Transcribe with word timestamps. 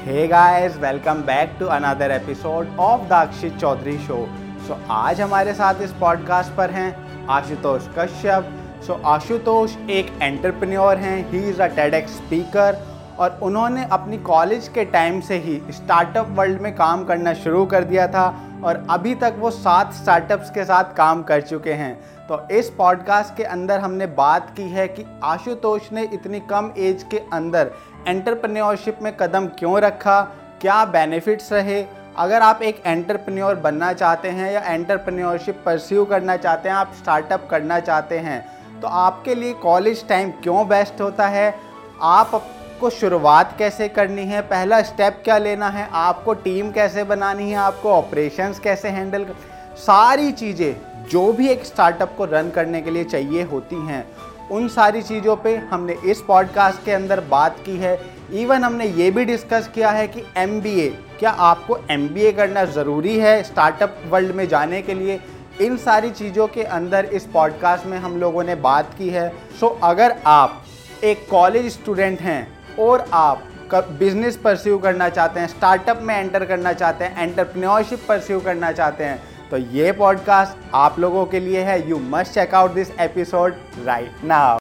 Hey 0.00 0.22
guys, 0.28 0.76
welcome 0.80 1.20
back 1.22 1.56
to 1.58 1.66
another 1.68 2.10
episode 2.10 2.68
of 2.80 3.00
the 3.02 3.16
Akshit 3.16 3.58
Chaudhary 3.62 3.96
Show. 4.04 4.20
So 4.68 4.78
आज 4.90 5.20
हमारे 5.20 5.52
साथ 5.54 5.82
इस 5.82 5.92
podcast 6.00 6.52
पर 6.56 6.70
हैं 6.70 7.26
आशुतोष 7.28 7.88
कश्यप 7.98 8.48
सो 8.86 9.00
आशुतोष 9.06 9.76
एक 9.90 10.12
एंटरप्रेन्योर 10.22 10.96
हैं 10.98 11.18
he 11.30 11.48
is 11.48 11.60
a 11.62 11.66
TEDx 11.76 12.16
speaker 12.16 12.78
और 13.18 13.38
उन्होंने 13.42 13.84
अपनी 13.92 14.18
कॉलेज 14.24 14.68
के 14.68 14.84
टाइम 14.92 15.20
से 15.20 15.38
ही 15.38 15.60
स्टार्टअप 15.70 16.28
वर्ल्ड 16.30 16.60
में 16.60 16.74
काम 16.74 17.04
करना 17.04 17.34
शुरू 17.34 17.64
कर 17.66 17.84
दिया 17.84 18.06
था 18.06 18.28
और 18.64 18.84
अभी 18.90 19.14
तक 19.14 19.36
वो 19.38 19.50
सात 19.50 19.92
स्टार्टअप्स 19.94 20.50
के 20.50 20.64
साथ 20.64 20.94
काम 20.94 21.22
कर 21.22 21.40
चुके 21.42 21.72
हैं 21.72 21.94
तो 22.28 22.40
इस 22.50 22.68
पॉडकास्ट 22.70 23.36
के 23.36 23.44
अंदर 23.44 23.80
हमने 23.80 24.06
बात 24.16 24.52
की 24.56 24.68
है 24.70 24.86
कि 24.88 25.04
आशुतोष 25.24 25.92
ने 25.92 26.02
इतनी 26.12 26.40
कम 26.50 26.70
एज 26.78 27.02
के 27.10 27.18
अंदर 27.32 27.70
एंटरप्रेन्योरशिप 28.06 28.98
में 29.02 29.12
कदम 29.16 29.46
क्यों 29.58 29.80
रखा? 29.80 30.20
क्या 30.60 30.84
बेनिफिट्स 30.84 31.52
रहे? 31.52 31.84
अगर 32.18 32.42
आप 32.42 32.62
एक 32.62 32.82
एंटरप्रेन्योर 32.86 33.54
बनना 33.56 33.92
चाहते 33.92 34.28
हैं 34.28 34.50
या 34.52 34.60
एंटरप्रेन्योरशिप 34.62 35.62
परस्यू 35.66 36.04
करना 36.04 36.36
चाहते 36.36 36.68
हैं, 36.68 36.76
आप 36.76 36.92
स्टार्टअप 36.98 37.46
करना 37.50 37.78
चाहते 37.80 38.18
हैं 38.18 38.80
तो 38.80 38.88
आपके 38.88 39.34
लिए 39.34 39.52
कॉलेज 39.52 40.06
टाइम 40.08 40.30
क्यों 40.42 40.66
बेस्ट 40.68 41.00
होता 41.00 41.26
है? 41.28 41.54
आपको 42.02 42.90
शुरुआत 42.90 43.54
कैसे 43.58 43.88
करनी 43.88 44.22
है? 44.22 44.40
पहला 44.42 44.80
स्टेप 44.82 45.20
क्या 45.24 45.38
लेना 45.38 45.68
है? 45.68 45.88
आपको 45.92 46.34
टीम 46.34 46.70
कैसे 46.72 47.04
बनानी 47.04 47.50
है? 47.50 47.56
आपको 47.56 47.92
ऑपरेशंस 47.92 48.58
कैसे 48.58 48.88
हैंडल 48.88 49.24
कर 49.24 49.48
सारी 49.78 50.32
चीज़ें 50.32 51.06
जो 51.10 51.32
भी 51.32 51.48
एक 51.48 51.64
स्टार्टअप 51.64 52.14
को 52.16 52.24
रन 52.24 52.50
करने 52.50 52.80
के 52.82 52.90
लिए 52.90 53.04
चाहिए 53.04 53.42
होती 53.42 53.76
हैं। 53.86 54.04
उन 54.50 54.68
सारी 54.68 55.02
चीज़ों 55.02 55.36
पे 55.36 55.56
हमने 55.70 55.96
इस 56.04 56.20
पॉडकास्ट 56.20 56.84
के 56.84 56.92
अंदर 56.92 57.20
बात 57.20 57.56
की 57.66 57.76
है। 57.76 57.98
इवन 58.32 58.64
हमने 58.64 58.86
ये 58.86 59.10
भी 59.10 59.24
डिस्कस 59.24 59.68
किया 59.74 59.90
है 59.90 60.06
कि 60.08 60.24
एमबीए 60.36 60.88
क्या 61.20 61.30
आपको 61.30 61.78
एमबीए 61.90 62.32
करना 62.32 62.64
ज़रूरी 62.66 63.18
है 63.18 63.42
स्टार्टअप 63.42 64.02
वर्ल्ड 64.10 64.34
में 64.34 64.46
जाने 64.48 64.82
के 64.82 64.94
लिए? 64.94 65.20
इन 65.60 65.76
सारी 65.76 66.10
चीज़ों 66.10 66.46
के 66.46 66.62
अंदर 66.62 67.04
इस 67.04 67.26
पॉडकास्ट 67.26 67.86
में 67.86 67.98
हम 67.98 68.16
लोगों 68.16 68.44
ने 68.44 68.54
बात 68.56 68.94
की 68.98 69.08
है। 69.08 69.28
सो 69.60 69.66
अगर 69.84 70.16
आप 70.26 70.62
एक 71.04 71.26
कॉलेज 71.30 71.72
स्टूडेंट 71.72 72.20
हैं 72.20 72.46
और 72.78 73.08
आप 73.12 73.42
बिज़नेस 73.72 74.36
परस्यू 74.36 74.78
करना 74.78 75.08
चाहते 75.08 75.40
हैं 75.40 75.46
स्टार्टअप 75.46 76.00
में 76.02 76.14
एंटर 76.16 76.44
करना 76.44 76.72
चाहते 76.72 77.04
हैं 77.04 77.22
एंटरप्रेन्योरशिप 77.22 78.00
परस्यू 78.08 78.40
करना 78.40 78.70
चाहते 78.72 79.04
हैं 79.04 79.39
तो 79.50 79.56
ये 79.56 79.92
पॉडकास्ट 79.92 80.58
आप 80.74 80.98
लोगों 81.00 81.24
के 81.26 81.38
लिए 81.40 81.60
है। 81.64 81.88
You 81.88 81.98
must 81.98 82.32
check 82.32 82.54
out 82.54 82.74
this 82.74 82.90
episode 83.00 83.54
right 83.84 84.24
now 84.24 84.58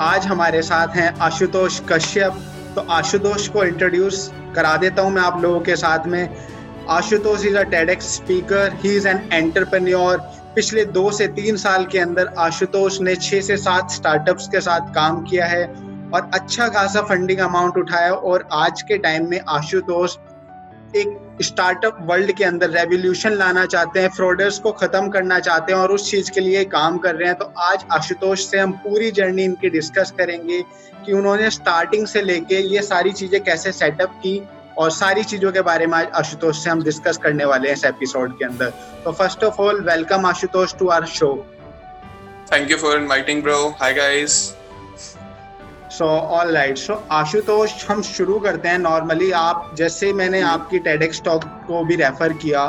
आज 0.00 0.26
हमारे 0.26 0.62
साथ 0.62 0.96
हैं 0.96 1.12
आशुतोष 1.18 1.80
कश्यप। 1.88 2.40
तो 2.74 2.80
आशुतोष 2.90 3.46
को 3.48 3.64
इंट्रोड्यूस 3.64 4.30
करा 4.56 4.76
देता 4.76 5.02
हूँ 5.02 5.10
मैं 5.10 5.22
आप 5.22 5.40
लोगों 5.42 5.60
के 5.60 5.76
साथ 5.76 6.06
में। 6.06 6.36
Ashutosh 6.88 7.44
is 7.44 7.56
a 7.56 7.62
TEDx 7.70 8.14
speaker 8.16 8.72
he 8.74 8.96
is 8.96 9.06
an 9.08 9.22
entrepreneur 9.32 10.16
पिछले 10.54 10.84
दो 10.84 11.10
से 11.10 11.26
तीन 11.38 11.56
साल 11.56 11.84
के 11.84 11.98
अंदर 11.98 12.32
आशुतोष 12.38 13.00
ने 13.00 13.14
छह 13.16 13.40
से 13.40 13.56
सात 13.58 13.90
स्टार्टअप्स 13.90 14.48
के 14.48 14.60
साथ 14.60 14.92
काम 14.94 15.22
किया 15.22 15.46
है। 15.46 15.89
और 16.14 16.30
अच्छा 16.34 16.68
खासा 16.68 17.02
फंडिंग 17.02 17.38
अमाउंट 17.40 17.76
उठाया 17.76 18.12
और 18.12 18.48
आज 18.52 18.82
के 18.82 18.98
टाइम 18.98 19.28
में 19.30 19.40
आशुतोष 19.48 20.16
एक 20.96 21.18
स्टार्टअप 21.42 21.98
वर्ल्ड 22.00 22.32
के 22.32 22.44
अंदर 22.44 22.70
रेवोल्यूशन 22.70 23.32
लाना 23.32 23.64
चाहते 23.66 24.00
हैं 24.00 24.08
फ्रॉडर्स 24.08 24.58
को 24.58 24.72
खत्म 24.72 25.08
करना 25.08 25.38
चाहते 25.38 25.72
हैं 25.72 25.78
और 25.80 25.92
उस 25.92 26.10
चीज़ 26.10 26.30
के 26.30 26.40
लिए 26.40 26.64
काम 26.66 26.98
कर 26.98 27.14
रहे 27.14 27.28
हैं। 27.28 27.36
तो 27.38 27.52
आज 27.58 27.84
आशुतोष 27.92 28.46
से 28.46 28.58
हम 28.58 28.72
पूरी 28.84 29.10
जर्नी 29.10 29.44
इनकी 29.44 29.70
डिस्कस 29.70 30.12
करेंगे 30.18 30.62
कि 31.06 31.12
उन्होंने 31.12 31.50
स्टार्टिंग 31.50 32.06
से 32.06 32.22
लेके 32.22 32.60
ये 32.74 32.82
सारी 32.82 33.12
चीज़ें 33.12 33.42
कैसे 33.44 33.72
सेटअप 33.72 34.20
की 34.22 34.40
और 34.78 34.90
सारी 34.90 35.24
चीज़ों 35.24 35.52
के 35.52 35.60
बारे 35.62 35.86
में 35.86 35.98
आज 35.98 36.06
आशुतोष 36.14 36.64
से 36.64 36.70
हम 36.70 36.82
डिस्कस 36.82 37.16
करने 37.22 37.44
वाले 37.44 37.68
हैं 37.68 37.76
इस 37.76 37.84
एपिसोड 37.84 38.38
के 38.38 38.44
अंदर। 38.44 38.72
तो 39.04 39.12
first 39.12 39.44
of 39.44 39.62
all 39.62 39.80
welcome 39.84 40.26
Ashutosh 40.26 40.74
to 40.78 40.88
our 40.88 41.06
show 41.18 41.34
thank 42.52 42.70
you 42.70 42.76
for 42.76 42.98
inviting 42.98 43.42
bro 43.42 43.66
hi 43.80 43.94
guys 43.94 44.42
so 46.00 46.06
all 46.06 46.50
right 46.54 46.78
so 46.78 46.94
Ashutosh 47.12 47.72
हम 47.86 48.00
शुरू 48.02 48.38
करते 48.40 48.68
हैं 48.68 48.78
नॉर्मली 48.78 49.30
आप 49.38 49.74
जैसे 49.78 50.12
मैंने 50.12 50.40
हम्म। 50.40 50.50
आपकी 50.50 50.78
टेडेक्स 50.78 51.20
टॉक 51.22 51.44
को 51.66 51.82
भी 51.84 51.96
रेफर 51.96 52.32
किया 52.34 52.62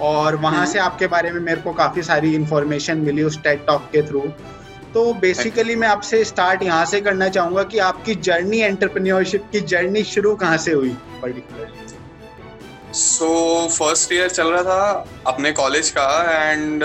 और 0.00 0.36
वहाँ 0.36 0.54
हम्म। 0.54 0.70
से 0.72 0.78
आपके 0.78 1.06
बारे 1.06 1.30
में 1.30 1.40
मेरे 1.40 1.60
को 1.60 1.72
काफ़ी 1.72 2.02
सारी 2.02 2.34
इंफॉर्मेशन 2.34 2.98
मिली 2.98 3.22
उस 3.22 3.42
टेड 3.42 3.66
टॉक 3.66 3.88
के 3.92 4.02
थ्रू 4.02 4.20
तो 4.94 5.12
बेसिकली 5.16 5.76
मैं 5.76 5.88
आपसे 5.88 6.22
स्टार्ट 6.24 6.62
यहाँ 6.62 6.84
से 6.84 7.00
करना 7.00 7.28
चाहूँगा 7.30 7.62
कि 7.64 7.78
आपकी 7.86 8.14
जर्नी 8.28 8.60
एंटरप्रेन्योरशिप 8.60 9.48
की 9.52 9.60
जर्नी 9.66 10.04
शुरू 10.06 10.34
कहाँ 10.36 10.56
से 10.58 10.72
हुई? 10.72 10.96
पर्टिकुलरली 11.22 12.94
सो 12.96 13.32
फ़र्स्ट 13.70 14.12
ईयर 14.12 14.28
चल 14.30 14.48
रहा 14.48 14.62
था 14.64 15.04
अपने 15.26 15.52
कॉलेज 15.54 15.90
का 15.98 16.08
and 16.42 16.84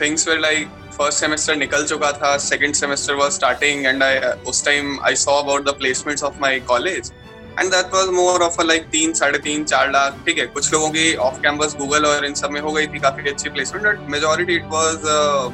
things 0.00 0.28
were 0.28 0.38
like 0.40 0.87
first 0.98 1.20
semester 1.20 1.56
निकल 1.56 1.84
चुका 1.86 2.10
था 2.12 2.36
second 2.42 2.74
semester 2.74 3.14
was 3.14 3.32
starting 3.32 3.86
and 3.86 4.02
I 4.02 4.18
उस 4.48 4.64
time 4.64 4.98
I 5.06 5.16
saw 5.16 5.38
about 5.42 5.64
the 5.64 5.74
placements 5.78 6.24
of 6.24 6.40
my 6.40 6.60
college 6.68 7.12
and 7.60 7.70
that 7.70 7.94
was 7.94 8.10
more 8.10 8.42
of 8.42 8.60
like 8.62 8.82
तीन, 8.88 9.12
साढ़े 9.12 9.38
तीन, 9.38 9.64
चार 9.64 9.90
लाख, 9.90 10.18
ठीक 10.26 10.38
है। 10.38 10.46
कुछ 10.46 10.72
लोगों 10.72 10.90
की 10.90 11.14
ऑफ़ 11.16 11.40
कैंपस 11.42 11.74
गूगल 11.78 12.04
और 12.06 12.24
इन 12.26 12.34
सब 12.34 12.50
में 12.50 12.60
हो 12.60 12.72
गई 12.72 12.86
थी, 12.86 12.98
काफ़ी 12.98 13.30
अच्छी 13.30 13.50
placement 13.50 13.86
but 13.86 14.10
majority 14.10 14.56
it 14.56 14.64
was 14.70 15.06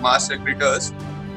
mass 0.02 0.28
recruiters 0.32 0.92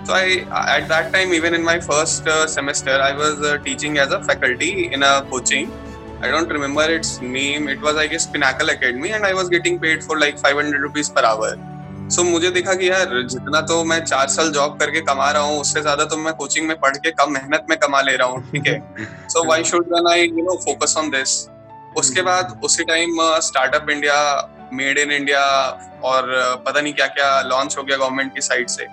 so 0.08 0.14
I 0.14 0.32
at 0.32 0.88
that 0.90 1.12
time 1.14 1.34
even 1.34 1.56
in 1.56 1.64
my 1.64 1.80
first 1.82 2.30
semester 2.50 3.02
I 3.02 3.14
was 3.14 3.56
teaching 3.64 3.98
as 3.98 4.14
a 4.14 4.20
faculty 4.28 4.70
in 4.94 5.02
a 5.02 5.20
coaching 5.30 5.72
I 6.24 6.32
don't 6.32 6.52
remember 6.52 6.92
its 6.92 7.18
name 7.22 7.70
it 7.70 7.82
was 7.84 7.98
I 7.98 8.08
guess 8.08 8.26
Pinnacle 8.34 8.70
Academy 8.70 9.10
and 9.10 9.26
I 9.26 9.34
was 9.34 9.50
getting 9.50 9.80
paid 9.80 10.04
for 10.04 10.20
like 10.20 10.38
five 10.38 10.60
hundred 10.60 10.82
rupees 10.82 11.12
per 11.12 11.26
hour 11.26 11.77
so 12.10 12.22
so, 12.22 12.28
मुझे 12.28 12.50
देखा 12.50 12.74
कि 12.74 12.90
यार 12.90 13.22
जितना 13.24 13.62
तो 13.62 13.84
मैं 13.84 14.00
चार 14.06 14.28
साल 14.28 14.52
job 14.52 14.78
करके 14.80 15.00
कमा 15.02 15.30
रहा 15.32 15.42
हूँ 15.44 15.60
उससे 15.62 15.82
ज़्यादा 15.82 16.04
तो 16.06 16.18
मैं 16.18 16.34
कोचिंग 16.34 16.68
में 16.68 16.76
पढ़ 16.80 16.98
के 16.98 17.12
कम 17.12 17.32
मेहनत 17.34 17.66
में 17.70 17.78
कमा 17.80 18.02
ले 18.02 18.16
रहा 18.16 18.28
हूँ 18.28 18.42
ठीक 18.52 18.68
है? 18.68 18.80
So 19.30 19.44
why 19.50 19.64
should 19.64 19.94
I 20.10 20.22
you 20.22 20.44
know 20.44 20.56
focus 20.66 20.96
on 20.98 21.10
this 21.10 21.34
उसके 21.98 22.22
बाद 22.22 22.60
उसी 22.64 22.84
time 22.84 23.18
startup 23.42 23.90
India 23.90 24.16
made 24.74 24.98
in 24.98 25.12
India 25.12 25.42
और 26.04 26.24
uh, 26.24 26.66
पता 26.66 26.82
नहीं 26.82 26.94
क्या 26.94 27.08
क्या 27.08 27.30
लॉन्च 27.42 27.78
हो 27.78 27.84
गया 27.84 27.98
गवर्नमेंट 27.98 28.34
की 28.34 28.42
साइड 28.42 28.68
से। 28.68 28.88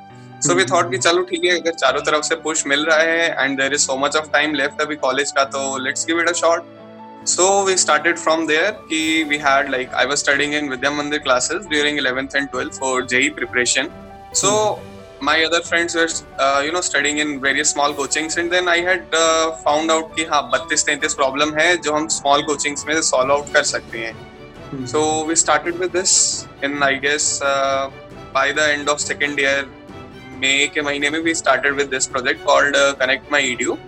सो 0.46 0.54
वी 0.54 0.64
थॉट 0.64 0.90
कि 0.90 0.98
चलो 0.98 1.22
ठीक 1.22 1.44
है 1.44 1.58
अगर 1.60 1.74
चारों 1.74 2.00
तरफ़ 2.00 2.22
से 2.22 2.34
पुश 2.34 2.66
मिल 2.66 2.84
रहा 2.84 2.98
है 2.98 3.44
and 3.44 3.60
there 3.60 3.74
is 3.74 3.80
so 3.80 3.96
much 3.96 4.16
of 4.16 4.30
time 4.32 4.54
left 4.54 4.80
अभी 4.80 4.96
कॉलेज 4.96 5.32
का 5.32 5.44
तो 5.54 5.66
let's 5.78 6.06
give 6.06 6.20
it 6.20 6.28
a 6.28 6.32
shot 6.32 6.66
So 7.24 7.64
we 7.64 7.78
started 7.78 8.18
from 8.18 8.46
there. 8.46 8.74
Ki 8.88 9.24
we 9.24 9.38
had 9.38 9.70
like 9.70 9.92
I 9.94 10.04
was 10.04 10.20
studying 10.20 10.52
in 10.52 10.68
Vidya 10.68 10.90
Mandir 10.90 11.22
classes 11.22 11.66
during 11.66 11.96
11th 11.96 12.34
and 12.34 12.50
12th 12.50 12.78
for 12.78 13.00
JE 13.00 13.30
preparation. 13.30 13.90
So 14.32 14.74
hmm. 14.74 15.24
my 15.24 15.42
other 15.44 15.62
friends 15.62 15.94
were 15.94 16.08
uh, 16.38 16.62
you 16.62 16.70
know 16.70 16.82
studying 16.82 17.18
in 17.18 17.40
various 17.40 17.70
small 17.70 17.94
coachings 17.94 18.36
and 18.36 18.52
then 18.52 18.68
I 18.68 18.80
had 18.88 19.06
uh, 19.14 19.52
found 19.68 19.90
out 19.90 20.14
कि 20.16 20.24
हाँ 20.32 20.42
बत्तीस 20.50 20.84
तैंतीस 20.86 21.14
problem 21.14 21.54
है 21.58 21.76
जो 21.86 21.94
हम 21.94 22.08
small 22.18 22.44
coachings 22.50 22.86
में 22.88 22.94
solve 23.10 23.32
out 23.36 23.52
कर 23.54 23.62
सकते 23.72 24.04
हैं. 24.04 24.14
Hmm. 24.70 24.84
So 24.84 25.24
we 25.24 25.34
started 25.44 25.78
with 25.78 25.92
this 25.92 26.46
in 26.62 26.82
I 26.82 26.92
guess 27.06 27.40
uh, 27.40 27.90
by 28.34 28.52
the 28.52 28.68
end 28.74 28.90
of 28.90 29.00
second 29.00 29.38
year 29.38 29.64
May 30.44 30.68
के 30.76 30.82
महीने 30.82 31.10
में 31.10 31.22
we 31.24 31.34
started 31.42 31.82
with 31.82 31.90
this 31.96 32.06
project 32.06 32.44
called 32.44 32.76
uh, 32.76 32.94
Connect 33.00 33.30
My 33.30 33.40
Edu, 33.40 33.78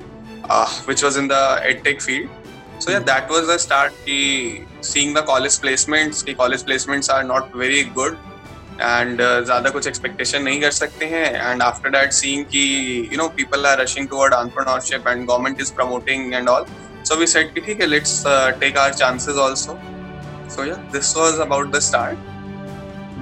uh, 0.49 0.67
which 0.87 1.03
was 1.03 1.19
in 1.19 1.29
the 1.29 1.45
edtech 1.75 2.01
field. 2.01 2.31
So 2.79 2.91
yeah, 2.91 3.01
that 3.01 3.29
was 3.29 3.47
the 3.47 3.59
start. 3.59 3.93
Ki 4.05 4.65
seeing 4.81 5.15
the 5.15 5.23
college 5.23 5.59
placements, 5.65 6.25
ki 6.25 6.35
college 6.35 6.63
placements 6.63 7.13
are 7.13 7.25
not 7.25 7.53
very 7.53 7.85
good 7.85 8.19
and 8.81 9.21
uh, 9.21 9.41
ज़्यादा 9.43 9.71
कुछ 9.71 9.87
expectation 9.89 10.43
नहीं 10.45 10.61
कर 10.61 10.71
सकते 10.71 11.07
हैं 11.07 11.29
and 11.43 11.63
after 11.63 11.91
that 11.91 12.13
seeing 12.13 12.45
कि 12.55 13.11
you 13.11 13.17
know 13.17 13.29
people 13.31 13.67
are 13.67 13.77
rushing 13.79 14.09
toward 14.09 14.33
entrepreneurship 14.33 15.07
and 15.13 15.27
government 15.27 15.61
is 15.61 15.71
promoting 15.71 16.35
and 16.35 16.49
all 16.49 16.67
so 17.03 17.19
we 17.19 17.27
said 17.35 17.55
कि 17.55 17.61
ठीक 17.67 17.81
है 17.81 17.89
let's 17.89 18.15
uh, 18.27 18.53
take 18.65 18.79
our 18.83 18.93
chances 19.03 19.39
also 19.47 19.79
so 20.49 20.67
yeah 20.71 20.83
this 20.93 21.15
was 21.17 21.39
about 21.49 21.73
the 21.73 21.81
start 21.91 22.33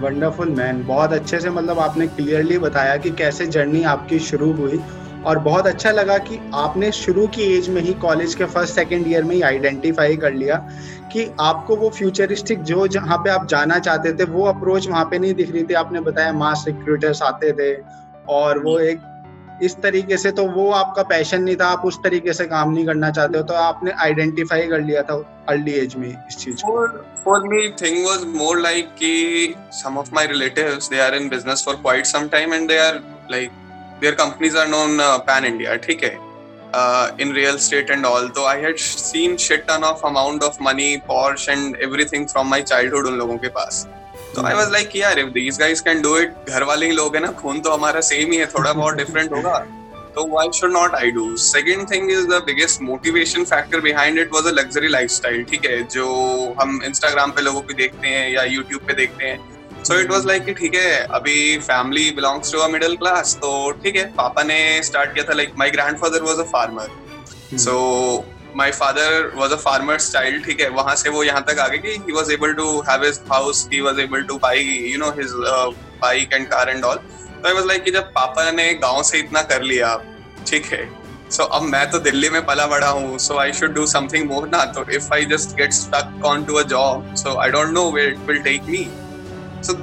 wonderful 0.03 0.49
man 0.50 0.83
बहुत 0.87 1.12
अच्छे 1.12 1.41
से 1.41 1.50
मतलब 1.50 1.79
आपने 1.79 2.07
clearly 2.17 2.59
बताया 2.59 2.97
कि 3.05 3.11
कैसे 3.19 3.47
जर्नी 3.57 3.83
आपकी 3.91 4.19
शुरू 4.21 4.53
हुई 4.53 4.79
और 5.26 5.38
बहुत 5.38 5.67
अच्छा 5.67 5.91
लगा 5.91 6.17
कि 6.19 6.38
आपने 6.55 6.91
शुरू 6.93 7.26
की 7.26 7.43
एज 7.56 7.69
में 7.69 7.81
ही 7.82 7.93
कॉलेज 8.00 8.35
के 8.35 8.44
फ़र्स्ट 8.47 8.75
सेकेंड 8.75 9.06
ईयर 9.09 9.25
में 9.25 9.35
ही 9.37 9.41
आइडेंटिफाई 9.43 10.17
कर 10.17 10.32
लिया 10.32 10.56
कि 11.12 11.29
आपको 11.41 11.76
वो 11.76 11.91
फ्यूचरिस्टिक 11.91 12.62
जो 12.62 12.87
जहाँ 12.88 13.19
पे 13.19 13.31
आप 13.31 13.47
जाना 13.49 13.79
चाहते 13.79 14.12
थे, 14.12 14.25
वो 14.25 14.47
अप्रोच 14.47 14.88
वहाँ 14.88 15.05
पे 15.11 15.19
नहीं 15.19 15.35
दिख 15.35 15.53
रही 15.53 15.65
थी। 15.65 15.75
आपने 15.75 16.00
बताया 16.03 16.32
मास 16.35 16.65
रिक्रूटर्स 16.69 17.23
आते 17.23 17.53
थे 17.53 17.75
और 18.29 18.59
वो 18.65 18.79
एक 18.81 19.00
इस 19.62 19.76
तरीके 19.82 20.17
से 20.17 20.31
तो 20.32 20.44
वो 20.47 20.71
आपका 20.73 21.03
पैशन 21.03 21.43
नहीं 21.43 21.56
था, 21.56 21.67
आप 21.67 21.85
उस 21.85 21.99
तरीके 22.05 22.32
से 22.32 22.44
काम 22.47 22.71
नहीं 22.71 22.87
करना 22.87 23.11
चाहते 23.11 23.38
हो 23.38 23.44
तो 23.44 23.55
आपने 23.55 23.91
आइडेंटिफाई 24.03 24.67
कर 24.69 24.81
लिया 24.81 25.03
था 25.03 25.23
अर्ली 25.49 25.73
एज 25.73 25.94
में 25.97 26.09
इस 26.09 26.37
चीज़ 26.37 26.62
को। 26.65 26.87
For 27.25 27.49
me 27.49 27.69
thing 27.82 28.05
was 28.06 28.25
more 28.37 28.61
like 28.61 28.94
कि 28.99 29.55
some 29.73 29.99
of 29.99 30.11
my 30.15 30.26
relatives 30.26 30.91
they 30.91 31.00
are 31.00 31.15
in 31.15 31.29
business 31.29 31.65
for 31.67 31.75
quite 31.75 32.06
some 32.06 32.29
time 32.29 32.55
and 32.55 32.69
they 32.69 32.79
are 32.79 33.03
like 33.31 33.50
their 34.05 34.15
companies 34.15 34.56
are 34.59 34.69
known 34.69 34.99
pan 35.27 35.45
India 35.45 35.75
ठीक 35.89 36.03
है 36.05 36.12
in 37.23 37.33
real 37.35 37.59
estate 37.67 37.91
and 37.91 38.06
all 38.06 38.29
तो 38.37 38.45
I 38.47 38.61
had 38.61 38.77
seen 38.79 39.37
shit 39.37 39.67
ton 39.69 39.85
of 39.85 40.06
amount 40.06 40.43
of 40.43 40.56
money 40.62 40.97
Porsche 41.09 41.49
and 41.49 41.77
everything 41.83 42.27
from 42.29 42.51
my 42.51 42.62
childhood 42.62 43.06
उन 43.06 43.19
लोगों 43.19 43.37
के 43.39 43.49
पास 43.61 43.87
तो 44.35 44.43
I 44.47 44.55
was 44.55 44.73
like 44.73 44.97
यार 44.97 45.19
if 45.19 45.29
these 45.39 45.59
guys 45.61 45.81
can 45.81 46.03
do 46.03 46.17
it 46.19 46.49
घर 46.49 46.62
वाले 46.62 46.87
ही 46.87 46.93
लोग 46.93 47.17
हैं 47.17 47.23
ना, 47.23 47.31
खून 47.41 47.61
तो 47.61 47.73
हमारा 47.73 48.01
सेम 48.01 48.33
ही 48.33 48.39
है, 48.39 48.47
थोड़ा 48.47 48.73
बहुत 48.73 48.95
डिफरेंट 48.95 49.33
होगा 49.33 49.59
तो 50.17 50.23
why 50.33 50.43
should 50.57 50.73
not 50.75 50.93
I 50.97 51.07
do? 51.15 51.23
Second 51.45 51.89
thing 51.93 52.11
is 52.17 52.27
the 52.33 52.37
biggest 52.49 52.83
motivation 52.89 53.47
factor 53.53 53.79
behind 53.87 54.21
it 54.25 54.35
was 54.35 54.49
a 54.50 54.53
luxury 54.59 54.91
lifestyle. 54.95 55.41
ठीक 55.50 55.65
है 55.67 55.83
जो 55.95 56.05
हम 56.61 56.79
Instagram 56.89 57.35
पे 57.37 57.43
लोगों 57.43 57.61
को 57.61 57.75
देखते 57.81 58.09
हैं 58.09 58.29
या 58.33 58.45
YouTube 58.53 58.87
पे 58.87 58.95
देखते 58.95 59.25
हैं 59.25 59.54
सो 59.85 59.99
इट 60.01 60.11
वॉज़ 60.11 60.27
लाइक 60.27 60.55
ठीक 60.59 60.75
है 60.75 60.93
अभी 61.15 61.59
family 61.61 62.11
belongs 62.11 62.53
to 62.53 62.59
a 62.59 62.69
middle 62.69 62.95
class 62.97 63.35
तो 63.37 63.51
ठीक 63.83 63.97
है 63.97 64.05
पापा 64.15 64.43
ने 64.43 64.61
स्टार्ट 64.83 65.13
किया 65.15 65.25
था 65.25 65.35
like 65.35 65.53
my 65.59 65.71
grandfather 65.99 66.23
was 66.23 66.41
a 66.41 66.45
farmer 66.53 67.59
so 67.59 67.75
my 68.57 68.71
father 68.73 69.31
was 69.35 69.53
a 69.53 69.57
farmer 69.59 70.01
child 70.01 70.45
ठीक 70.45 70.61
है 70.61 70.69
वहाँ 70.73 70.95
से 70.97 71.11
वो 71.11 71.25
यहाँ 71.25 71.45
तक 71.49 71.59
आ 71.59 71.67
गए 71.69 71.79
कि 71.79 71.97
he 72.07 72.13
was 72.13 72.33
able 72.33 72.53
to 72.55 72.81
have 72.89 73.05
his 73.05 73.21
house 73.33 73.69
he 73.73 73.81
was 73.81 74.01
able 74.01 74.23
to 74.23 74.39
buy 74.39 74.65
you 74.93 74.99
know 74.99 75.11
his 75.13 75.33
bike 76.01 76.33
and 76.33 76.47
car 76.49 76.71
and 76.71 76.85
all 76.85 76.97
तो 76.97 77.49
आई 77.49 77.55
वाज 77.55 77.67
लाइक 77.67 77.85
कि 77.85 77.91
जब 77.91 78.11
पापा 78.13 78.51
ने 78.53 78.73
गाँव 78.83 79.03
से 79.03 79.19
इतना 79.19 79.43
कर 79.45 79.63
लिया 79.65 79.97
ठीक 80.47 80.67
है 80.67 80.85
सो 81.31 81.43
so, 81.43 81.49
अब 81.51 81.63
मैं 81.65 81.91
तो 81.91 81.99
दिल्ली 82.01 82.29
में 82.31 82.45
पला 82.47 82.67
बड़ा 82.67 82.89
हूँ 82.89 83.19
so 83.19 83.39
I 83.39 83.53
should 83.53 83.75
do 83.75 83.87
something 83.89 84.29
more 84.31 84.49
ना 84.49 84.65
तो 84.73 84.85
if 84.91 85.13
I 85.15 85.25
just 85.27 85.57
get 85.57 85.73
stuck 85.75 86.25
on 86.25 86.45
to 86.45 86.55
a 86.55 86.63
job 86.69 87.15
so 87.17 87.37
I 87.39 87.51
don't 87.51 87.73
know 87.73 87.91
where 87.93 88.09
it 88.09 88.19
will 88.27 88.43
take 88.43 88.63
me 88.69 88.87
so 89.66 89.75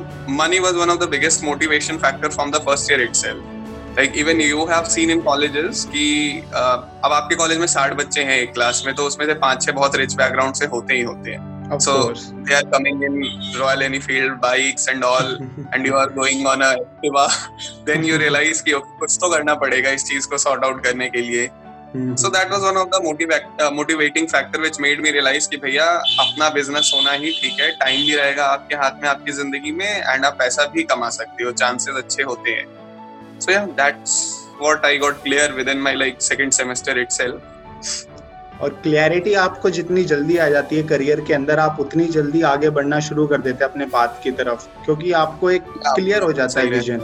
money 0.41 0.59
was 0.59 0.77
one 0.83 0.93
of 0.93 0.99
the 0.99 1.09
biggest 1.15 1.43
motivation 1.43 1.99
factor 2.05 2.29
from 2.37 2.51
the 2.55 2.61
first 2.67 2.89
year 2.91 3.01
itself 3.07 3.97
like 3.99 4.17
even 4.23 4.39
you 4.39 4.65
have 4.67 4.89
seen 4.95 5.13
in 5.15 5.23
colleges 5.29 5.85
कि 5.93 6.03
uh, 6.41 6.77
अब 7.05 7.11
आपके 7.13 7.35
college 7.35 7.57
में 7.59 7.67
साठ 7.67 7.93
बच्चे 8.01 8.23
हैं 8.23 8.37
एक 8.41 8.53
class 8.53 8.83
में 8.85 8.93
तो 8.95 9.05
उसमें 9.07 9.25
से 9.25 9.33
पाँच 9.47 9.65
छह 9.65 9.71
बहुत 9.79 9.95
रिच 10.03 10.13
बैकग्राउंड 10.21 10.55
से 10.55 10.65
होते 10.75 10.93
ही 10.93 11.01
होते 11.13 11.31
हैं 11.31 11.49
Of 11.73 11.81
so 11.83 11.91
course. 11.97 12.23
they 12.47 12.55
are 12.55 12.65
coming 12.71 12.97
in 13.07 13.13
Royal 13.57 13.81
Enfield 13.83 14.41
bikes 14.41 14.87
and 14.93 15.05
all 15.09 15.29
and 15.73 15.85
you 15.89 15.93
are 15.95 16.09
going 16.09 16.41
on 16.45 16.61
a 16.61 16.71
Activa 16.79 17.21
then 17.89 18.03
you 18.03 18.17
realize 18.23 18.61
कि 18.61 18.73
कुछ 18.99 19.17
तो 19.21 19.29
करना 19.33 19.55
पड़ेगा 19.61 19.89
इस 19.99 20.05
चीज़ 20.05 20.27
को 20.29 20.37
सॉर्ट 20.37 20.65
आउट 20.65 20.83
करने 20.83 21.09
के 21.09 21.21
लिए 21.21 21.45
so 21.95 22.29
that 22.29 22.51
was 22.51 22.61
one 22.61 22.77
of 22.77 22.89
the 22.89 22.99
motivating 23.73 24.27
factor 24.27 24.59
which 24.59 24.79
made 24.81 25.01
me 25.01 25.11
realise 25.11 25.49
कि 25.49 25.57
भैया 25.57 25.85
अपना 26.19 26.49
बिज़नेस 26.49 26.91
होना 26.95 27.11
ही 27.11 27.31
ठीक 27.31 27.59
है 27.59 27.69
टाइम 27.77 28.01
भी 28.01 28.15
रहेगा 28.15 28.45
आपके 28.47 28.75
हाथ 28.75 29.01
में 29.01 29.07
आपकी 29.09 29.31
ज़िंदगी 29.31 29.71
में 29.71 29.88
एंड 29.88 30.25
आप 30.25 30.35
पैसा 30.39 30.65
भी 30.65 30.83
कमा 30.83 31.09
सकते 31.09 31.43
हो 31.43 31.51
चांसेस 31.51 31.95
अच्छे 31.97 32.23
होते 32.23 32.51
हैं। 32.51 32.65
So 33.39 33.51
yeah 33.51 33.65
that's 33.81 34.13
what 34.61 34.85
I 34.85 34.97
got 34.97 35.21
clear 35.23 35.51
within 35.69 35.77
my 35.77 35.95
like 35.95 36.21
second 36.21 36.51
semester 36.51 36.99
itself 36.99 38.61
और 38.61 38.69
क्लैरिटी 38.83 39.33
आपको 39.33 39.69
जितनी 39.69 40.03
जल्दी 40.03 40.38
आ 40.38 40.47
जाती 40.49 40.77
है 40.77 40.83
करियर 40.83 41.21
के 41.21 41.33
अंदर 41.33 41.59
आप 41.59 41.77
उतनी 41.79 42.05
जल्दी 42.09 42.41
आगे 42.47 42.69
बढ़ना 42.69 42.99
शुरू 42.99 43.27
कर 43.27 43.41
देते 43.41 43.63
हैं 43.63 43.71
अपने 43.71 43.85
पाथ 43.85 44.23
की 44.23 44.31
तरफ़ 44.31 44.67
क्योंकि 44.85 45.11
आपको 45.11 45.51
एक 45.51 45.63
क्लियर 45.77 46.23
हो 46.23 46.33
जाता 46.33 46.59
है 46.59 46.65
विजन 46.67 46.99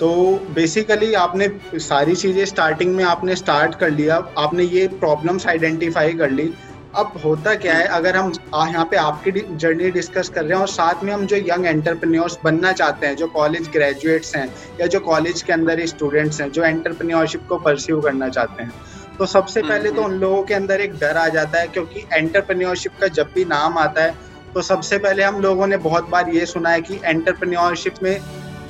तो 0.00 0.08
बेसिकली 0.54 1.12
आपने 1.14 1.48
सारी 1.74 2.14
चीज़ें 2.16 2.44
स्टार्टिंग 2.44 2.94
में 2.96 3.04
आपने 3.04 3.36
स्टार्ट 3.36 3.74
कर 3.74 3.90
लिया 3.90 4.16
आपने 4.38 4.64
ये 4.64 4.86
प्रॉब्लम्स 5.00 5.46
आइडेंटिफाई 5.46 6.12
कर 6.14 6.30
ली। 6.30 6.52
अब 6.96 7.12
होता 7.24 7.54
क्या 7.54 7.74
है 7.74 7.86
अगर 7.86 8.16
हम 8.16 8.32
यहाँ 8.54 8.84
पे 8.90 8.96
आपकी 8.96 9.30
जर्नी 9.56 9.90
डिस्कस 9.90 10.28
कर 10.28 10.44
रहे 10.44 10.52
हैं 10.52 10.60
और 10.60 10.68
साथ 10.68 11.02
में 11.04 11.12
हम 11.12 11.26
जो 11.26 11.36
यंग 11.36 11.66
एंटरप्रेन्योर्स 11.66 12.38
बनना 12.44 12.72
चाहते 12.72 13.06
हैं 13.06 13.16
जो 13.16 13.26
कॉलेज 13.26 13.68
ग्रेजुएट्स 13.72 14.34
हैं 14.36 14.46
या 14.80 14.86
जो 14.86 15.00
कॉलेज 15.00 15.42
के 15.42 15.52
अंदर 15.52 15.84
स्टूडेंट्स 15.86 16.40
हैं 16.40 16.50
जो 16.52 16.64
एंटरप्रेन्योरशिप 16.64 17.46
को 17.48 17.58
परस्यू 17.58 18.00
करना 18.00 18.28
चाहते 18.28 18.62
हैं 18.62 18.72
तो 19.18 19.26
सबसे 19.26 19.62
पहले 19.62 19.90
तो 19.90 20.02
उन 20.02 20.18
लोगों 20.20 20.42
के 20.42 20.54
अंदर 20.54 20.80
एक 20.80 20.94
डर 20.98 21.16
आ 21.16 21.28
जाता 21.28 21.60
है 21.60 21.68
क्योंकि 21.68 22.04
एंटरप्रेन्योरशिप 22.12 22.92
का 23.00 23.06
जब 23.18 23.30
भी 23.34 23.44
नाम 23.44 23.78
आता 23.78 24.02
है 24.02 24.14
तो 24.54 24.62
सबसे 24.62 24.98
पहले 24.98 25.22
हम 25.22 25.40
लोगों 25.40 25.66
ने 25.66 25.76
बहुत 25.84 26.08
बार 26.08 26.28
ये 26.30 26.46
सुना 26.46 26.70
है 26.70 26.80
कि 26.80 27.00
एंटरप्रेन्योरशिप 27.04 28.02
में 28.02 28.20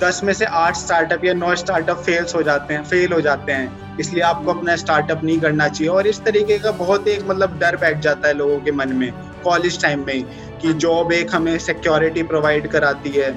दस 0.02 0.20
में 0.24 0.32
से 0.32 0.44
आठ 0.44 0.76
स्टार्टअप 0.76 1.24
या 1.24 1.32
नौ 1.34 1.54
स्टार्टअप 1.56 2.02
फेल्स 2.02 2.34
हो 2.34 2.42
जाते 2.42 2.74
हैं 2.74 2.82
फेल 2.84 3.12
हो 3.12 3.20
जाते 3.20 3.52
हैं। 3.52 3.96
इसलिए 4.00 4.22
आपको 4.22 4.52
अपना 4.52 4.76
स्टार्टअप 4.76 5.24
नहीं 5.24 5.38
करना 5.40 5.68
चाहिए। 5.68 5.88
और 5.92 6.06
इस 6.06 6.20
तरीके 6.20 6.58
का 6.58 6.70
बहुत 6.72 7.08
एक 7.08 7.24
मतलब 7.28 7.58
डर 7.58 7.76
बैठ 7.76 7.98
जाता 7.98 8.28
है 8.28 8.34
लोगों 8.34 8.58
के 8.60 8.72
मन 8.72 8.92
में 8.92 9.10
कॉलेज 9.44 9.80
टाइम 9.82 10.04
में, 10.06 10.22
कि 10.60 10.72
जॉब 10.74 11.12
एक 11.12 11.34
हमें 11.34 11.58
सिक्योरिटी 11.58 12.22
प्रोवाइड 12.22 12.68
कराती 12.68 13.10
है। 13.10 13.32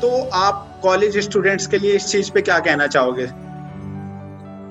तो 0.00 0.10
आप 0.34 0.80
कॉलेज 0.82 1.18
स्टूडेंट्स 1.18 1.66
के 1.66 1.78
लिए 1.78 1.96
इस 1.96 2.06
चीज़ 2.06 2.30
पे 2.30 2.40
क्या 2.42 2.58
कहना 2.58 2.86
चाहोगे? 2.86 3.26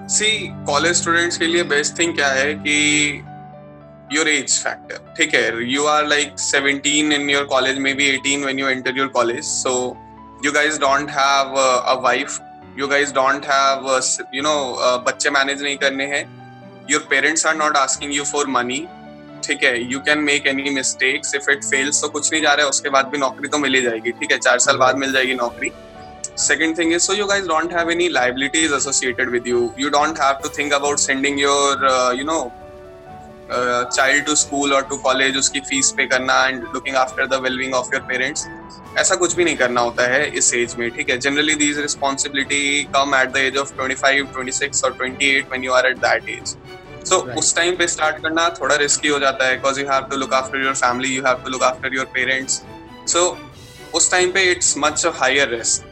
सी 0.08 0.32
कॉलेज 0.66 0.96
स्टूडेंट्स 0.96 1.38
के 1.38 1.48
लिए 1.48 1.64
बेस्ट 1.64 2.00
थिंग 2.00 2.14
क्या 2.16 2.28
है 2.28 2.54
कि 2.54 3.24
योर 4.14 4.30
एज 4.30 4.58
फैक्टर 4.64 5.14
ठीक 5.18 5.34
है? 5.34 5.74
You 5.74 5.86
are 5.86 6.08
like 6.08 6.34
17 6.40 7.12
in 7.14 7.30
your 7.30 7.44
college 7.46 7.78
maybe 7.94 8.12
18 8.18 8.44
when 8.44 8.60
you 8.60 8.68
enter 8.68 8.98
your 8.98 9.08
college 9.08 9.44
so 9.44 9.74
you 10.44 10.52
guys 10.54 10.78
don't 10.78 11.10
have 11.10 11.54
uh, 11.56 11.94
a 11.94 12.00
wife 12.06 12.40
you 12.76 12.88
guys 12.88 13.12
don't 13.12 13.46
have 13.46 13.86
uh, 13.86 14.02
you 14.32 14.42
know 14.48 14.58
uh, 14.88 14.98
बच्चे 15.06 15.30
manage 15.30 15.62
नहीं 15.64 15.78
करने 15.84 16.06
हैं 16.14 16.26
your 16.92 17.02
parents 17.14 17.46
are 17.52 17.56
not 17.62 17.80
asking 17.86 18.18
you 18.18 18.28
for 18.34 18.46
money 18.58 18.82
ठीक 19.46 19.64
है 19.64 19.72
you 19.92 20.00
can 20.08 20.20
make 20.24 20.46
any 20.48 20.70
mistakes 20.74 21.34
if 21.36 21.50
it 21.52 21.64
fails 21.64 22.02
तो 22.02 22.10
कुछ 22.10 22.32
नहीं 22.32 22.42
जा 22.42 22.54
रहा 22.54 22.66
है 22.66 22.70
उसके 22.70 22.90
बाद 22.90 23.08
भी 23.12 23.18
नौकरी 23.18 23.48
तो 23.48 23.58
मिल 23.58 23.76
ही 23.76 23.82
जाएगी 23.82 24.12
ठीक 24.20 24.32
है 24.32 24.38
चार 24.38 24.60
साल 24.66 24.78
बाद 24.84 24.98
मिल 24.98 25.12
जाएगी 25.14 25.34
नौकरी 25.36 25.72
second 26.36 26.76
thing 26.76 26.92
is 26.92 27.04
so 27.04 27.14
you 27.14 27.26
guys 27.28 27.48
don't 27.50 27.72
have 27.72 27.90
any 27.90 28.06
liabilities 28.10 28.72
associated 28.72 29.30
with 29.30 29.46
you 29.46 29.60
you 29.78 29.90
don't 29.96 30.18
have 30.18 30.40
to 30.46 30.50
think 30.50 30.74
about 30.78 31.00
sending 31.00 31.38
your 31.38 31.86
uh, 31.90 32.12
you 32.20 32.24
know 32.30 32.40
uh, 33.54 34.26
to 34.26 34.36
school 34.36 34.74
और 34.74 34.84
टू 34.90 34.98
कॉलेज 34.98 35.38
उसकी 35.38 35.60
फ़ीस 35.60 35.92
पे 35.98 36.06
करना 36.08 36.46
and 36.48 36.64
looking 36.74 36.96
after 36.96 37.28
the 37.28 37.42
well-being 37.44 37.76
of 37.80 37.94
your 37.96 38.04
parents 38.10 38.46
ऐसा 38.98 39.16
कुछ 39.16 39.36
भी 39.36 39.44
नहीं 39.44 39.58
करना 39.58 39.82
होता 39.82 40.04
है 40.08 40.26
इस 40.38 40.54
एज 40.54 40.76
में 40.80 40.90
ठीक 40.96 41.10
है? 41.10 41.18
Generally 41.18 41.56
these 41.56 41.80
responsibility 41.80 42.84
come 42.96 43.16
at 43.16 43.32
the 43.32 43.38
age 43.38 43.58
of 43.58 43.72
25, 43.80 44.26
26 44.36 44.84
और 44.84 44.98
28 44.98 45.50
when 45.50 45.64
you 45.64 45.72
are 45.74 45.88
at 45.88 45.98
that 46.00 46.30
age 46.30 46.56
so 47.10 47.20
उस 47.38 47.56
टाइम 47.56 47.76
पे 47.76 47.88
स्टार्ट 47.88 48.22
करना 48.24 48.50
थोड़ा 48.62 48.76
रिस्की 48.82 49.08
हो 49.08 49.20
जाता 49.20 49.48
है 49.48 49.56
because 49.56 49.80
you 49.80 49.88
have 49.92 50.04
to 50.12 50.18
look 50.18 50.34
after 50.34 50.64
your 50.66 50.76
family 50.76 51.16
you 51.16 51.24
have 51.26 51.42
to 51.44 51.50
look 51.50 51.64
after 51.64 51.96
your 51.96 52.06
parents 52.14 52.62
so 53.14 53.26
उस 53.96 54.12
time 54.12 54.32
पे 54.32 54.44
it's 54.52 54.74
much 54.78 55.06
higher 55.16 55.50
risk 55.56 55.92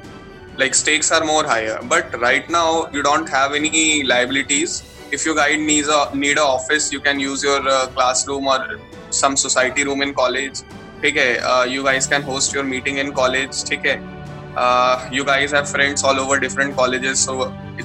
like 0.57 0.75
stakes 0.75 1.11
are 1.11 1.23
more 1.23 1.43
higher. 1.43 1.79
But 1.83 2.19
right 2.19 2.49
now 2.49 2.89
you 2.93 3.03
don't 3.03 3.29
have 3.29 3.53
any 3.53 4.03
liabilities. 4.03 4.83
If 5.11 5.25
your 5.25 5.35
guide 5.35 5.59
needs 5.59 5.87
a 5.87 5.99
need 6.15 6.37
a 6.37 6.45
office 6.57 6.91
you 6.91 7.01
can 7.07 7.19
use 7.19 7.43
your 7.43 7.59
uh, 7.67 7.87
classroom 7.95 8.47
or 8.47 8.59
some 9.09 9.35
society 9.35 9.83
room 9.83 10.07
in 10.07 10.13
college 10.21 10.63
ठीक 11.01 11.15
है 11.17 11.69
you 11.73 11.83
guys 11.83 12.07
can 12.07 12.23
host 12.23 12.55
your 12.55 12.65
meeting 12.65 12.97
in 12.99 13.11
college 13.11 13.63
ठीक 13.69 13.85
है 13.85 13.99
you 15.17 15.23
guys 15.27 15.53
have 15.55 15.67
friends 15.69 16.03
all 16.07 16.17
over 16.23 16.37
different 16.39 16.75
colleges 16.79 17.21
so 17.27 17.35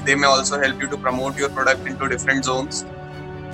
they 0.09 0.17
may 0.23 0.31
also 0.31 0.59
help 0.63 0.83
you 0.85 0.89
to 0.95 0.99
promote 1.05 1.39
your 1.43 1.49
product 1.59 1.87
into 1.93 2.09
different 2.13 2.49
zones 2.49 2.81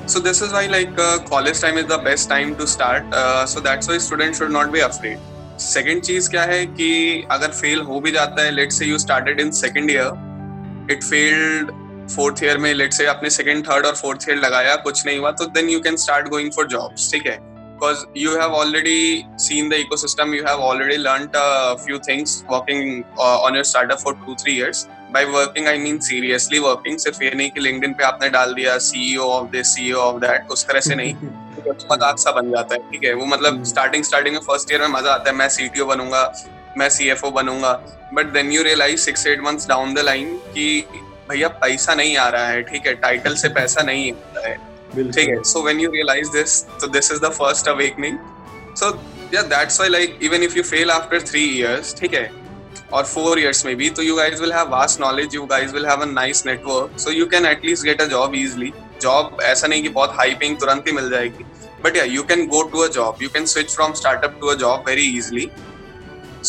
so 0.06 0.22
this 0.28 0.40
is 0.46 0.54
why 0.56 0.62
like 0.74 0.98
uh, 0.98 1.18
college 1.28 1.60
time 1.64 1.78
is 1.82 1.86
the 1.92 1.98
best 2.06 2.30
time 2.30 2.56
to 2.62 2.66
start 2.66 3.14
uh, 3.20 3.44
so 3.46 3.60
that's 3.60 3.92
why 3.92 3.98
students 3.98 4.42
should 4.42 4.56
not 4.58 4.74
be 4.78 4.82
afraid 4.88 5.28
second 5.60 6.02
चीज़ 6.02 6.30
क्या 6.30 6.42
है 6.44 6.64
कि 6.66 6.90
अगर 7.30 7.50
fail 7.50 7.80
हो 7.88 8.00
भी 8.00 8.10
जाता 8.12 8.42
है 8.42 8.50
late 8.50 8.72
से 8.72 8.86
you 8.86 8.98
started 8.98 9.40
in 9.40 9.50
second 9.58 9.90
year 9.90 10.88
it 10.92 11.02
failed 11.04 11.70
fourth 12.14 12.42
year 12.44 12.58
में 12.58 12.72
लेट 12.74 12.92
से 12.92 13.06
आपने 13.06 13.30
सेकेंड 13.30 13.66
थर्ड 13.68 13.86
और 13.86 13.94
फोर्थ 13.96 14.28
ईयर 14.28 14.38
लगाया 14.38 14.74
कुछ 14.84 15.06
नहीं 15.06 15.18
हुआ 15.18 15.30
तो 15.32 15.46
then 15.56 15.70
you 15.70 15.80
can 15.80 15.96
start 16.04 16.28
going 16.28 16.52
for 16.52 16.66
jobs 16.68 17.10
ठीक 17.12 17.26
है? 17.26 17.38
Because 17.74 18.02
you 18.14 18.32
have 18.38 18.52
already 18.52 19.26
seen 19.36 19.68
the 19.68 19.78
ecosystem 19.84 20.34
you 20.34 20.42
have 20.44 20.60
already 20.60 20.98
learned 20.98 21.32
a 21.34 21.76
few 21.78 21.96
things 21.98 22.34
working 22.48 22.82
uh, 23.18 23.38
on 23.40 23.56
your 23.56 23.64
startup 23.64 24.00
for 24.00 24.12
two 24.16 24.36
three 24.42 24.54
years. 24.54 24.82
By 25.16 25.22
working 25.26 25.66
i 25.66 25.74
mean 25.78 25.98
seriously 26.00 26.60
working 26.60 26.98
सिर्फ़ 26.98 27.22
ये 27.24 27.30
नहीं 27.34 27.50
कि 27.50 27.60
LinkedIn 27.60 27.92
पे 27.92 28.04
आपने 28.04 28.28
डाल 28.36 28.54
दिया 28.54 28.76
CEO 28.84 29.26
of 29.30 29.50
this 29.50 29.74
CEO 29.74 29.98
of 29.98 30.20
that 30.20 30.50
उस 30.50 30.66
तरह 30.68 30.80
से 30.80 30.94
नहीं। 30.94 31.14
मज़ाक 31.92 32.18
सा 32.18 32.32
बन 32.32 32.50
जाता 32.50 32.74
है 32.74 32.90
ठीक 32.90 33.04
है? 33.04 33.12
वो 33.14 33.26
मतलब 33.26 33.62
स्टार्टिंग 33.72 34.04
स्टार्टिंग 34.04 34.34
में 34.34 34.40
फ़र्स्ट 34.42 34.72
ईयर 34.72 34.80
में 34.80 34.88
मज़ा 34.98 35.12
आता 35.14 35.30
है 35.30 35.36
मैं 35.36 35.48
सीटीओ 35.56 35.86
बनूँगा 35.86 36.22
मैं 36.78 36.88
CFO 36.90 37.30
बनूँगा 37.30 37.72
but 38.14 38.32
then 38.32 38.52
you 38.52 38.62
realise 38.62 39.00
six 39.00 39.26
eight 39.26 39.42
months 39.44 39.68
down 39.68 39.94
the 39.94 40.04
line 40.10 40.36
कि 40.48 40.84
भैया 41.32 41.48
पैसा 41.62 41.94
नहीं 41.94 42.16
आ 42.16 42.28
रहा 42.28 42.48
है 42.48 42.62
ठीक 42.62 42.86
है? 42.86 42.94
टाइटल 43.06 43.34
से 43.36 43.48
पैसा 43.56 43.82
नहीं 43.82 44.12
आता 44.12 44.48
है 44.48 44.56
ठीक 44.96 45.28
है? 45.28 45.42
So 45.44 45.62
when 45.62 45.80
you 45.80 45.90
realise 45.90 46.30
this 46.32 46.62
तो 46.80 46.86
this 46.88 47.12
is 47.12 47.20
the 47.20 47.32
first 47.32 47.68
awakening 47.68 48.18
so 48.76 48.90
yeah 49.34 49.42
that's 49.50 49.80
why 49.80 49.88
like 49.88 50.18
even 50.22 50.42
if 50.42 50.56
you 50.56 50.62
fail 50.64 50.90
after 50.90 51.20
three 51.30 51.44
years 51.58 51.94
ठीक 52.00 52.14
है? 52.14 52.30
और 52.92 53.04
फोर 53.04 53.38
ईयर्स 53.40 53.64
में 53.66 53.74
भी 53.76 53.88
तो 53.90 54.02
you 54.02 54.16
guys 54.16 54.40
will 54.40 54.52
have 54.52 54.68
vast 54.70 55.00
knowledge 55.00 55.34
you 55.34 55.44
guys 55.50 55.72
will 55.74 55.86
have 55.86 56.02
a 56.02 56.06
nice 56.06 56.44
network 56.46 56.98
so 57.00 57.10
you 57.10 57.26
can 57.26 57.46
at least 57.46 57.84
get 57.84 58.00
a 58.02 58.04
job 58.06 58.34
easily 58.34 58.72
job 59.02 59.36
ऐसा 59.42 59.66
नहीं 59.66 59.82
कि 59.82 59.88
बहुत 59.90 60.14
हाई 60.18 60.34
पेंग 60.40 60.56
तुरंत 60.60 60.86
ही 60.86 60.92
मिल 60.92 61.08
जाएगी। 61.10 61.44
But 61.84 61.96
yeah 61.96 62.04
you 62.04 62.22
can 62.22 62.46
go 62.48 62.62
to 62.72 62.78
a 62.78 62.88
job 62.92 63.22
you 63.22 63.28
can 63.28 63.46
switch 63.52 63.74
from 63.74 63.92
startup 64.00 64.36
to 64.40 64.46
a 64.46 64.54
job 64.56 64.84
very 64.88 65.06
easily 65.18 65.48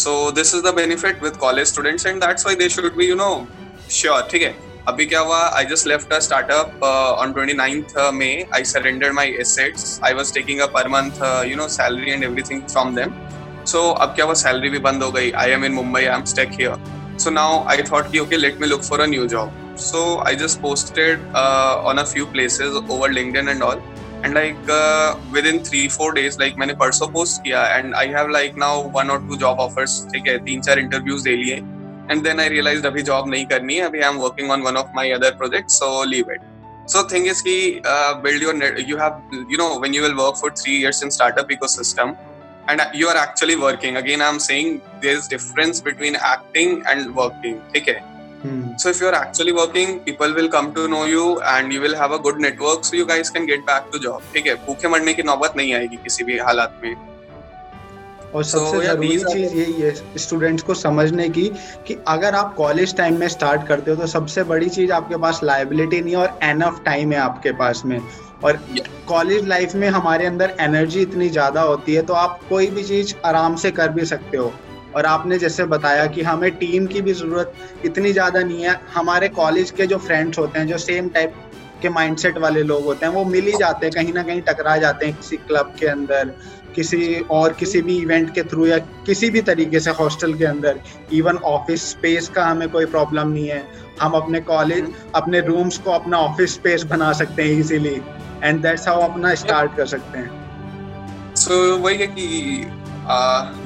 so 0.03 0.31
this 0.31 0.53
is 0.55 0.63
the 0.63 0.73
benefit 0.75 1.23
with 1.23 1.37
college 1.37 1.67
students 1.67 2.05
and 2.05 2.21
that's 2.23 2.45
why 2.45 2.55
they 2.55 2.69
should 2.69 2.95
be 2.95 3.07
you 3.07 3.15
know 3.15 3.31
sure 3.91 4.27
ठीक 4.31 4.41
है? 4.41 4.55
अभी 4.87 5.05
क्या 5.05 5.19
हुआ? 5.19 5.37
I 5.57 5.65
just 5.65 5.87
left 5.87 6.13
a 6.13 6.17
startup 6.19 6.83
on 6.83 7.33
twenty 7.33 7.53
ninth 7.53 7.93
May 8.13 8.27
I 8.55 8.63
surrender 8.65 9.11
my 9.19 9.29
assets 9.41 9.99
I 10.05 10.13
was 10.13 10.33
taking 10.33 10.59
a 10.59 10.65
per 10.73 10.87
month 10.95 11.21
you 11.49 11.55
know 11.57 11.67
salary 11.75 12.11
and 12.11 12.23
everything 12.23 12.61
from 12.71 12.95
them 12.95 13.13
so 13.65 13.89
अब 13.91 14.15
क्या 14.15 14.25
हुआ? 14.25 14.33
Salary 14.33 14.69
भी 14.69 14.79
बंद 14.87 15.03
हो 15.03 15.11
गई. 15.11 15.31
I 15.31 15.51
am 15.51 15.65
in 15.65 15.73
Mumbai 15.73 16.03
I 16.03 16.15
am 16.15 16.25
stuck 16.33 16.51
here 16.59 17.17
so 17.19 17.29
now 17.31 17.63
I 17.71 17.83
thought 17.91 18.11
कि 18.11 18.19
okay 18.19 18.37
let 18.37 18.59
me 18.61 18.67
look 18.67 18.83
for 18.83 19.01
a 19.01 19.05
new 19.05 19.27
job 19.27 19.75
so 19.79 20.03
I 20.27 20.35
just 20.35 20.61
posted 20.61 21.35
on 21.35 22.03
a 22.03 22.05
few 22.13 22.25
places 22.33 22.79
over 22.89 23.13
linkedin 23.17 23.55
and 23.55 23.63
all. 23.69 23.89
And 24.25 24.37
like 24.37 24.69
uh, 24.73 25.15
within 25.35 25.57
three 25.67 25.87
four 25.93 26.09
days 26.17 26.35
like 26.41 26.57
मैंने 26.59 26.73
परसों 26.81 27.07
post 27.13 27.41
किया. 27.43 27.65
And 27.67 27.95
I 27.95 28.07
have 28.07 28.29
like 28.31 28.55
now 28.57 28.83
one 28.91 29.09
or 29.13 29.17
two 29.29 29.35
job 29.37 29.59
offers 29.59 29.95
ठीक 30.13 30.27
है? 30.27 30.37
तीन 30.45 30.61
चार 30.61 30.79
interviews 30.79 31.23
दे 31.23 31.35
लिए 31.37 31.55
and 32.09 32.25
then 32.25 32.39
I 32.39 32.47
realized 32.53 32.85
अभी 32.85 33.03
job 33.09 33.27
नहीं 33.27 33.45
करनी 33.47 33.75
है 33.75 33.85
अभी 33.89 34.01
I'm 34.01 34.19
working 34.19 34.51
on 34.51 34.63
one 34.63 34.77
of 34.83 34.93
my 34.99 35.11
other 35.17 35.31
projects 35.41 35.79
so 35.83 35.89
leave 36.13 36.29
it 36.35 36.41
so 36.93 37.03
thing 37.13 37.27
is 37.33 37.41
कि 37.41 37.57
uh, 37.85 38.13
build 38.21 38.41
your 38.41 38.53
net 38.53 38.79
you 38.91 38.97
have 38.97 39.19
you 39.49 39.57
know 39.57 39.79
when 39.79 39.93
you 39.93 40.01
will 40.07 40.17
work 40.23 40.37
for 40.37 40.51
three 40.61 40.77
years 40.85 41.01
in 41.01 41.11
startup 41.17 41.53
ecosystem 41.57 42.15
and 42.67 42.81
you 42.93 43.07
are 43.07 43.17
actually 43.17 43.55
working 43.55 43.97
again 43.97 44.21
I'm 44.21 44.39
saying 44.39 44.81
there's 45.01 45.27
difference 45.27 45.81
between 45.91 46.15
acting 46.33 46.81
and 46.93 47.15
working 47.21 47.61
ठीक 47.73 47.87
है 47.87 48.01
Hmm. 48.43 48.75
So 48.77 48.89
if 48.89 48.99
you're 48.99 49.15
actually 49.15 49.53
working, 49.53 49.91
people 50.05 50.33
will 50.37 50.49
come 50.49 50.73
to 50.77 50.87
know 50.93 51.05
you 51.05 51.39
and 51.51 51.71
you 51.71 51.79
will 51.79 51.95
have 51.95 52.11
a 52.11 52.19
good 52.19 52.39
network 52.45 52.83
so 52.83 52.97
you 52.97 53.05
guys 53.05 53.29
can 53.29 53.45
get 53.45 53.65
back 53.65 53.89
to 53.91 53.99
job. 54.05 54.21
ठीक 54.33 54.47
है 54.47 54.55
भूखे 54.65 54.87
मरने 54.87 55.13
की 55.13 55.23
नौबत 55.23 55.53
नहीं 55.57 55.73
आएगी 55.73 55.97
किसी 56.03 56.23
भी 56.29 56.37
हालात 56.47 56.79
में 56.83 57.12
और 58.35 58.43
सबसे 58.43 58.77
so, 58.77 58.83
ज़रूरी 58.83 59.17
चीज़ 59.23 59.55
यही 59.55 59.81
है 59.81 59.93
स्टूडेंट्स 60.17 60.63
को 60.63 60.73
समझने 60.73 61.27
की 61.29 61.47
कि 61.87 61.97
अगर 62.07 62.35
आप 62.35 62.53
कॉलेज 62.55 62.95
टाइम 62.97 63.19
में 63.19 63.27
स्टार्ट 63.29 63.67
करते 63.67 63.91
हो 63.91 63.97
तो 63.97 64.07
सबसे 64.07 64.43
बड़ी 64.43 64.69
चीज़ 64.69 64.91
आपके 64.91 65.17
पास 65.17 65.39
लाइबिलिटी 65.43 66.01
नहीं 66.01 66.15
है 66.15 66.19
और 66.19 66.39
एनफ 66.43 66.81
टाइम 66.85 67.11
है 67.11 67.19
आपके 67.19 67.51
पास 67.53 67.81
में। 67.85 67.99
और 68.43 68.59
कॉलेज 69.07 69.47
लाइफ 69.47 69.75
में 69.75 69.87
हमारे 69.89 70.25
अंदर 70.25 70.55
एनर्जी 70.61 71.01
इतनी 71.01 71.29
ज़्यादा 71.29 71.61
होती 71.61 71.93
है 71.93 72.01
तो 72.01 72.13
आप 72.15 72.39
कोई 72.49 72.67
भी 72.67 72.83
चीज़ 72.83 73.13
आराम 73.25 73.55
से 73.55 73.71
कर 73.71 73.89
भी 73.89 74.05
सकते 74.05 74.37
हो। 74.37 74.51
और 74.95 75.05
आपने 75.05 75.37
जैसे 75.39 75.63
बताया 75.65 76.05
कि 76.07 76.21
हमें 76.23 76.51
टीम 76.57 76.85
की 76.87 77.01
भी 77.01 77.13
ज़रूरत 77.13 77.53
इतनी 77.85 78.11
ज़्यादा 78.13 78.39
नहीं 78.41 78.63
है 78.63 78.79
हमारे 78.93 79.27
कॉलेज 79.37 79.71
के 79.71 79.87
जो 79.87 79.97
फ्रेंड्स 79.99 80.39
होते 80.39 80.59
हैं 80.59 80.67
जो 80.67 80.77
सेम 80.79 81.07
टाइप 81.09 81.35
के 81.81 81.89
माइंडसेट 81.89 82.37
वाले 82.37 82.63
लोग 82.63 82.83
होते 82.85 83.05
हैं 83.05 83.13
वो 83.13 83.23
मिल 83.25 83.45
ही 83.45 83.53
जाते 83.59 83.85
हैं 83.85 83.93
कहीं 83.95 84.13
ना 84.13 84.23
कहीं 84.23 84.41
टकरा 84.41 84.75
जाते 84.77 85.05
हैं 85.05 85.15
किसी 85.15 85.37
क्लब 85.37 85.73
के 85.79 85.87
अंदर। 85.87 86.33
किसी 86.75 87.19
और 87.31 87.53
किसी 87.59 87.81
भी 87.81 87.97
इवेंट 87.97 88.33
के 88.35 88.43
थ्रू 88.43 88.65
या 88.67 88.77
किसी 89.05 89.29
भी 89.29 89.41
तरीके 89.49 89.79
से 89.79 89.91
हॉस्टल 89.99 90.33
के 90.37 90.45
अंदर 90.45 90.79
इवन 91.13 91.37
ऑफ़िस 91.51 91.89
स्पेस 91.89 92.29
का 92.35 92.45
हमें 92.45 92.67
कोई 92.69 92.85
प्रॉब्लम 92.87 93.27
नहीं 93.29 93.47
है। 93.47 93.63
हम 94.01 94.13
अपने 94.17 94.39
कॉलेज 94.43 94.91
अपने 95.15 95.39
रूम्स 95.47 95.77
को 95.77 95.91
अपना 95.91 96.17
ऑफ़िस 96.19 96.53
स्पेस 96.53 96.83
बना 96.91 97.11
सकते 97.13 97.43
हैं 97.43 97.59
इजीली 97.59 98.01
एंड 98.43 98.61
दैट्स 98.61 98.87
हाउ 98.87 99.01
अपना 99.09 99.33
स्टार्ट 99.35 99.75
कर 99.77 99.85
सकते 99.87 100.19
हैं। 100.19 101.35
सो 101.35 101.53
so, 101.53 101.83
वही 101.83 101.97
है 101.97 102.07
कि 102.07 102.25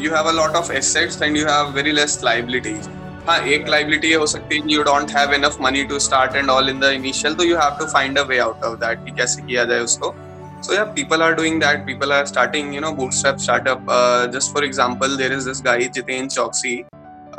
you 0.04 0.12
have 0.12 0.28
a 0.28 0.32
lot 0.34 0.56
of 0.56 0.72
assets 0.74 1.22
and 1.22 1.38
you 1.38 1.46
have 1.48 1.72
very 1.76 1.92
less 1.92 2.20
liabilities 2.24 2.90
हाँ 3.28 3.40
एक 3.54 3.68
लाइबिलिटी 3.70 4.12
हो 4.14 4.26
सकती 4.28 4.58
है 4.58 4.72
you 4.72 4.84
don't 4.84 5.12
have 5.12 5.34
enough 5.34 5.58
money 5.62 5.84
to 5.86 6.00
start 6.00 6.36
and 6.36 6.50
all 6.50 6.70
in 6.70 6.80
the 6.80 6.92
initial 6.96 7.34
तो 7.34 7.44
you 7.44 7.58
have 7.58 7.78
to 7.80 7.86
find 7.94 8.18
a 8.20 8.22
way 8.28 8.38
out 8.40 8.64
of 8.64 8.78
that 8.80 9.04
कि 9.06 9.12
कैसे 9.18 9.42
किया 9.42 9.64
जाए 9.64 9.80
उसको। 9.82 10.16
so 10.61 10.73
yeah 10.73 10.85
people 10.85 11.23
are 11.23 11.35
doing 11.35 11.59
that 11.59 11.85
people 11.87 12.13
are 12.13 12.25
starting 12.25 12.73
you 12.73 12.81
know 12.81 12.95
bootstrap 12.95 13.41
startup 13.41 13.83
uh, 13.89 14.27
just 14.29 14.53
for 14.53 14.63
example 14.63 15.17
there 15.17 15.33
is 15.33 15.45
this 15.45 15.61
guy 15.61 15.79
jiten 15.99 16.29
choksi 16.39 16.75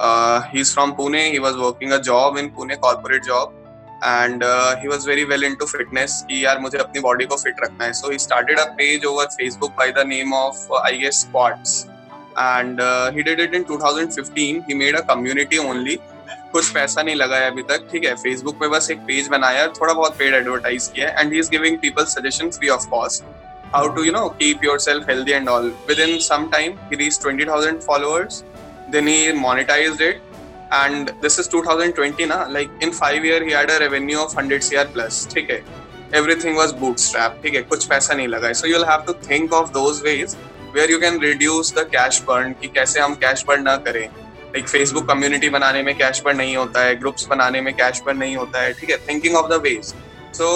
uh, 0.07 0.41
he's 0.53 0.73
from 0.73 0.95
pune 0.95 1.21
he 1.35 1.39
was 1.39 1.57
working 1.65 1.93
a 1.93 2.01
job 2.11 2.37
in 2.37 2.49
pune 2.57 2.79
corporate 2.85 3.23
job 3.23 3.53
and 4.03 4.43
uh, 4.43 4.75
he 4.77 4.87
was 4.87 5.05
very 5.05 5.25
well 5.25 5.43
into 5.49 5.65
fitness 5.65 6.21
कि 6.29 6.43
यार 6.45 6.59
मुझे 6.59 6.77
अपनी 6.77 7.01
body 7.01 7.25
को 7.25 7.35
fit 7.43 7.59
रखना 7.63 7.85
है 7.85 7.93
so 7.99 8.11
he 8.13 8.19
started 8.23 8.59
a 8.59 8.69
page 8.79 9.05
over 9.11 9.27
facebook 9.39 9.75
by 9.81 9.89
the 9.99 10.05
name 10.13 10.33
of 10.39 10.71
uh, 10.71 10.81
i 10.89 10.95
guess 11.03 11.21
squats 11.25 11.75
and 12.37 12.81
uh, 12.81 13.11
he 13.11 13.23
did 13.23 13.39
it 13.39 13.53
in 13.53 13.63
2015 13.65 14.63
he 14.67 14.73
made 14.73 14.95
a 14.95 15.03
community 15.11 15.59
only 15.59 15.99
कुछ 16.52 16.70
पैसा 16.74 17.02
नहीं 17.02 17.14
लगाया 17.14 17.46
अभी 17.46 17.62
तक, 17.62 17.88
ठीक 17.92 18.04
है? 18.04 18.14
फेसबुक 18.14 18.60
पे 18.60 18.68
बस 18.68 18.90
एक 18.90 18.98
पेज 18.98 19.28
बनाया, 19.28 19.66
थोड़ा 19.80 19.92
बहुत 19.94 20.16
पेड 20.18 20.34
एडवर्टाइज 20.34 20.90
किया 20.94 21.08
and 21.20 21.32
he 21.32 21.38
is 21.38 21.50
giving 21.50 21.78
people 21.78 22.04
suggestion 22.04 22.50
free 22.50 22.68
of 22.68 22.88
cost 22.90 23.24
how 23.74 23.88
to 23.88 24.04
you 24.04 24.12
know 24.12 24.28
keep 24.38 24.64
yourself 24.78 25.08
healthy 25.10 25.32
and 25.32 25.48
all 25.48 25.72
within 26.00 26.18
some 26.18 26.48
time 26.52 26.72
he 26.90 26.96
reach 26.96 27.20
twenty 27.22 27.44
thousand 27.44 27.80
followers 27.80 28.42
then 28.90 29.08
he 29.08 29.32
monetize 29.32 30.02
it 30.02 30.22
and 30.76 31.10
this 31.20 31.38
is 31.38 31.46
2020 31.48 32.26
na? 32.26 32.46
Like, 32.46 32.70
in 32.80 32.92
5 32.92 33.24
year, 33.24 33.44
he 33.44 33.52
had 33.52 33.70
a 33.70 33.78
revenue 33.80 34.18
of 34.18 34.34
100 34.34 34.62
cr 34.62 34.86
plus, 34.96 35.20
ठीक 35.34 35.50
है? 35.50 35.62
Everything 36.12 36.58
was 36.58 36.74
bootstrap 36.80 37.42
ठीक 37.42 37.54
है? 37.54 37.62
कुछ 37.62 37.84
पैसा 37.84 38.14
नहीं 38.14 38.28
लगा 38.28 38.52
so 38.52 38.66
you'll 38.66 38.84
have 38.84 39.06
to 39.06 39.14
think 39.28 39.54
of 39.60 39.70
those 39.76 40.02
ways 40.08 40.34
where 40.74 40.90
you 40.92 40.98
can 41.04 41.18
reduce 41.22 41.70
the 41.78 41.84
cash 41.94 42.20
burn, 42.26 42.52
कि 42.60 42.68
कैसे 42.68 43.00
हम 43.00 43.14
कैश 43.14 43.44
बर्न 43.48 43.62
ना 43.62 43.76
करें। 43.76 44.08
लाइक 44.48 44.68
फेसबुक 44.68 45.08
कम्युनिटी 45.08 45.48
बनाने 45.50 45.82
में 45.82 45.94
कैश 45.96 46.20
पर 46.20 46.34
नहीं 46.34 46.56
होता 46.56 46.84
है 46.84 46.94
ग्रुप्स 46.96 47.26
बनाने 47.28 47.60
में 47.60 47.72
कैश 47.74 48.02
पर 48.06 48.14
नहीं 48.14 48.36
होता 48.36 48.62
है, 48.62 48.72
ठीक 48.72 48.90
है? 48.90 48.96
Thinking 49.08 49.36
of 49.36 49.48
the 49.48 49.60
ways 49.62 49.94
so 50.34 50.48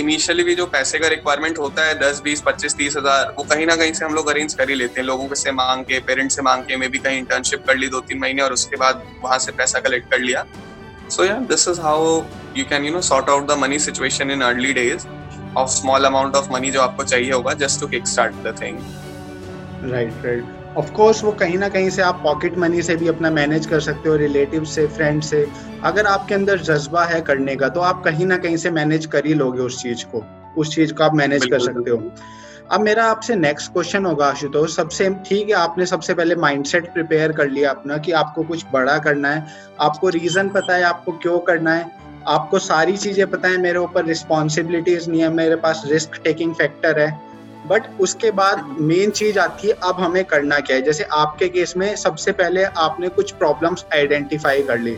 initially 0.00 0.42
भी 0.44 0.54
जो 0.54 0.64
पैसे 0.66 0.98
का 0.98 1.08
रिक्वायरमेंट 1.08 1.58
होता 1.58 1.84
है, 1.84 1.94
दस, 2.00 2.20
बीस, 2.24 2.40
पच्चीस, 2.46 2.74
तीस 2.76 2.96
हज़ार, 2.96 3.34
वो 3.38 3.44
कहीं 3.44 3.66
ना 3.66 3.76
कहीं 3.76 3.92
से 3.92 4.04
हम 4.04 4.14
लोग 4.14 4.28
अरेंज 4.28 4.54
कर 4.54 4.68
ही 4.68 4.74
लेते 4.74 5.00
हैं। 5.00 5.06
लोगों 5.06 5.34
से 5.34 5.52
मांग 5.52 5.84
के 5.84 6.00
पेरेंट्स 6.00 6.36
से 6.36 6.42
मांग 6.42 6.64
के 6.64 6.76
मे 6.76 6.88
भी 6.88 6.98
कहीं 6.98 7.18
इंटर्नशिप 7.18 7.64
कर 7.66 7.76
ली 7.76 7.88
दो 7.88 8.00
तीन 8.00 8.18
महीने 8.18 8.42
और 8.42 8.52
उसके 8.52 8.76
बाद 8.76 9.02
वहाँ 9.22 9.38
से 9.38 9.52
पैसा 9.52 9.80
कलेक्ट 9.80 10.10
कर 10.10 10.18
लिया। 10.20 10.44
So 11.10 11.24
yeah 11.24 11.38
this 11.48 11.66
is 11.68 11.80
how 11.80 12.22
you 12.56 12.64
can 12.64 12.84
you 12.84 12.92
know 12.92 13.00
sort 13.02 13.30
out 13.30 13.46
the 13.48 13.58
money 13.58 13.78
situation 13.78 14.30
in 14.30 14.42
early 14.42 14.72
days 14.74 15.06
of 15.56 15.70
small 15.70 16.04
amount 16.04 16.36
of 16.36 16.52
money 16.52 16.70
जो 16.70 16.80
आपको 16.82 17.04
चाहिए 17.04 17.32
होगा 17.32 17.54
just 17.64 17.80
to 17.80 17.88
kick 17.88 18.06
start 18.08 18.34
the 18.46 18.56
thing 18.62 18.78
right 19.92 20.24
right 20.26 20.65
of 20.76 20.90
course 20.92 21.22
वो 21.24 21.30
कहीं 21.32 21.58
ना 21.58 21.68
कहीं 21.68 21.90
से 21.90 22.02
आप 22.02 22.20
पॉकेट 22.22 22.56
मनी 22.58 22.82
से 22.82 22.96
भी 22.96 23.08
अपना 23.08 23.30
मैनेज 23.30 23.66
कर 23.66 23.80
सकते 23.80 24.08
हो 24.08 24.16
रिलेटिव 24.16 24.64
से 24.64 24.86
फ्रेंड 24.86 25.22
से। 25.22 25.46
अगर 25.84 26.06
आपके 26.06 26.34
अंदर 26.34 26.58
जज्बा 26.58 27.04
है 27.04 27.20
करने 27.20 27.56
का 27.56 27.68
तो 27.68 27.80
आप 27.80 28.02
कहीं 28.04 28.26
ना 28.26 28.36
कहीं 28.36 28.56
से 28.56 28.70
मैनेज 28.70 29.06
कर 29.06 29.26
ही 29.26 29.34
लोगे 29.34 29.60
उस 29.60 29.82
चीज़ 29.82 30.04
को। 30.04 30.24
उस 30.56 30.74
चीज़ 30.74 30.92
को 30.94 31.04
आप 31.04 31.14
मैनेज 31.14 31.46
कर 31.46 31.58
सकते 31.58 31.90
हो। 31.90 32.02
अब 32.72 32.80
मेरा 32.80 33.04
आपसे 33.04 33.34
नेक्स्ट 33.34 33.72
क्वेश्चन 33.72 34.06
होगा 34.06 34.26
आशुतोष। 34.26 34.76
सबसे 34.76 35.08
ठीक 35.26 35.48
है 35.48 35.54
आपने 35.54 35.86
सबसे 35.86 36.14
पहले 36.14 36.34
माइंडसेट 36.34 36.92
प्रिपेयर 36.92 37.32
कर 37.32 37.48
लिया 37.48 37.70
अपना 37.70 37.98
कि 37.98 38.12
आपको 38.12 38.42
कुछ 38.42 38.64
बड़ा 38.72 38.98
करना 38.98 39.30
है। 39.30 39.46
आपको 39.80 40.08
रीजन 40.08 40.48
पता 40.48 40.74
है 40.74 40.82
आपको 40.82 41.12
क्यों 41.12 41.38
करना 41.38 41.74
है। 41.74 41.90
आपको 42.28 42.58
सारी 42.58 42.96
चीज़ें 42.96 43.26
पता 43.26 43.48
है 43.48 43.56
मेरे 43.56 43.78
ऊपर 43.78 44.04
रिस्पॉन्सिबिलिटीज 44.04 45.08
नहीं 45.08 45.20
है 45.20 45.28
मेरे 45.28 45.56
पास 45.56 45.82
रिस्क 45.86 46.20
टेकिंग 46.24 46.54
फैक्टर 46.54 47.00
है। 47.00 47.10
बट 47.66 47.82
उसके 48.00 48.30
बाद 48.30 48.76
मेन 48.80 49.10
चीज़ 49.10 49.38
आती 49.38 49.68
है, 49.68 49.74
अब 49.82 50.00
हमें 50.00 50.24
करना 50.24 50.58
क्या 50.60 50.76
है? 50.76 50.82
जैसे 50.82 51.04
आपके 51.14 51.48
केस 51.48 51.76
में 51.76 51.94
सबसे 51.96 52.32
पहले 52.32 52.64
आपने 52.64 53.08
कुछ 53.10 53.32
प्रॉब्लम्स 53.34 53.84
आइडेंटिफाई 53.94 54.62
कर 54.62 54.78
ली। 54.78 54.96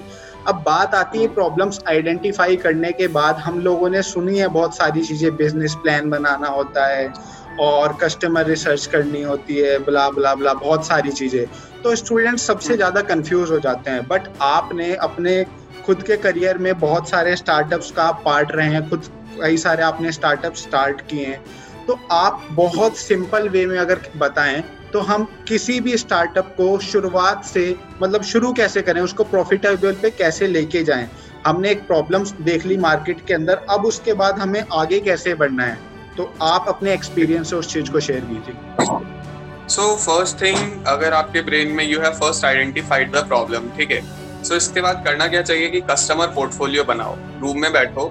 अब 0.49 0.63
बात 0.67 0.95
आती 0.95 1.19
है 1.19 1.29
प्रॉब्लम्स 1.35 1.81
आइडेंटिफाई 1.89 2.57
करने 2.57 2.93
के 2.93 3.09
बाद 3.09 3.37
हम 3.39 3.59
लोगों 3.61 3.89
ने 3.91 4.03
सुनी 4.03 4.39
है 4.39 4.49
बहुत 4.49 4.77
सारी 4.77 5.03
चीज़ें 5.03 5.37
बिज़नेस 5.37 5.75
प्लान 5.83 6.11
बनाना 6.11 6.49
होता 6.49 6.87
है 6.87 7.13
और 7.61 7.97
कस्टमर 8.03 8.47
रिसर्च 8.47 8.87
करनी 8.87 9.23
होती 9.23 9.57
है 9.57 9.79
ब्ला 9.85 10.09
ब्ला 10.11 10.35
ब्ला 10.35 10.55
बहुत 10.55 10.87
सारी 10.87 11.11
चीज़ें। 11.13 11.45
तो 11.83 11.95
स्टूडेंट 11.97 12.39
सबसे 12.39 12.77
ज़्यादा 12.77 13.01
कंफ्यूज 13.05 13.51
हो 13.51 13.59
जाते 13.59 13.91
हैं। 13.91 14.07
बट 14.09 14.29
आपने 14.43 14.95
अपने 14.95 15.43
खुद 15.87 16.03
के 16.03 16.17
करियर 16.17 16.59
में 16.59 16.79
बहुत 16.79 17.09
सारे 17.09 17.37
स्टार्टअप्स 17.37 17.91
का 17.91 18.11
पार्ट 18.25 18.53
रहे 18.53 18.69
हैं। 18.69 18.89
खुद 18.91 19.05
कई 19.41 19.57
सारे 19.57 19.83
आपने 19.83 20.13
स्टार्टअप 20.13 20.55
स्टार्ट 20.57 21.01
किए 21.01 21.27
हैं। 21.27 21.45
तो 21.88 21.99
आप 22.12 22.47
बहुत 22.52 22.97
सिंपल 22.97 23.49
वे 23.49 23.64
में 23.66 23.78
अगर 23.78 24.00
बताएँ 24.16 24.62
तो 24.92 25.00
हम 25.02 25.25
किसी 25.49 25.78
भी 25.80 25.97
स्टार्टअप 25.97 26.54
को 26.57 26.78
शुरुआत 26.80 27.45
से 27.45 27.64
मतलब 28.02 28.23
शुरू 28.25 28.52
कैसे 28.52 28.83
करें, 28.83 29.00
उसको 29.00 29.25
प्रॉफिटेबल 29.25 29.92
पे 30.02 30.11
कैसे 30.12 30.47
लेके 30.47 30.83
जाएँ? 30.85 31.09
हमने 31.47 31.71
एक 31.71 31.87
प्रॉब्लम 31.87 32.25
देख 32.42 32.66
ली 32.66 32.76
मार्केट 32.76 33.25
के 33.26 33.35
अंदर, 33.35 33.61
अब 33.71 33.85
उसके 33.87 34.12
बाद 34.14 34.38
हमें 34.38 34.62
आगे 34.73 35.00
कैसे 35.00 35.35
बढ़ना 35.35 35.64
है? 35.64 35.78
तो 36.16 36.33
आप 36.42 36.64
अपने 36.68 36.92
एक्सपीरियंस 36.92 37.50
से 37.50 37.57
उस 37.57 37.73
चीज़ 37.73 37.90
को 37.90 38.00
शेयर 38.00 38.25
कीजिए। 38.30 39.66
सो 39.68 39.95
फ़र्स्ट 39.97 40.40
थिंग 40.42 40.87
अगर 40.87 41.12
आपके 41.14 41.40
ब्रेन 41.42 41.73
में 41.73 41.85
you 41.85 42.00
have 42.00 42.12
first 42.14 42.45
identified 42.45 43.12
the 43.12 43.25
problem 43.28 43.68
ठीक 43.76 43.90
है? 43.90 44.02
सो 44.45 44.54
इसके 44.54 44.80
बाद 44.80 45.02
करना 45.07 45.26
क्या 45.28 45.42
चाहिए 45.42 45.68
कि 45.68 45.80
कस्टमर 45.90 46.26
पोर्टफोलियो 46.35 46.85
बनाओ 46.85 47.16
रूम 47.40 47.61
में 47.62 47.73
बैठो 47.73 48.11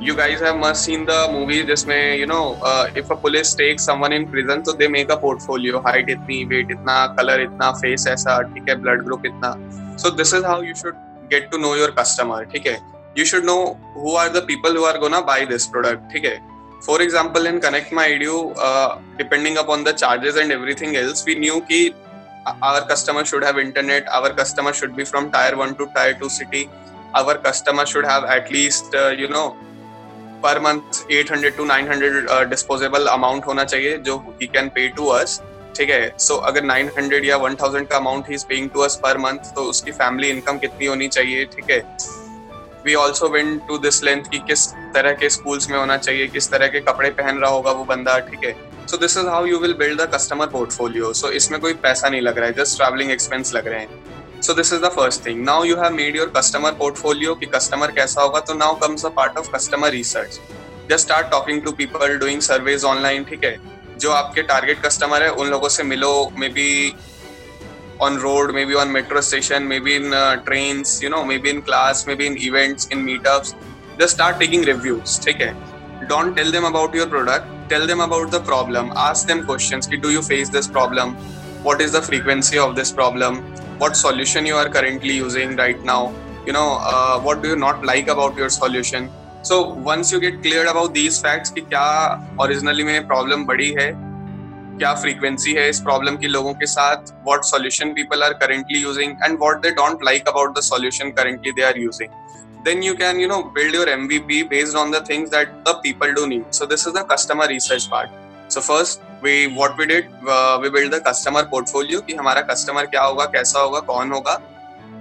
you 0.00 0.14
guys 0.14 0.40
have 0.40 0.56
must 0.56 0.84
seen 0.84 1.04
the 1.04 1.28
movie 1.32 1.62
जिसमें 1.64 2.18
you 2.18 2.26
know 2.26 2.56
uh, 2.62 2.86
if 2.94 3.10
a 3.10 3.16
police 3.16 3.54
takes 3.54 3.84
someone 3.84 4.12
in 4.12 4.26
prison 4.26 4.64
so 4.64 4.72
they 4.72 4.88
make 4.88 5.10
a 5.10 5.16
portfolio 5.16 5.80
height 5.80 6.08
इतनी 6.10 6.38
weight 6.50 6.70
इतना 6.70 6.96
color 7.16 7.38
इतना 7.40 7.72
face 7.80 8.06
ऐसा 8.14 8.40
ठीक 8.54 8.68
है 8.68 8.76
blood 8.82 9.04
group 9.08 9.26
इतना 9.26 9.52
so 9.98 10.10
this 10.10 10.32
is 10.32 10.44
how 10.44 10.60
you 10.60 10.74
should 10.74 10.96
get 11.30 11.50
to 11.52 11.58
know 11.58 11.74
your 11.82 11.90
customer 12.00 12.42
ठीक 12.52 12.66
है 12.66 12.78
you 13.16 13.24
should 13.24 13.44
know 13.50 13.76
who 13.94 14.16
are 14.22 14.28
the 14.28 14.42
people 14.52 14.72
who 14.72 14.84
are 14.84 14.98
gonna 15.06 15.22
buy 15.32 15.40
this 15.52 15.66
product 15.74 16.10
ठीक 16.12 16.24
है 16.24 16.38
for 16.86 17.00
example 17.02 17.46
in 17.46 17.60
connect 17.66 17.92
my 17.98 18.08
edu 18.14 18.38
uh, 18.68 18.98
depending 19.18 19.58
upon 19.64 19.84
the 19.84 19.92
charges 20.04 20.40
and 20.44 20.58
everything 20.60 20.96
else 21.02 21.24
we 21.28 21.36
knew 21.44 21.60
कि 21.70 21.82
our 22.70 22.80
customer 22.88 23.24
should 23.24 23.44
have 23.44 23.58
internet 23.58 24.08
our 24.16 24.30
customer 24.40 24.72
should 24.72 24.96
be 24.96 25.04
from 25.12 25.30
tier 25.36 25.56
1 25.66 25.76
to 25.78 25.86
tier 25.94 26.16
2 26.24 26.28
city 26.38 26.64
our 27.20 27.36
customer 27.46 27.86
should 27.86 28.04
have 28.04 28.24
at 28.24 28.50
least 28.50 28.94
uh, 28.94 29.08
you 29.22 29.28
know 29.28 29.46
per 30.44 30.54
month 30.66 31.02
800 31.12 31.56
to 31.56 31.66
900 31.66 32.12
uh, 32.28 32.44
disposable 32.52 33.10
amount 33.16 33.46
होना 33.46 33.64
चाहिए 33.64 33.96
जो 34.08 34.16
he 34.42 34.48
can 34.52 34.68
pay 34.68 34.88
to 34.96 35.12
us 35.14 35.38
ठीक 35.76 35.90
है? 35.90 36.14
So 36.18 36.34
अगर 36.48 36.64
900 36.66 37.24
या 37.24 37.36
1000 37.38 37.86
का 37.90 37.96
amount 37.96 38.28
he 38.28 38.34
is 38.34 38.44
paying 38.48 38.68
to 38.70 38.80
us 38.80 38.98
per 39.02 39.18
month 39.18 39.54
तो 39.54 39.62
उसकी 39.70 39.92
फैमिली 39.92 40.28
इनकम 40.30 40.58
कितनी 40.58 40.86
होनी 40.86 41.08
चाहिए 41.08 41.44
ठीक 41.54 41.70
है? 41.70 41.78
We 42.84 42.94
also 42.94 43.28
went 43.28 43.66
to 43.68 43.78
this 43.78 44.02
length 44.04 44.24
कि 44.30 44.38
किस 44.48 44.66
तरह 44.94 45.12
के 45.12 45.30
स्कूल्स 45.30 45.70
में 45.70 45.78
होना 45.78 45.96
चाहिए 45.96 46.26
किस 46.26 46.50
तरह 46.50 46.66
के 46.66 46.80
कपड़े 46.80 47.10
पहन 47.10 47.38
रहा 47.38 47.50
होगा 47.50 47.72
वो 47.72 47.84
बंदा 47.84 48.18
ठीक 48.28 48.44
है? 48.44 48.54
So 48.90 48.96
this 48.96 49.16
is 49.16 49.26
how 49.26 49.46
you 49.46 49.58
will 49.58 49.74
build 49.78 50.00
the 50.00 50.10
customer 50.14 50.46
portfolio 50.46 51.12
so 51.12 51.30
इसमें 51.40 51.60
कोई 51.60 51.74
पैसा 51.86 52.08
नहीं 52.08 52.20
लग 52.20 52.38
रहा 52.38 52.46
है 52.46 52.52
जस्ट 52.62 52.76
ट्रैवलिंग 52.76 53.10
एक्सपेंस 53.10 53.54
लग 53.54 53.68
रहे 53.68 53.80
हैं। 53.80 54.13
So 54.46 54.54
this 54.54 54.72
is 54.72 54.80
the 54.80 54.88
first 54.96 55.24
thing 55.26 55.44
now 55.44 55.64
you 55.64 55.76
have 55.76 55.92
made 55.92 56.16
your 56.16 56.32
customer 56.36 56.72
portfolio 56.78 57.34
कि 57.34 57.46
कस्टमर 57.54 57.90
कैसा 57.98 58.22
होगा 58.22 58.40
तो 58.40 58.54
now 58.54 58.74
comes 58.78 59.04
a 59.06 59.08
part 59.16 59.38
of 59.38 59.50
customer 59.50 59.90
research 59.90 60.38
just 60.90 61.00
start 61.00 61.30
talking 61.30 61.62
to 61.62 61.70
people 61.72 62.16
doing 62.18 62.40
surveys 62.42 62.84
online 62.84 63.24
ठीक 63.24 63.44
है? 63.44 63.56
जो 64.00 64.10
आपके 64.10 64.42
टारगेट 64.42 64.80
कस्टमर 64.84 65.22
है, 65.22 65.30
उन 65.30 65.48
लोगों 65.50 65.68
से 65.68 65.82
मिलो 65.82 66.12
maybe 66.48 66.94
on 68.02 68.18
road 68.18 68.52
maybe 68.66 68.74
on 68.74 68.88
metro 68.88 69.20
station 69.20 69.62
maybe 69.80 69.94
in 69.96 70.10
train 70.46 70.82
you 71.02 71.10
know 71.10 71.22
maybe 71.38 71.50
in 71.50 71.60
class 71.60 72.04
maybe 72.14 72.26
in 72.26 72.36
events 72.48 72.88
in 72.92 72.98
meetups 73.04 73.54
just 74.00 74.14
start 74.14 74.38
taking 74.38 74.64
reviews 74.64 75.20
ठीक 75.24 75.40
है? 75.42 75.52
Don't 76.08 76.34
tell 76.36 76.52
them 76.52 76.66
about 76.66 76.96
your 76.96 77.08
product 77.08 77.68
tell 77.70 77.86
them 77.86 78.02
about 78.02 78.30
the 78.30 78.44
problem 78.46 78.92
ask 78.98 79.26
them 79.26 79.44
question 79.46 79.90
की 79.90 79.96
do 79.96 80.10
you 80.10 80.22
face 80.22 80.48
this 80.50 80.66
problem 80.68 81.16
what 81.64 81.80
is 81.80 81.96
the 81.96 82.02
frequency 82.04 82.58
of 82.58 82.74
this 82.76 82.90
problem 82.92 83.38
what 83.83 83.95
solution 83.95 84.45
you 84.45 84.55
are 84.55 84.69
currently 84.69 85.15
using 85.15 85.55
right 85.55 85.83
now 85.83 86.01
you 86.45 86.53
know 86.53 86.67
uh, 86.81 87.19
what 87.19 87.41
do 87.41 87.49
you 87.49 87.55
not 87.55 87.83
like 87.85 88.07
about 88.07 88.37
your 88.37 88.49
solution 88.49 89.09
so 89.41 89.61
once 89.89 90.11
you 90.11 90.19
get 90.19 90.41
cleared 90.43 90.69
about 90.75 90.93
these 90.99 91.19
facts 91.25 91.51
कि 91.55 91.61
क्या 91.73 91.87
originally 92.45 92.85
में 92.85 93.07
problem 93.07 93.45
बड़ी 93.47 93.69
है 93.79 93.91
क्या 94.79 94.93
frequency 95.01 95.53
है 95.53 95.67
इस 95.69 95.79
problem 95.85 96.17
की 96.17 96.27
लोगों 96.27 96.53
के 96.59 96.65
साथ 96.65 97.11
what 97.25 97.43
solution 97.45 97.89
people 97.93 98.23
are 98.23 98.33
currently 98.43 98.79
using 98.81 99.11
and 99.25 99.37
what 99.39 99.61
they 99.61 99.71
don't 99.79 100.03
like 100.05 100.27
about 100.27 100.57
the 100.57 100.61
solution 100.63 101.11
currently 101.17 101.51
they 101.51 101.63
are 101.69 101.79
using 101.79 102.17
then 102.63 102.81
you 102.85 102.93
can 102.95 103.19
you 103.19 103.27
know 103.31 103.43
build 103.57 103.75
your 103.75 103.85
mvp 103.91 104.37
based 104.53 104.75
on 104.75 104.89
the 104.91 104.99
things 105.09 105.29
that 105.35 105.51
the 105.67 105.73
people 105.83 106.15
do 106.15 106.23
need 106.31 106.57
so 106.57 106.65
this 106.65 106.85
is 106.89 106.93
the 106.93 107.03
customer 107.11 107.45
research 107.51 107.85
part 107.89 108.09
So 108.54 108.60
first 108.62 109.00
we 109.24 109.36
what 109.56 109.78
we 109.78 109.86
did 109.90 110.10
we 110.62 110.70
build 110.70 110.94
the 110.94 111.02
customer 111.06 111.42
portfolio 111.50 112.00
कि 112.00 112.14
हमारा 112.14 112.40
customer 112.50 112.86
क्या 112.86 113.02
होगा, 113.02 113.24
कैसा 113.26 113.60
होगा, 113.60 113.80
कौन 113.82 114.12
होगा। 114.12 114.40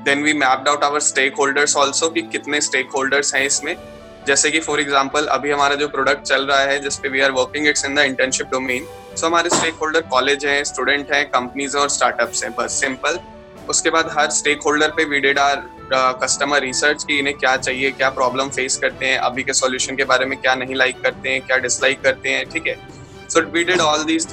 Then 0.06 0.24
we 0.24 0.34
mapped 0.38 0.70
out 0.70 0.86
our 0.86 1.02
stakeholders 1.04 1.76
also 1.78 2.14
कि 2.14 2.22
कितने 2.30 2.62
स्टेक 2.62 2.90
होल्डर्स 2.96 3.34
हैं 3.36 3.46
इसमें। 3.46 3.76
जैसे 4.28 4.52
कि 4.52 4.60
फॉर 4.62 4.80
एग्ज़ाम्पल 4.80 5.26
अभी 5.28 5.52
हमारा 5.52 5.76
जो 5.76 5.88
प्रोडक्ट 5.90 6.22
चल 6.24 6.46
रहा 6.48 6.60
है 6.60 6.80
जिसपे 6.82 7.10
we 7.10 7.22
are 7.22 7.32
working 7.32 7.68
it's 7.68 7.86
in 7.86 7.96
the 7.96 8.00
internship 8.02 8.48
domain 8.52 8.86
so 9.16 9.26
हमारे 9.28 9.50
स्टेक 9.50 9.74
होल्डर 9.82 10.02
कॉलेज 10.12 10.46
हैं 10.46 10.64
स्टूडेंट 10.64 11.12
हैं 11.14 11.26
कंपनीज़ 11.30 11.78
और 11.78 11.90
स्टार्टअप्स 11.90 12.44
हैं, 12.44 12.54
बस 12.56 12.80
सिंपल 12.82 13.20
उसके 13.70 13.90
बाद 13.90 14.10
हर 14.18 14.30
स्टेक 14.32 14.62
होल्डर 14.66 14.92
पे 14.98 15.06
we 15.06 15.20
did 15.20 15.40
our 15.40 15.64
customer 16.22 16.62
research 16.62 17.04
की 17.04 17.18
इन्हें 17.20 17.36
क्या 17.38 17.56
चाहिए, 17.58 17.92
क्या 17.92 18.10
प्रॉब्लम 18.12 18.50
फेस 18.50 18.78
करते 18.78 19.06
हैं, 19.06 19.18
अभी 19.20 19.44
के 19.44 19.54
सॉल्यूशन 19.54 19.96
के 19.96 20.04
बारे 20.06 20.26
में 20.26 20.38
क्या 20.40 20.56
नहीं 20.56 20.76
लाइक 20.76 21.02
करते 21.02 21.30
हैं, 21.30 21.42
क्या 21.42 21.58
डिसलाइक 21.58 22.02
करते 22.04 22.30
हैं, 22.30 22.50
ठीक 22.50 22.68
है। 22.68 22.76
So 23.30 23.42
we 23.52 23.64
did 23.64 23.82
all 23.82 24.04
these 24.06 24.28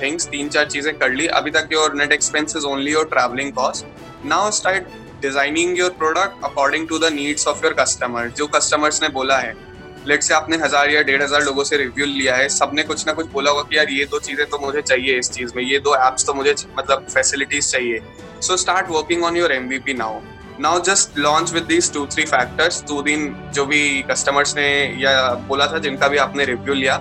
things 0.00 0.26
तीन 0.28 0.48
चार 0.48 0.66
चीज़ें 0.66 0.92
कर 0.98 1.12
ली। 1.12 1.26
अभी 1.38 1.50
तक 1.50 1.68
your 1.72 1.94
net 1.94 2.12
expense 2.12 2.56
is 2.56 2.66
only 2.66 2.92
your 2.92 3.08
travelling 3.08 3.52
cost 3.52 4.26
now 4.26 4.50
start 4.52 4.98
designing 5.22 5.78
your 5.78 5.90
product 5.98 6.44
according 6.44 6.88
to 6.88 6.98
the 6.98 7.12
needs 7.12 7.46
of 7.48 7.64
your 7.64 7.74
customer 7.80 8.28
जो 8.36 8.46
कस्टमर्स 8.48 9.02
ने 9.02 9.08
बोला 9.10 9.38
है 9.38 9.54
लेट 10.06 10.22
से 10.22 10.34
आपने 10.34 10.56
हज़ार 10.56 10.90
या 10.90 11.00
डेढ़ 11.02 11.22
हज़ार 11.22 11.42
लोगों 11.44 11.64
से 11.64 11.76
रिव्यू 11.76 12.06
लिया 12.06 12.36
है, 12.36 12.48
सबने 12.48 12.82
कुछ 12.82 13.06
ना 13.06 13.12
कुछ 13.12 13.26
बोला 13.32 13.50
होगा 13.50 13.62
कि 13.62 13.76
यार 13.76 13.90
ये 13.90 14.04
दो 14.10 14.18
चीज़ें 14.18 14.46
तो 14.50 14.58
मुझे 14.58 14.82
चाहिए 14.82 15.18
इस 15.18 15.30
चीज़ 15.30 15.52
में, 15.56 15.62
ये 15.62 15.78
दो 15.78 15.94
एप्स 15.96 16.26
तो 16.26 16.34
मुझे 16.34 16.54
मतलब 16.78 17.06
फैसिलिटीज़ 17.10 17.68
चाहिए। 17.70 18.00
So 18.42 18.56
start 18.56 18.86
working 18.90 19.24
on 19.24 19.36
your 19.36 19.52
MVP 19.52 19.94
now 19.94 20.20
now 20.60 20.80
just 20.84 21.18
launch 21.18 21.52
with 21.52 21.64
these 21.64 21.92
two 21.92 22.06
three 22.06 22.24
factors 22.26 22.82
दो 22.84 23.02
दिन 23.02 23.34
जो 23.54 23.66
भी 23.66 24.02
कस्टमर्स 24.10 24.56
ने 24.56 24.70
या 25.02 25.12
बोला 25.48 25.66
था, 25.66 25.78
जिनका 25.78 26.08
भी 26.08 26.18
आपने 26.18 26.44
रिव्यू 26.46 26.74
लिया 26.74 26.96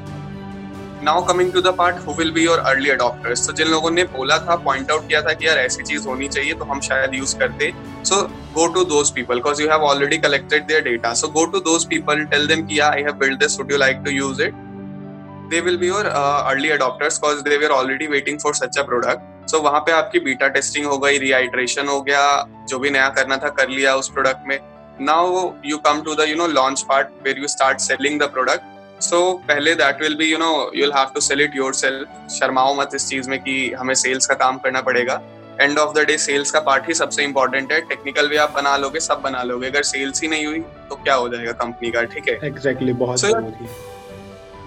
now 1.04 1.22
coming 1.26 1.52
to 1.54 1.62
the 1.62 1.68
part 1.68 1.98
who 2.08 2.14
will 2.14 2.32
be 2.32 2.44
your 2.46 2.60
early 2.60 2.90
adopters 2.90 3.46
तो 3.48 3.54
जिन 3.54 3.68
लोगों 3.68 3.92
ने 3.92 4.04
बोला 4.14 4.38
था 4.38 4.56
पॉइंट 4.56 4.92
आउट 4.92 5.08
किया 5.08 5.22
था 5.22 5.34
कि 5.34 5.48
यार 5.48 5.58
ऐसी 5.58 5.84
चीज़ 5.84 6.08
होनी 6.08 6.28
चाहिए 6.28 6.54
तो 6.54 6.66
हम 6.66 6.82
शायद 6.82 7.14
यूज़ 7.16 7.38
करते। 7.38 7.72
So 8.06 8.22
go 8.54 8.68
to 8.74 8.84
those 8.86 9.12
people 9.12 9.36
because 9.36 9.62
you 9.62 9.70
have 9.70 9.84
already 9.84 10.18
collected 10.18 10.66
their 10.68 10.82
data 10.84 11.14
so 11.14 11.28
go 11.28 11.46
to 11.46 11.60
those 11.60 11.86
people 11.86 12.24
tell 12.26 12.48
them 12.48 12.66
कि 12.68 12.80
I 12.80 13.02
have 13.02 13.14
build 13.20 13.40
this 13.40 13.60
would 13.60 13.72
you 13.72 13.78
like 13.78 14.02
to 14.06 14.12
use 14.12 14.42
it 14.42 14.54
they 15.50 15.62
will 15.62 15.78
be 15.78 15.88
your 15.88 16.06
early 16.06 16.70
early 16.70 17.02
because 17.02 17.42
they 17.44 17.58
they 17.58 17.70
already 17.70 18.08
waiting 18.08 18.40
for 18.40 18.56
such 18.56 18.78
a 18.78 18.84
product 18.84 19.50
so 19.52 19.60
वहाँ 19.60 19.80
पे 19.80 19.92
आपकी 19.92 20.20
beta 20.20 20.48
testing 20.48 20.86
हो 20.86 20.98
गई 20.98 21.18
rehydration 21.18 21.88
हो 21.88 22.02
गया, 22.02 22.48
जो 22.70 22.80
भी 22.80 22.90
नया 22.90 23.08
करना 23.10 23.38
था, 23.38 23.50
कर 23.50 23.70
लिया 23.70 23.96
उस 23.96 24.10
प्रोडक्ट 24.10 24.48
में। 24.48 24.60
Now 25.02 25.52
you 25.66 25.78
come 25.78 26.02
to 26.02 26.16
the 26.16 26.26
you 26.30 26.36
know 26.36 26.48
launch 26.48 26.82
part 26.90 27.08
where 27.24 27.40
you 27.40 27.48
start 27.48 27.80
selling 27.80 28.20
the 28.20 28.24
product 28.24 28.69
so 29.02 29.20
पहले 29.48 29.74
that 29.76 30.02
will 30.02 30.16
be 30.18 30.32
you 30.32 30.38
know 30.38 30.52
you 30.76 30.92
have 30.92 31.12
to 31.14 31.22
sell 31.22 31.42
it 31.42 31.56
your 31.56 31.74
शर्माओ 31.74 32.74
मत 32.76 32.96
इस 32.96 33.08
चीज़ 33.10 33.30
में 33.30 33.40
कि 33.44 33.56
हमें 33.80 33.94
सेल्स 33.96 34.26
का 34.28 34.36
काम 34.36 34.58
करना 34.58 34.82
पड़ेगा. 34.82 35.22
End 35.62 35.80
of 35.80 35.94
the 35.94 36.06
day 36.08 36.18
sales 36.18 36.52
का 36.52 36.60
पार्ट 36.68 36.88
ही 36.88 36.94
सबसे 36.94 37.24
इम्पोर्टेंट 37.24 37.72
है. 37.72 37.80
टेक्निकल 37.88 38.28
भी 38.28 38.38
आप 38.38 38.54
बना 38.56 38.76
लोगे 38.78 39.00
सब 39.00 39.22
बना 39.22 39.44
लोगे. 39.44 39.68
अगर 39.68 39.84
सेल्स 39.84 40.22
ही 40.22 40.28
नहीं 40.28 40.46
हुई 40.46 40.60
तो 40.90 40.96
क्या 40.96 41.16
हो 41.16 41.30
जाएगा 41.30 41.52
कंपनी 41.64 41.92
का 41.92 42.04
ठीक 42.14 42.30
है? 42.30 42.40
एग्जैक्टली 42.48 42.94
बहुत 43.02 43.26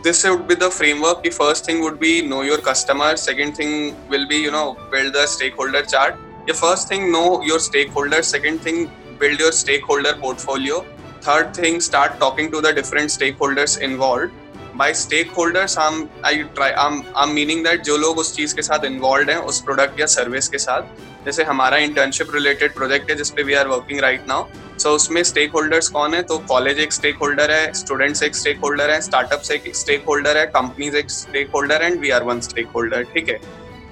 this 0.05 0.25
would 0.27 0.47
be 0.47 0.55
the 0.55 0.69
framework 0.71 1.21
की 1.23 1.31
first 1.31 1.69
thing 1.69 1.83
would 1.83 1.99
be 1.99 2.21
know 2.29 2.43
your 2.45 2.63
customer 2.69 3.17
second 3.25 3.59
thing 3.59 3.93
will 4.11 4.25
be 4.27 4.45
you 4.45 4.51
know 4.51 4.65
build 4.93 5.17
the 5.17 5.25
stakeholder 5.61 5.85
chart 5.85 6.51
first 6.51 6.91
thing 6.91 7.09
know 7.11 7.25
your 7.47 7.61
stakeholder 7.97 8.23
second 8.31 8.59
thing 8.67 8.87
build 9.21 9.41
your 9.41 9.53
stakeholder 9.91 10.13
portfolio 10.23 10.85
third 11.25 11.55
thing, 11.55 11.81
start 11.81 12.19
talking 12.21 12.51
to 12.53 12.61
the 12.61 12.73
different 12.73 13.13
stakeholders 13.15 13.81
involved. 13.81 14.39
By 14.75 14.89
stakeholders, 14.99 15.77
i'm, 15.77 15.97
i 16.25 16.33
try, 16.59 16.69
i'm 16.83 16.95
i'm 17.23 17.33
meaning 17.39 17.63
that 17.65 17.83
जो 17.85 17.97
लोग 17.97 18.19
उस 18.19 18.35
चीज़ 18.37 18.55
के 18.57 18.63
साथ 18.63 18.85
involve 18.85 19.31
हैं, 19.31 19.37
उस 19.51 19.61
product 19.63 20.01
या 20.01 20.07
service 20.07 20.49
के 20.49 20.59
साथ, 20.59 20.83
जैसे 21.25 21.45
हमारा 21.45 21.77
इंटर्नशिप 21.79 22.35
रिलेटेड 22.35 22.75
प्रोजेक्ट 22.75 23.11
है, 23.11 23.17
जिसपे 23.17 23.43
we 23.43 23.55
are 23.55 23.69
working 23.69 24.01
right 24.01 24.29
now 24.29 24.47
so 24.79 24.91
उसमें 24.91 25.23
स्टेक 25.23 25.53
होल्डर्स 25.55 25.89
कौन 25.89 26.15
है? 26.15 26.23
तो 26.23 26.39
कॉलेज 26.49 26.79
एक 26.81 26.93
स्टेक 26.93 27.17
होल्डर 27.17 27.51
है 27.51 27.73
स्टूडेंट्स 27.81 28.23
एक 28.23 28.37
स्टेक 28.37 28.59
होल्डर 28.65 28.91
है 28.91 29.01
स्टार्टअप्स 29.01 29.51
एक 29.51 29.75
स्टेक 29.77 30.05
होल्डर 30.09 30.39
है 30.39 30.47
कंपनीज़ 30.57 30.97
एक 30.97 31.11
stakeholder 31.55 31.83
and 31.83 32.01
we 32.01 32.11
are 32.11 32.23
one 32.25 32.41
stakeholder 32.75 33.03
ठीक 33.15 33.29
है? 33.29 33.39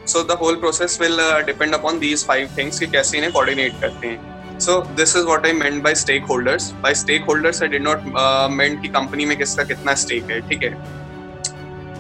So 0.07 0.23
the 0.23 0.39
whole 0.41 0.57
process 0.61 1.01
will 1.01 1.21
depend 1.47 1.75
upon 1.75 1.99
these 1.99 2.27
five 2.27 2.55
things 2.59 2.79
कि 2.81 2.87
कैसे 2.87 3.17
इन्हें 3.17 3.33
कोऑर्डिनेट 3.33 3.81
करते 3.81 4.07
हैं। 4.07 4.40
So 4.61 4.81
this 4.97 5.17
is 5.17 5.25
what 5.27 5.47
I 5.47 5.53
meant 5.53 5.83
by 5.83 5.95
stakeholders 6.31 6.71
by 6.83 6.95
stake 6.95 7.25
holders 7.29 7.63
I 7.63 7.69
did 7.69 7.83
not 7.83 8.03
meant 8.53 8.87
company 8.95 9.25
में 9.27 9.37
किसका 9.39 9.65
कितना 9.65 9.95
स्टेक 10.03 10.31
है, 10.31 10.41
ठीक 10.49 10.63
है? 10.63 10.75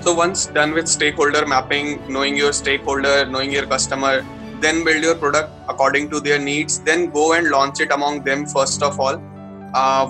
So 0.04 0.14
once 0.14 0.48
done 0.54 0.72
with 0.72 0.86
stakeholder 1.18 1.44
mapping 1.46 1.96
knowing 2.10 2.38
your 2.38 2.52
stakeholder 2.88 3.26
knowing 3.30 3.54
your 3.54 3.66
customer 3.72 4.20
then 4.62 4.82
build 4.84 5.04
your 5.04 5.14
product 5.18 5.70
according 5.70 6.10
to 6.10 6.20
their 6.20 6.38
needs 6.40 6.78
then 6.86 7.06
go 7.10 7.34
and 7.34 7.46
launch 7.46 7.80
it 7.82 7.92
among 7.92 8.22
them 8.24 8.44
first 8.54 8.82
of 8.82 9.00
all 9.00 9.20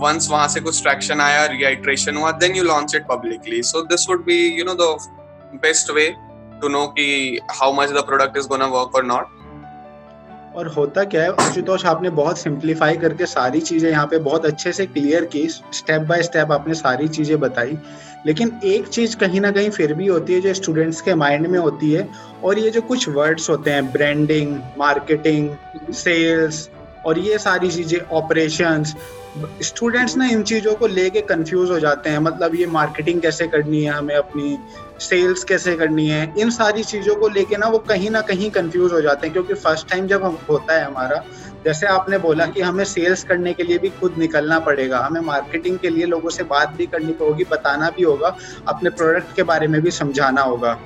once 0.03 0.29
वहाँ 0.31 0.49
से 0.49 0.61
कुछ 0.61 0.83
traction 0.83 1.21
आया 1.21 1.45
reiteration 1.47 2.17
हुआ 2.17 2.31
then 2.45 2.57
you 2.57 2.65
launch 2.65 2.95
it 2.97 3.07
publicly 3.09 3.63
so 3.63 3.83
this 3.87 4.09
would 4.11 4.25
be 4.25 4.39
you 4.59 4.65
know 4.65 4.75
the 4.75 4.97
best 5.63 5.91
way 5.91 6.09
to 6.63 6.69
know 6.69 6.87
कि 6.99 7.09
how 7.51 7.73
much 7.73 7.91
the 7.91 8.05
product 8.07 8.37
is 8.39 8.49
gonna 8.49 8.67
work 8.69 8.97
और 8.97 9.05
not 9.05 9.39
और 10.57 10.67
होता 10.67 11.03
क्या 11.05 11.23
है, 11.23 11.33
आशुतोष, 11.33 11.85
आपने 11.87 12.11
बहुत 12.11 12.39
सिंप्लीफाई 12.39 12.97
करके 12.97 13.27
सारी 13.27 13.61
चीज़ें 13.61 13.91
यहाँ 13.91 14.07
पे 14.07 14.19
बहुत 14.21 14.47
अच्छे 14.47 14.73
से 14.73 14.87
क्लियर 14.87 15.25
की 15.25 15.47
स्टेप 15.49 16.03
बाय 16.03 16.23
स्टेप 16.23 16.53
आपने 16.53 16.75
सारी 16.75 17.09
चीज़ें 17.09 17.39
बताई। 17.41 17.79
लेकिन 18.27 18.53
एक 18.65 18.89
चीज़ 18.89 19.17
कहीं 19.17 19.41
ना 19.41 19.51
कहीं 19.51 19.71
फिर 19.71 19.95
भी 19.95 20.07
होती 20.07 20.35
है 20.35 20.41
जो 20.41 20.55
स्टूडेंट्स 20.55 21.01
के 21.01 21.15
माइंड 21.15 21.47
में 21.47 21.59
होती 21.59 21.93
है, 21.93 22.09
और 22.45 22.59
ये 22.59 22.71
जो 22.71 22.83
कुछ 22.83 23.09
वर्ड्स 23.09 23.49
होते 23.51 23.71
हैं 23.71 23.91
ब्रांडिंग 23.93 24.59
मार्केटिंग 24.79 25.93
सेल्स 25.95 26.69
और 27.07 27.19
ये 27.19 27.39
सारी 27.39 27.71
चीज़ें 27.71 27.99
ऑपरेशंस 28.13 28.95
स्टूडेंट्स 29.39 30.17
ना 30.17 30.27
इन 30.27 30.43
चीज़ों 30.43 30.75
को 30.75 30.87
लेके 30.87 31.21
कंफ्यूज 31.21 31.71
हो 31.71 31.81
जाते 31.81 32.11
हैं। 32.11 32.19
मतलब 32.19 32.55
ये 32.55 32.67
मार्केटिंग 32.67 33.23
कैसे 33.23 33.47
करनी 33.47 33.83
है 33.83 33.91
हमें 33.91 34.15
अपनी 34.15 34.59
सेल्स 35.01 35.45
कैसे 35.45 35.77
करनी 35.77 36.09
है, 36.09 36.35
इन 36.39 36.51
सारी 36.51 36.85
चीज़ों 36.85 37.15
को 37.15 37.29
लेके 37.29 37.57
ना 37.57 37.67
वो 37.67 37.79
कहीं 37.79 38.11
ना 38.11 38.21
कहीं 38.21 38.51
कंफ्यूज 38.51 38.93
हो 38.93 39.01
जाते 39.01 39.27
हैं। 39.27 39.33
क्योंकि 39.33 39.55
फ़र्स्ट 39.55 39.91
टाइम 39.91 40.07
जब 40.07 40.25
हम, 40.25 40.39
होता 40.51 40.75
है 40.75 40.85
हमारा, 40.85 41.25
जैसे 41.65 41.87
आपने 41.87 42.19
बोला 42.19 42.47
कि 42.47 42.61
हमें 42.61 42.85
सेल्स 42.85 43.25
करने 43.25 43.53
के 43.53 43.63
लिए 43.63 43.79
भी 43.79 43.89
खुद 43.89 44.15
निकलना 44.19 44.59
पड़ेगा। 44.59 44.99
हमें 44.99 45.21
मार्केटिंग 45.21 45.79
के 45.79 45.89
लिए 45.89 46.07
लोगों 46.07 46.31
से 46.31 46.43
बात 46.43 46.71
भी 46.71 46.87
करनी 46.87 47.15
होगी, 47.21 47.45
बताना 47.45 47.91
भी 47.91 48.03
होगा, 48.03 48.37
अपने 48.69 48.91
प्रोडक्ट 48.91 49.37
के 49.37 49.43
बारे 49.43 49.67
में 49.67 49.81
भी 49.81 49.91
समझाना 49.91 50.43
होगा। 50.43 50.79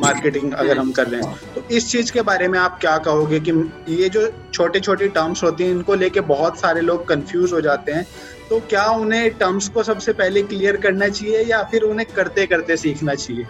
मार्केटिंग 0.00 0.52
अगर 0.54 0.78
हम 0.78 0.90
कर 0.92 1.14
हैं 1.14 1.34
तो 1.54 1.62
इस 1.76 1.90
चीज़ 1.90 2.12
के 2.12 2.22
बारे 2.22 2.48
में 2.48 2.58
आप 2.58 2.78
क्या 2.80 2.96
कहोगे 3.06 3.40
कि 3.40 3.52
ये 3.90 4.08
जो 4.08 4.26
छोटे 4.54 4.80
छोटे 4.80 5.08
टर्म्स 5.10 5.42
होती 5.44 5.64
हैं, 5.64 5.70
इनको 5.70 5.94
लेके 5.96 6.20
बहुत 6.28 6.60
सारे 6.60 6.80
लोग 6.82 7.06
कंफ्यूज 7.08 7.52
हो 7.52 7.60
जाते 7.60 7.92
हैं 7.92 8.06
तो 8.48 8.60
क्या 8.68 8.84
उन्हें 8.96 9.30
टर्म्स 9.38 9.68
को 9.68 9.82
सबसे 9.82 10.12
पहले 10.14 10.42
क्लियर 10.44 10.76
करना 10.82 11.08
चाहिए 11.10 11.42
या 11.44 11.62
फिर 11.70 11.82
उन्हें 11.84 12.06
करते 12.14 12.46
करते 12.46 12.76
सीखना 12.78 13.14
चाहिए? 13.14 13.46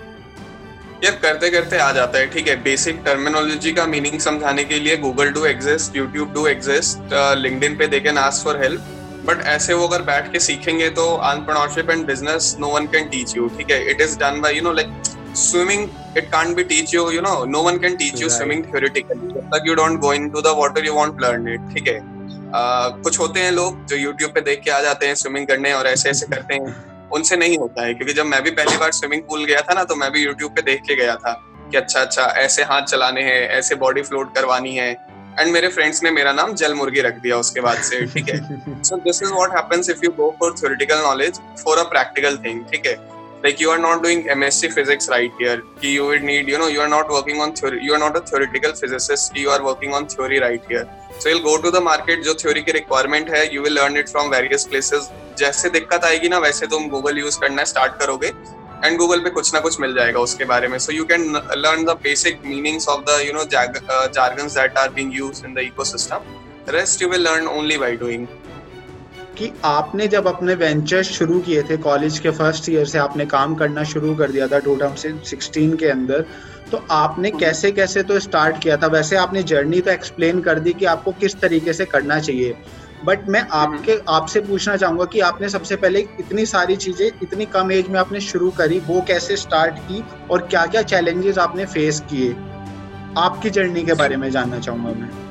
यार 1.04 1.18
करते 1.22 1.50
करते 1.50 1.78
आ 1.78 1.90
जाता 1.92 2.18
है, 2.18 2.26
ठीक 2.28 2.48
है। 2.48 2.54
बेसिक 2.62 3.02
टर्मिनोलॉजी 3.04 3.72
का 3.72 3.84
मीनिंग 3.86 4.18
समझाने 4.20 4.64
के 4.64 4.78
लिए 4.78 4.96
Google 4.98 5.30
do 5.32 5.44
exist 5.46 5.96
YouTube 5.96 6.32
do 6.34 6.46
exist 6.46 7.14
LinkedIn 7.38 7.76
पे 7.76 7.86
they 7.88 8.00
can 8.00 8.18
ask 8.18 8.44
for 8.44 8.62
help 8.62 8.94
but 9.26 9.42
ऐसे 9.48 9.74
वो 9.74 9.86
अगर 9.88 10.02
बैठ 10.02 10.32
के 10.32 10.40
सीखेंगे 10.40 10.88
तो 10.90 11.04
entrepreneurship 11.14 11.90
and 11.90 12.04
business 12.06 12.56
no 12.60 12.68
one 12.68 12.86
can 12.92 13.08
teach 13.08 13.36
you 13.36 13.48
ठीक 13.58 13.70
है। 13.70 13.80
It 13.90 14.00
is 14.00 14.18
done 14.18 14.40
by 14.40 14.56
you 14.56 14.62
know 14.62 14.72
like 14.72 14.88
swimming 15.40 15.82
it 16.20 16.30
can't 16.34 16.56
be 16.58 16.64
teach 16.72 16.92
you 16.96 17.02
you 17.14 17.22
know 17.26 17.36
no 17.54 17.62
one 17.68 17.80
can 17.84 17.96
teach 18.02 18.14
right. 18.14 18.22
you 18.22 18.30
swimming 18.36 18.62
theoretically. 18.68 19.32
जब 19.34 19.50
तक 19.54 19.68
you 19.70 19.76
don't 19.80 20.00
go 20.04 20.12
into 20.18 20.44
the 20.46 20.54
water 20.60 20.84
you 20.86 20.94
won't 20.98 21.24
learn 21.24 21.48
it 21.54 21.66
ठीक 21.74 21.88
है? 21.88 21.98
uh, 22.58 23.02
कुछ 23.02 23.18
होते 23.18 23.40
हैं 23.40 23.50
लोग 23.52 23.84
जो 23.90 23.96
YouTube 24.04 24.34
पे 24.34 24.40
देख 24.50 24.62
के 24.64 24.70
आ 24.70 24.80
जाते 24.82 25.06
हैं 25.06 25.14
स्विमिंग 25.22 25.46
करने 25.48 25.72
और 25.72 25.86
ऐसे 25.86 26.10
ऐसे 26.10 26.26
करते 26.34 26.54
हैं। 26.54 26.74
उनसे 27.16 27.36
नहीं 27.36 27.58
होता 27.58 27.84
है 27.86 27.92
क्योंकि 27.94 28.14
जब 28.14 28.26
मैं 28.26 28.42
भी 28.42 28.50
पहली 28.60 28.76
बार 28.76 28.92
स्विमिंग 28.92 29.22
पूल 29.28 29.44
गया 29.44 29.60
था 29.68 29.74
ना 29.74 29.84
तो 29.84 29.94
मैं 29.96 30.10
भी 30.12 30.26
YouTube 30.26 30.54
पे 30.56 30.62
देख 30.62 30.82
के 30.88 30.96
गया 30.96 31.14
था 31.26 31.32
कि 31.70 31.76
अच्छा 31.76 32.00
अच्छा 32.00 32.22
ऐसे 32.46 32.62
हाथ 32.70 32.82
चलाने 32.82 33.22
हैं 33.22 33.40
ऐसे 33.58 33.74
बॉडी 33.84 34.02
फ्लोट 34.02 34.34
करवानी 34.34 34.74
है। 34.76 34.90
एंड 35.40 35.52
मेरे 35.52 35.68
फ्रेंड्स 35.68 36.02
ने 36.02 36.10
मेरा 36.10 36.32
नाम 36.32 36.54
जल 36.60 36.74
मुर्गी 36.74 37.00
रख 37.00 37.18
दिया 37.22 37.36
उसके 37.36 37.60
बाद 37.60 37.82
से 37.88 38.04
ठीक 38.14 38.28
है? 38.28 38.38
So 38.82 38.96
this 39.04 39.22
is 39.22 39.32
what 39.32 39.56
happens 39.56 39.90
if 39.90 40.04
you 40.04 40.10
go 40.16 40.30
for 40.40 40.54
theoretical 40.60 41.02
knowledge 41.02 41.40
for 41.64 41.78
a 41.78 41.82
practical 41.90 42.36
thing 42.44 42.64
ठीक 42.72 42.86
है? 42.86 42.94
Like 43.42 43.60
you 43.60 43.70
are 43.70 43.78
not 43.78 44.02
doing 44.02 44.22
msc 44.34 44.72
physics 44.76 45.08
right 45.08 45.32
here 45.38 45.62
you 45.80 46.04
would 46.06 46.24
need 46.30 46.48
you 46.48 46.58
know 46.58 46.68
you 46.68 46.80
are 46.80 46.92
not 46.94 47.08
working 47.16 47.40
on 47.40 47.52
theory 47.52 47.82
you 47.84 47.92
are 47.96 48.02
not 48.04 48.16
a 48.16 48.22
theoretical 48.30 48.72
physicist 48.80 49.36
you 49.36 49.50
are 49.56 49.62
working 49.62 49.94
on 49.94 50.06
theory 50.14 50.40
right 50.40 50.64
here 50.66 50.88
so 51.18 51.28
you'll 51.28 51.46
go 51.48 51.56
to 51.66 51.70
the 51.70 51.82
market 51.90 52.24
जो 52.24 52.34
theory 52.42 52.64
की 52.68 52.72
requirement 52.78 53.30
है 53.34 53.48
you 53.54 53.62
will 53.62 53.76
learn 53.80 53.96
it 54.02 54.14
from 54.14 54.34
various 54.36 54.66
places 54.74 55.10
जैसे 55.38 55.68
दिक्कत 55.70 56.04
आएगी 56.04 56.28
ना 56.28 56.38
वैसे 56.44 56.66
तुम 56.66 56.88
Google 56.90 57.18
use 57.18 57.38
करना 57.40 57.64
स्टार्ट 57.72 57.92
करोगे 57.98 58.26
एंड 58.84 58.98
गूगल 58.98 59.20
पे 59.24 59.30
कुछ 59.30 59.52
ना 59.54 59.60
कुछ 59.60 59.78
मिल 59.80 59.94
जाएगा 59.94 60.20
उसके 60.20 60.44
बारे 60.52 60.68
में 60.68 60.78
so 60.78 60.92
you 60.92 61.04
can 61.12 61.22
learn 61.56 61.84
the 61.84 61.96
basic 62.02 62.40
meanings 62.44 62.88
of 62.88 63.04
the 63.10 63.20
you 63.26 63.32
know 63.32 63.44
jargons 64.18 64.58
that 64.60 64.82
are 64.82 64.90
being 64.98 65.12
used 65.20 65.48
in 65.50 65.54
the 65.58 65.64
ecosystem 65.70 66.26
rest 66.76 67.04
you 67.04 67.10
will 67.14 67.24
learn 67.28 67.46
only 67.52 67.78
by 67.84 67.94
doing 68.02 68.26
कि 69.38 69.50
आपने 69.64 70.06
जब 70.08 70.26
अपने 70.26 70.54
वेंचर्स 70.54 71.10
शुरू 71.10 71.38
किए 71.40 71.62
थे 71.62 71.76
कॉलेज 71.78 72.18
के 72.18 72.30
फ़र्स्ट 72.30 72.68
ईयर 72.68 72.84
से 72.86 72.98
आपने 72.98 73.26
काम 73.26 73.54
करना 73.54 73.82
शुरू 73.84 74.14
कर 74.14 74.30
दिया 74.30 74.46
था 74.48 74.58
टू 74.58 74.76
थाउज़ेंड 74.76 75.78
के 75.78 75.88
अंदर 75.88 76.24
तो 76.72 76.84
आपने 76.90 77.30
कैसे 77.30 77.70
कैसे 77.72 78.02
तो 78.02 78.18
स्टार्ट 78.20 78.58
किया 78.62 78.76
था? 78.76 78.86
वैसे 78.86 79.16
आपने 79.16 79.42
जर्नी 79.44 79.80
तो 79.80 79.90
एक्सप्लेन 79.90 80.40
कर 80.40 80.58
दी 80.58 80.72
कि 80.72 80.84
आपको 80.86 81.12
किस 81.12 81.40
तरीके 81.40 81.72
से 81.72 81.84
करना 81.84 82.18
चाहिए। 82.20 82.56
बट 83.04 83.28
मैं 83.28 83.40
आपके 83.52 83.96
आपसे 84.08 84.40
पूछना 84.40 84.76
चाहूँगा 84.76 85.04
कि 85.04 85.20
आपने 85.20 85.48
सबसे 85.48 85.76
पहले 85.76 86.00
इतनी 86.20 86.46
सारी 86.46 86.76
चीज़ें 86.76 87.06
इतनी 87.06 87.46
कम 87.46 87.72
एज 87.72 87.88
में 87.88 87.98
आपने 88.00 88.20
शुरू 88.20 88.50
करी 88.50 88.78
वो 88.80 89.00
कैसे 89.08 89.36
स्टार्ट 89.36 89.78
की 89.80 90.02
और 90.30 90.46
क्या 90.46 90.66
क्या 90.66 90.82
चैलेंजेस 90.84 91.38
आपने 91.38 91.66
फेस 91.66 92.00
किए? 92.10 92.34
आपकी 93.18 93.50
जर्नी 93.50 93.82
के 93.82 93.94
बारे 93.94 94.16
में 94.16 94.30
जानना 94.30 94.58
चाहूँगा 94.58 94.92
मैं। 95.00 95.27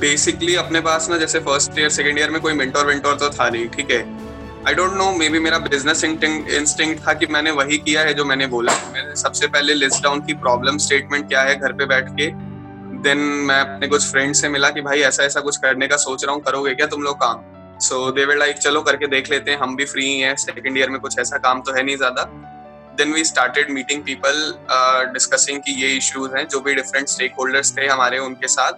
बेसिकली 0.00 0.54
अपने 0.56 0.80
पास 0.80 1.08
ना 1.10 1.16
जैसे 1.18 1.40
फ़र्स्ट 1.40 1.78
ईयर 1.78 1.88
सेकेंड 1.90 2.18
ईयर 2.18 2.30
में 2.30 2.40
कोई 2.40 2.52
मेंटोर 2.54 2.86
वेंटोर 2.86 3.14
तो 3.16 3.30
था 3.30 3.48
नहीं, 3.48 3.68
ठीक 3.68 3.90
है? 3.90 4.00
I 4.68 4.74
don't 4.74 4.92
know 4.92 5.10
may 5.12 5.28
be 5.28 5.38
मेरा 5.40 5.58
बिज़नेस 5.60 6.04
इंस्टिंक्ट 6.04 7.06
था 7.06 7.12
कि 7.12 7.26
मैंने 7.26 7.50
वही 7.52 7.78
किया 7.78 8.02
है 8.02 8.14
जो 8.14 8.24
मैंने 8.24 8.46
बोला। 8.48 8.72
मैंने 8.92 9.16
सबसे 9.16 9.46
पहले 9.48 9.74
लिस्ट 9.74 10.02
डाउन 10.02 10.20
की 10.26 10.34
प्रॉब्लम 10.36 10.78
स्टेटमेंट 10.78 11.28
क्या 11.28 11.42
है 11.42 11.56
घर 11.56 11.72
पे 11.72 11.86
बैठ 11.86 12.08
के। 12.10 12.30
देन 13.02 13.18
मैं 13.48 13.58
अपने 13.60 13.88
कुछ 13.88 14.10
फ्रेंड 14.10 14.34
से 14.34 14.48
मिला 14.48 14.70
कि 14.70 14.80
भाई 14.82 15.00
ऐसा 15.02 15.24
ऐसा 15.24 15.40
कुछ 15.40 15.56
करने 15.58 15.88
का 15.88 15.96
सोच 15.98 16.24
रहा 16.24 16.34
हूँ, 16.34 16.42
करोगे 16.42 16.74
क्या 16.74 16.86
तुम 16.86 17.02
लोग 17.02 17.16
काम? 17.16 17.42
सो 17.80 18.10
दे 18.12 18.24
वे 18.24 18.34
लाइक 18.36 18.58
चलो 18.58 18.82
करके 18.82 19.06
देख 19.08 19.30
लेते 19.30 19.50
हैं, 19.50 19.58
हम 19.58 19.76
भी 19.76 19.84
फ्री 19.84 20.06
हैं 20.18 20.34
सेकेंड 20.36 20.78
ईयर 20.78 20.90
में 20.90 21.00
कुछ 21.00 21.18
ऐसा 21.18 21.38
काम 21.38 21.60
तो 21.60 21.72
है 21.72 21.82
नहीं 21.82 21.96
ज़्यादा. 21.96 22.22
Then 22.96 23.12
we 23.12 23.24
started 23.24 23.70
meeting 23.70 24.02
people 24.02 25.12
discussing 25.12 25.60
की 25.60 25.72
ये 25.82 25.88
इश्यूज़ 25.96 26.36
हैं, 26.36 26.46
जो 26.48 26.60
भी 26.60 26.74
डिफरेंट 26.74 27.08
स्टेक 27.08 27.32
होल्डर्स 27.38 27.76
थे 27.76 27.86
हमारे 27.86 28.18
उनके 28.20 28.48
साथ। 28.48 28.72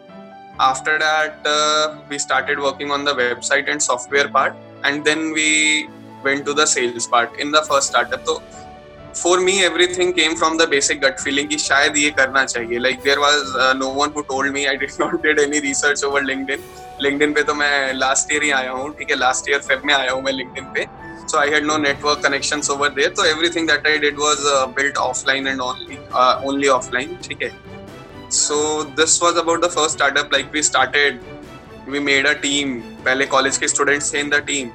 After 0.60 0.98
that 0.98 1.46
uh, 1.46 1.96
we 2.08 2.18
started 2.18 2.58
working 2.58 2.90
on 2.90 3.04
the 3.04 3.14
website 3.14 3.68
and 3.70 3.82
software 3.82 4.28
part 4.28 4.54
and 4.84 5.04
then 5.04 5.32
we 5.32 5.88
went 6.22 6.44
to 6.46 6.54
the 6.54 6.66
sales 6.66 7.06
part 7.06 7.38
in 7.38 7.50
the 7.50 7.62
first 7.62 7.88
startup 7.88 8.24
so 8.24 8.40
for 9.14 9.40
me 9.40 9.64
everything 9.64 10.12
came 10.12 10.34
from 10.36 10.56
the 10.56 10.66
basic 10.66 11.00
gut 11.00 11.20
feeling 11.20 11.48
कि 11.48 11.58
शायद 11.58 11.96
ये 11.96 12.10
करना 12.10 12.44
चाहिए 12.44 12.78
like 12.78 13.02
there 13.02 13.20
was 13.20 13.54
uh, 13.56 13.72
no 13.74 13.88
one 13.88 14.12
who 14.12 14.22
told 14.24 14.52
me 14.52 14.66
I 14.68 14.76
did 14.76 14.98
not 14.98 15.22
did 15.22 15.38
any 15.38 15.60
research 15.60 16.02
over 16.04 16.20
LinkedIn 16.20 16.60
LinkedIn 17.02 17.34
पे 17.34 17.42
तो 17.42 17.54
मैं 17.54 17.94
last 17.98 18.32
year 18.32 18.42
ही 18.42 18.50
आया 18.50 18.70
हूँ 18.70 18.92
ठीक 18.98 19.10
है 19.10 19.16
last 19.16 19.48
year 19.48 19.60
Feb 19.68 19.84
में 19.84 19.94
आया 19.94 20.12
हूँ 20.12 20.22
मैं 20.22 20.32
LinkedIn 20.32 20.72
पे 20.74 20.86
so 21.26 21.38
I 21.38 21.46
had 21.48 21.64
no 21.64 21.76
network 21.76 22.22
connections 22.22 22.70
over 22.70 22.88
there 22.88 23.14
so 23.14 23.24
everything 23.24 23.66
that 23.66 23.86
I 23.86 23.98
did 23.98 24.18
was 24.18 24.44
uh, 24.56 24.66
built 24.66 24.94
offline 24.94 25.50
and 25.52 25.60
only 25.60 25.98
uh, 26.12 26.40
only 26.50 26.74
offline 26.78 27.16
ठीक 27.28 27.42
है 27.42 27.73
So 28.34 28.56
this 28.98 29.20
was 29.20 29.36
about 29.36 29.60
the 29.60 29.68
first 29.68 29.94
startup. 29.94 30.32
Like 30.32 30.52
we 30.52 30.62
started, 30.62 31.20
we 31.86 32.00
made 32.06 32.26
a 32.26 32.34
team. 32.44 32.80
पहले 33.04 33.26
college 33.34 33.56
के 33.58 33.68
students 33.68 34.12
थे 34.14 34.20
in 34.20 34.30
the 34.30 34.42
team 34.46 34.70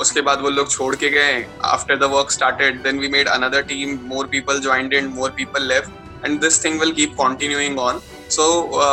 उसके 0.00 0.20
बाद 0.20 0.40
वो 0.42 0.50
लोग 0.50 0.70
छोड़ 0.70 0.94
के 0.96 1.10
गए. 1.10 1.44
After 1.64 1.98
the 1.98 2.10
work 2.12 2.30
started 2.30 2.82
then 2.82 2.98
we 3.00 3.08
made 3.08 3.28
another 3.28 3.62
team 3.72 3.98
more 4.08 4.26
people 4.32 4.60
joined 4.62 4.94
in 4.94 5.06
more 5.14 5.30
people 5.36 5.68
left 5.68 6.24
and 6.26 6.40
this 6.40 6.64
thing 6.64 6.80
will 6.80 6.92
keep 6.92 7.12
continuing 7.20 7.78
on 7.78 8.00
so 8.30 8.48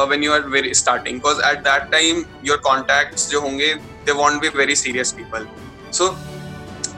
when 0.08 0.24
you 0.24 0.34
are 0.34 0.48
very 0.58 0.74
starting 0.82 1.20
because 1.20 1.42
at 1.52 1.60
that 1.70 1.89
time 1.92 2.24
your 2.46 2.58
contacts 2.70 3.30
जो 3.30 3.42
होंगे 3.42 3.74
they 4.06 4.12
won't 4.22 4.42
be 4.42 4.50
very 4.58 4.76
serious 4.76 5.12
people 5.22 5.48
so 5.94 6.16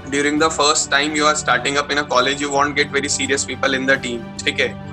during 0.10 0.36
the 0.41 0.48
first 0.56 0.91
time 0.91 1.15
you 1.18 1.24
are 1.26 1.38
starting 1.38 1.78
up 1.82 1.91
in 1.94 2.00
a 2.00 2.04
college 2.10 2.41
you 2.41 2.50
won't 2.56 2.76
get 2.80 2.91
very 2.98 3.10
serious 3.13 3.46
people 3.52 3.78
in 3.78 3.88
the 3.91 3.96
team. 4.04 4.20
ठीक 4.44 4.60
है? 4.60 4.85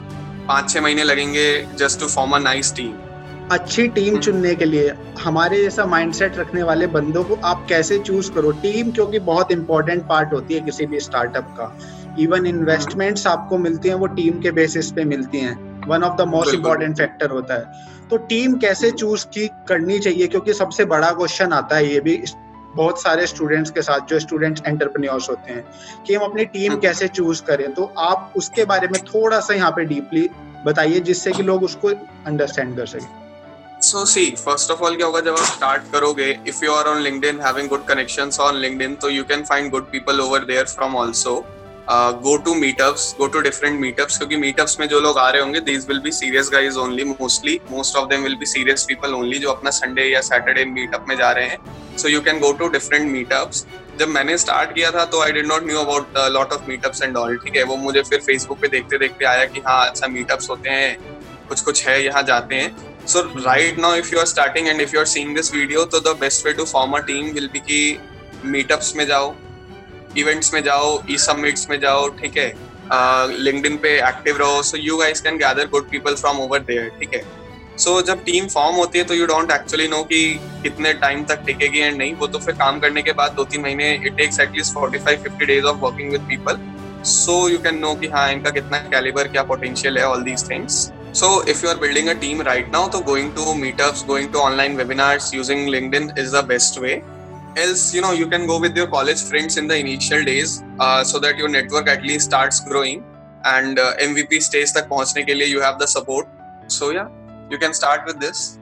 पाँच 0.48 0.70
छह 0.70 0.80
महीने 0.80 1.04
लगेंगे 1.04 1.46
just 1.78 2.00
to 2.00 2.06
form 2.06 2.30
a 2.30 2.38
nice 2.38 2.74
team 2.74 2.92
अच्छी 3.52 3.86
team 3.88 4.18
चुनने 4.18 4.54
के 4.54 4.64
लिए 4.64 4.92
हमारे 5.20 5.62
जैसा 5.62 5.84
माइंडसेट 5.86 6.36
रखने 6.36 6.62
वाले 6.62 6.86
बंदों 6.86 7.24
को 7.24 7.34
आप 7.44 7.66
कैसे 7.68 7.98
चूज़ 7.98 8.30
करो? 8.32 8.50
टीम 8.52 8.90
क्योंकि 8.90 9.18
बहुत 9.18 9.52
इंपॉर्टेंट 9.52 10.06
पार्ट 10.08 10.32
होती 10.32 10.54
है 10.54 10.60
किसी 10.60 10.86
भी 10.86 11.00
स्टार्टअप 11.00 11.54
का। 11.58 11.78
इवन 12.18 12.46
इन्वेस्टमेंट्स 12.46 13.26
आपको 13.26 13.58
मिलती 13.58 13.88
हैं 13.88 13.94
वो 13.94 14.06
टीम 14.06 14.40
के 14.40 14.50
बेसिस 14.50 14.90
पे 14.92 15.04
मिलती 15.04 15.38
हैं। 15.38 15.86
One 15.88 16.02
of 16.02 16.16
the 16.16 16.28
most 16.28 16.54
important 16.54 16.96
factor 16.98 17.30
होता 17.30 17.54
है। 17.54 18.08
तो 18.10 18.16
टीम 18.16 18.54
कैसे 18.56 18.90
चूज़ 18.90 19.26
की 19.26 19.48
करनी 19.68 19.98
चाहिए? 19.98 20.26
क्योंकि 20.26 20.52
सबसे 20.52 20.84
बड़ा 20.84 21.10
क्वेश्चन 21.10 21.52
आता 21.52 21.76
है 21.76 21.92
ये 21.92 22.00
भी 22.00 22.22
बहुत 22.74 23.02
सारे 23.02 23.26
स्टूडेंट्स 23.26 23.70
के 23.70 23.82
साथ 23.82 24.06
जो 24.08 24.18
स्टूडेंट्स 24.20 24.62
एंटरप्रेन्योर्स 24.66 25.28
होते 25.30 25.52
हैं 25.52 25.64
कि 26.06 26.14
हम 26.14 26.22
अपनी 26.24 26.44
टीम 26.52 26.76
कैसे 26.80 27.08
चूज़ 27.10 27.42
करें। 27.42 27.72
तो 27.74 27.84
आप 28.00 28.32
उसके 28.36 28.64
बारे 28.64 28.88
में 28.88 29.00
थोड़ा 29.04 29.40
सा 29.40 29.54
यहाँ 29.54 29.70
पे 29.70 29.84
डीपली 29.84 30.28
बताइए 30.66 31.00
जिससे 31.00 31.32
कि 31.32 31.42
लोग 31.42 31.62
उसको 31.64 31.88
अंडरस्टैंड 32.26 32.76
कर 32.76 32.86
सके। 32.86 33.20
So 33.82 34.04
see 34.06 34.24
first 34.38 34.70
of 34.70 34.82
all 34.84 34.96
क्या 34.96 35.06
होगा 35.06 35.20
जब 35.20 35.36
आप 35.36 35.44
स्टार्ट 35.46 35.90
करोगे 35.92 36.30
if 36.48 36.64
you 36.64 36.72
are 36.72 36.88
on 36.88 37.00
LinkedIn 37.02 37.40
having 37.40 37.68
good 37.68 37.84
connections 37.86 38.40
on 38.40 38.56
LinkedIn 38.58 38.94
तो 38.94 39.10
you 39.10 39.24
can 39.24 39.42
find 39.44 39.70
good 39.70 39.90
people 39.90 40.20
over 40.20 40.44
there 40.44 40.64
from 40.66 40.96
also 40.96 41.34
go 41.90 42.36
to 42.36 42.54
meetups 42.54 43.14
go 43.18 43.26
to 43.26 43.40
different 43.40 43.80
meetups 43.80 44.16
क्योंकि 44.18 44.36
meetups 44.36 44.78
में 44.80 44.86
जो 44.88 45.00
लोग 45.00 45.18
आ 45.18 45.28
रहे 45.30 45.42
होंगे 45.42 45.60
these 45.60 45.86
will 45.88 45.98
be 46.00 46.10
serious 46.12 46.48
guys 46.52 46.76
only 46.78 47.04
mostly 47.04 47.58
most 47.70 47.96
of 47.96 48.08
them 48.08 48.22
will 48.22 48.36
be 48.36 48.46
serious 48.46 48.84
people 48.88 49.14
only 49.14 49.38
जो 49.38 49.50
अपना 49.50 49.70
Sunday 49.70 50.04
या 50.04 50.20
सैटरडे 50.20 50.64
मीटअप 50.64 51.06
में 51.08 51.16
जा 51.16 51.30
रहे 51.30 51.46
हैं. 51.46 51.58
So 51.98 52.08
you 52.08 52.20
can 52.20 52.38
go 52.40 52.52
to 52.52 52.68
different 52.68 53.10
meetups 53.12 53.66
जब 53.98 54.08
मैंने 54.08 54.36
स्टार्ट 54.38 54.74
किया 54.74 54.90
था 54.90 55.04
तो 55.04 55.22
I 55.22 55.32
did 55.32 55.46
not 55.46 55.66
knew 55.66 55.78
about 55.78 56.18
lot 56.32 56.52
of 56.52 56.68
meetups 56.68 57.02
and 57.02 57.16
all 57.16 57.36
ठीक 57.38 57.56
है? 57.56 57.62
वो 57.64 57.76
मुझे 57.76 58.02
फिर 58.02 58.20
फेसबुक 58.20 58.60
पे 58.60 58.68
देखते 58.68 58.98
देखते 58.98 59.24
आया 59.24 59.44
कि 59.44 59.60
हाँ 59.66 59.84
अच्छा 59.86 60.08
मीटअप्स 60.08 60.50
होते 60.50 60.70
हैं 60.70 60.96
कुछ 61.48 61.60
कुछ 61.60 61.86
है, 61.86 62.02
यहाँ 62.04 62.22
जाते 62.22 62.54
हैं. 62.54 62.76
So 63.06 63.20
right 63.38 63.78
now 63.78 63.94
if 63.96 64.14
you 64.14 64.20
are 64.20 64.26
starting 64.26 64.68
and 64.68 64.80
if 64.80 64.94
you 64.94 65.00
are 65.00 65.06
seeing 65.06 65.34
this 65.36 65.54
video 65.54 65.84
तो 65.84 66.00
the 66.02 66.16
best 66.20 66.46
way 66.46 66.52
to 66.52 66.64
form 66.66 66.92
a 66.92 67.00
team 67.06 67.32
will 67.34 67.48
be 67.52 67.58
की 67.60 67.98
मीटअप्स 68.44 68.94
में 68.96 69.06
जाओ 69.06 69.34
इवेंट्स 70.18 70.52
में 70.54 70.62
जाओ 70.62 71.02
ई 71.10 71.16
सबमिट्स 71.18 71.68
में 71.70 71.78
जाओ, 71.80 72.08
ठीक 72.20 72.36
है? 72.36 72.52
लिंक्डइन 73.38 73.76
पे 73.82 73.96
एक्टिव 74.08 74.36
रहो 74.38 74.62
so 74.62 74.76
you 74.78 74.96
guys 74.96 75.20
can 75.20 75.36
gather 75.38 75.68
good 75.70 75.88
people 75.90 76.14
from 76.14 76.40
over 76.40 76.60
there 76.70 76.88
ठीक 76.98 77.14
है? 77.14 77.22
सो 77.78 78.00
जब 78.02 78.24
टीम 78.24 78.46
फॉर्म 78.48 78.76
होती 78.76 78.98
है 78.98 79.04
तो 79.04 79.14
यू 79.14 79.26
डोंट 79.26 79.50
एक्चुअली 79.50 79.86
नो 79.88 80.02
कि 80.04 80.22
कितने 80.62 80.92
टाइम 80.94 81.24
तक 81.24 81.42
टिकेगी 81.46 81.78
एंड 81.78 81.96
नहीं, 81.98 82.14
वो 82.14 82.26
तो 82.26 82.38
फिर 82.38 82.54
काम 82.54 82.80
करने 82.80 83.02
के 83.02 83.12
बाद 83.12 83.32
दो 83.36 83.44
तीन 83.44 83.60
महीने 83.62 83.92
it 83.94 84.16
takes 84.16 84.40
at least 84.40 84.74
forty 84.74 84.98
five 84.98 85.22
fifty 85.22 85.46
days 85.46 85.64
of 85.66 85.76
working 85.84 86.10
with 86.12 86.26
people 86.28 86.58
so 87.04 87.36
you 87.48 87.58
can 87.58 87.78
know 87.78 87.94
कि 87.94 88.08
हाँ 88.08 88.30
इनका 88.32 88.50
कितना 88.50 88.78
कैलिबर 88.90 89.28
क्या 89.28 89.42
पोटेंशियल 89.44 89.98
है 89.98 90.04
all 90.06 90.22
these 90.22 90.48
things 90.50 90.74
so 91.20 91.30
if 91.50 91.64
you 91.64 91.70
are 91.70 91.76
building 91.78 92.08
a 92.08 92.12
team 92.20 92.42
right 92.42 92.70
now 92.72 92.88
तो 92.90 92.98
going 93.08 93.32
to 93.34 93.54
meetups 93.54 94.04
going 94.06 94.32
to 94.32 94.38
online 94.38 94.76
webinars 94.76 95.34
using 95.34 95.68
LinkedIn 95.68 96.10
is 96.18 96.36
the 96.36 96.44
best 96.48 96.78
way 96.78 96.94
else 97.56 97.94
you 97.94 98.00
know 98.00 98.12
you 98.12 98.26
can 98.26 98.46
go 98.46 98.60
with 98.60 98.76
your 98.76 98.86
college 98.86 99.22
friends 99.22 99.56
in 99.56 99.66
the 99.66 99.78
initial 99.78 100.24
days 100.24 100.62
uh, 100.80 101.04
so 101.04 101.18
that 101.18 101.36
your 101.36 101.48
network 101.48 101.88
at 101.88 102.02
least 102.02 102.30
starts 102.30 102.60
growing 102.70 103.00
and 103.46 103.78
MVP 103.78 104.40
stage 104.40 104.74
तक 104.74 104.88
पहुँचने 104.88 105.22
के 105.22 105.34
लिए 105.34 105.46
you 105.46 105.60
have 105.60 105.78
the 105.82 105.86
support 105.86 106.26
so 106.70 106.92
या 106.92 107.02
you 107.52 107.58
can 107.58 107.72
start 107.72 108.02
with 108.06 108.16
this 108.16 108.58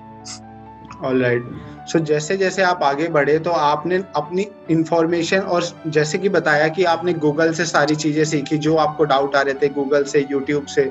alright 1.04 1.44
so 1.88 1.98
so, 1.98 2.04
जैसे 2.04 2.36
जैसे 2.36 2.62
आप 2.62 2.80
आगे 2.82 3.08
बढ़े 3.08 3.38
तो 3.38 3.50
आपने 3.50 4.04
अपनी 4.16 4.46
इंफॉर्मेशन 4.70 5.38
और 5.38 5.82
जैसे 5.86 6.18
कि 6.18 6.28
बताया 6.28 6.68
कि 6.68 6.84
आपने 6.84 7.12
गूगल 7.12 7.52
से 7.52 7.64
सारी 7.64 7.96
चीज़ें 7.96 8.24
सीखी 8.24 8.58
जो 8.58 8.76
आपको 8.76 9.04
डाउट 9.04 9.36
आ 9.36 9.40
रहे 9.40 9.54
थे 9.54 9.68
गूगल 9.68 10.04
से 10.04 10.26
यूट्यूब 10.30 10.66
से 10.66 10.82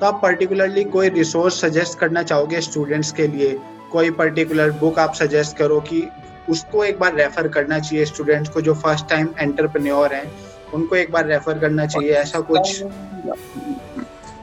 तो 0.00 0.06
आप 0.06 0.20
पर्टिकुलरली 0.22 0.84
कोई 0.84 1.08
रिसोर्स 1.08 1.60
सजेस्ट 1.60 1.98
करना 1.98 2.22
चाहोगे 2.22 2.60
स्टूडेंट्स 2.60 3.12
के 3.12 3.26
लिए? 3.26 3.60
कोई 3.92 4.10
पर्टिकुलर 4.10 4.70
बुक 4.70 4.98
आप 4.98 5.14
सजेस्ट 5.14 5.56
करो 5.56 5.80
कि 5.80 6.08
उसको 6.50 6.84
एक 6.84 6.98
बार 6.98 7.14
रेफर 7.14 7.48
करना 7.56 7.78
चाहिए 7.78 8.04
स्टूडेंट्स 8.04 8.50
को 8.50 8.60
जो 8.60 8.74
फ़र्स्ट 8.76 9.08
टाइम 9.08 9.28
एंटरप्रेन्योर 9.38 10.14
हैं, 10.14 10.30
उनको 10.74 10.96
एक 10.96 11.12
बार 11.12 11.26
रेफर 11.26 11.58
करना 11.58 11.86
चाहिए, 11.86 12.12
ऐसा 12.14 12.40
कुछ। 12.50 12.82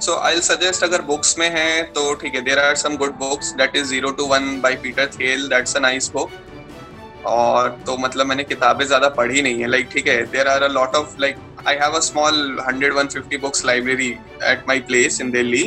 सो 0.05 0.15
आई 0.19 0.39
सजेस्ट 0.41 0.83
अगर 0.83 1.01
बुक्स 1.03 1.37
में 1.39 1.49
है 1.49 1.81
तो 1.93 2.13
ठीक 2.21 2.35
है 2.35 2.41
there 2.41 2.59
are 2.59 2.75
some 2.75 2.97
good 2.97 3.11
books 3.19 3.53
that 3.57 3.75
is 3.75 3.85
zero 3.89 4.11
to 4.17 4.25
one 4.27 4.59
by 4.61 4.75
Peter 4.83 5.07
Thiel 5.13 5.47
that's 5.49 5.75
a 5.75 5.79
nice 5.79 6.11
book 6.13 6.31
और 7.27 7.69
तो 7.85 7.97
मतलब 7.97 8.25
मैंने 8.27 8.43
किताबें 8.43 8.85
ज़्यादा 8.85 9.09
पढ़ी 9.11 9.41
नहीं 9.41 9.61
है 9.61 9.67
लाइक 9.67 9.87
ठीक 9.93 10.07
है 10.07 10.21
there 10.31 10.47
are 10.47 10.63
a 10.63 10.67
lot 10.69 10.95
of 10.95 11.15
like 11.21 11.37
I 11.67 11.75
have 11.75 11.95
a 11.95 11.99
small 12.07 12.59
hundred 12.67 12.93
one 12.93 13.07
fifty 13.13 13.37
books 13.37 13.65
library 13.65 14.09
at 14.51 14.63
my 14.67 14.79
place 14.89 15.21
in 15.21 15.31
Delhi 15.31 15.63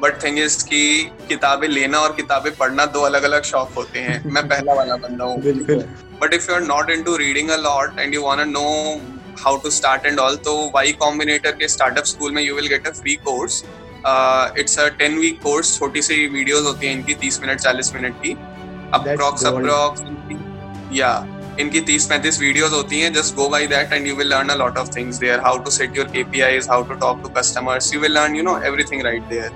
but 0.00 0.22
thing 0.24 0.38
is 0.38 0.64
कि 0.64 0.80
किताबें 1.28 1.68
लेना 1.68 1.98
और 1.98 2.12
किताबें 2.14 2.50
पढ़ना 2.56 2.84
दो 2.88 3.00
अलग 3.02 3.22
अलग 3.24 3.42
शौक 3.44 3.72
होते 3.76 3.98
हैं। 4.00 4.22
मैं 4.26 4.46
पहला 4.48 4.74
वाला 4.74 4.96
बंदा 4.98 5.24
हूँ। 5.24 5.36
But 6.20 6.34
if 6.34 6.50
you 6.50 6.54
are 6.56 6.62
not 6.62 6.90
in 6.90 7.02
to 7.02 7.16
reading 7.16 7.50
a 7.50 7.56
lot 7.58 7.98
and 7.98 8.14
you 8.14 8.22
want 8.22 8.46
know 8.48 8.66
how 9.38 9.56
to 9.62 9.70
start 9.70 10.06
and 10.06 10.18
all 10.20 10.36
तो 10.44 10.54
वाई 10.74 10.92
कॉम्बिनेटर 11.00 11.50
के 11.56 11.68
स्टार्टअप 11.68 12.04
स्कूल 12.04 12.32
में 12.32 12.42
you 12.42 12.54
will 12.54 12.66
get 12.68 12.86
a 12.86 12.90
free 12.92 13.14
course 13.24 13.62
it's 14.60 14.78
a 14.78 14.88
ten 14.98 15.18
week 15.18 15.40
course 15.42 15.78
छोटी 15.78 16.02
सी 16.02 16.26
videos 16.28 16.64
होती 16.66 16.86
हैं 16.86 16.94
इनकी 16.94 17.14
तीस 17.22 17.40
minute 17.42 17.60
चालीस 17.60 17.94
मिनट 17.94 18.22
की। 18.22 18.36
अप्रॉक्स 18.94 19.44
अप्रॉक्स 19.46 20.02
या 20.92 21.10
इनकी 21.60 21.80
तीस 21.86 22.04
पैंतीस 22.06 22.40
वीडियोस 22.40 22.72
होती 22.72 23.00
हैं। 23.00 23.12
Just 23.12 23.34
go 23.36 23.48
by 23.48 23.66
that 23.66 23.92
and 23.92 24.06
you 24.06 24.14
will 24.16 24.28
learn 24.28 24.48
a 24.48 24.54
lot 24.56 24.78
of 24.78 24.88
things 24.96 25.16
there 25.18 25.40
how 25.44 25.58
to 25.64 25.70
set 25.70 25.96
your 25.96 26.06
KPIs 26.12 26.68
how 26.70 26.82
to 26.88 26.94
talk 26.96 27.22
to 27.22 27.28
customers 27.38 27.92
you 27.94 28.00
will 28.00 28.12
learn 28.12 28.36
you 28.36 28.42
know 28.42 28.58
everything 28.66 29.02
right 29.04 29.22
there 29.28 29.50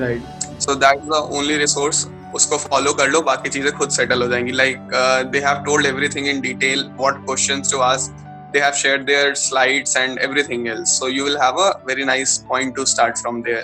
right 0.00 0.60
so 0.60 0.74
that 0.74 0.96
is 0.96 1.10
the 1.10 1.28
only 1.38 1.56
resource 1.56 2.06
उसको 2.34 2.56
follow 2.58 2.92
कर 2.92 3.08
लो 3.08 3.20
बाकी 3.20 3.48
चीज़ें 3.48 3.72
खुद 3.78 3.90
settle 3.90 4.22
हो 4.22 4.28
जाएँगी. 4.28 4.52
Like 4.52 4.78
they 5.32 5.38
have 5.38 5.62
told 5.64 5.86
everything 5.86 6.28
in 6.28 6.40
detail 6.40 6.88
what 7.00 7.24
questions 7.26 7.72
to 7.72 7.78
ask 7.78 8.18
they 8.54 8.60
have 8.60 8.74
shared 8.76 9.06
their 9.06 9.34
slides 9.34 9.94
and 9.96 10.18
everything 10.18 10.68
else. 10.68 10.90
So 10.92 11.06
you 11.06 11.22
will 11.24 11.38
have 11.40 11.58
a 11.58 11.68
very 11.86 12.04
nice 12.04 12.38
point 12.38 12.74
to 12.76 12.84
start 12.90 13.18
from 13.18 13.38
there. 13.46 13.62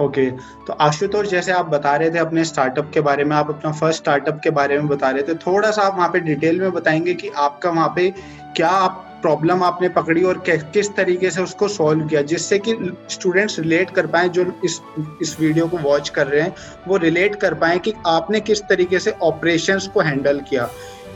Okay 0.00 0.24
okay, 0.30 0.40
तो 0.66 0.72
आशुतोष 0.72 1.28
जैसे 1.28 1.52
आप 1.52 1.66
बता 1.66 1.94
रहे 1.96 2.10
थे 2.10 2.18
अपने 2.18 2.44
startup 2.44 2.90
के 2.94 3.00
बारे 3.00 3.24
में 3.24 3.36
आप 3.36 3.50
अपना 3.50 3.72
फ़र्स्ट 3.72 4.02
स्टार्टअप 4.02 4.40
के 4.44 4.50
बारे 4.58 4.78
में 4.78 4.88
बता 4.88 5.10
रहे 5.10 5.22
थे 5.22 5.34
थोड़ा 5.46 5.70
सा 5.70 5.82
आप 5.82 5.96
वहाँ 5.96 6.08
पे 6.12 6.20
डिटेल 6.20 6.60
में 6.60 6.72
बताएँगे 6.72 7.14
कि 7.14 7.28
आपका 7.46 7.70
वहाँ 7.70 7.92
पे 7.96 8.10
क्या 8.56 8.68
आप 8.68 9.07
प्रॉब्लम 9.22 9.62
आपने 9.64 9.88
पकड़ी 9.88 10.22
और 10.22 10.42
किस 10.48 10.90
तरीके 10.96 11.30
से 11.30 11.42
उसको 11.42 11.68
सॉल्व 11.68 12.06
किया 12.08 12.22
जिससे 12.32 12.58
कि 12.58 12.74
स्टूडेंट्स 13.10 13.58
रिलेट 13.58 13.90
कर 13.90 14.06
पाए 14.06 14.28
जो 14.28 14.44
इस 14.64 14.80
इस 15.22 15.36
वीडियो 15.40 15.66
को 15.68 15.78
वॉच 15.78 16.08
कर 16.08 16.26
रहे 16.26 16.42
हैं 16.42 16.54
वो 16.88 16.96
रिलेट 16.96 17.40
कर 17.40 17.54
पाए 17.54 17.78
कि 17.78 17.94
आपने 18.06 18.40
किस 18.40 18.62
तरीके 18.68 18.98
से 18.98 19.14
ऑपरेशंस 19.22 19.88
को 19.94 20.00
हैंडल 20.00 20.40
किया। 20.50 20.68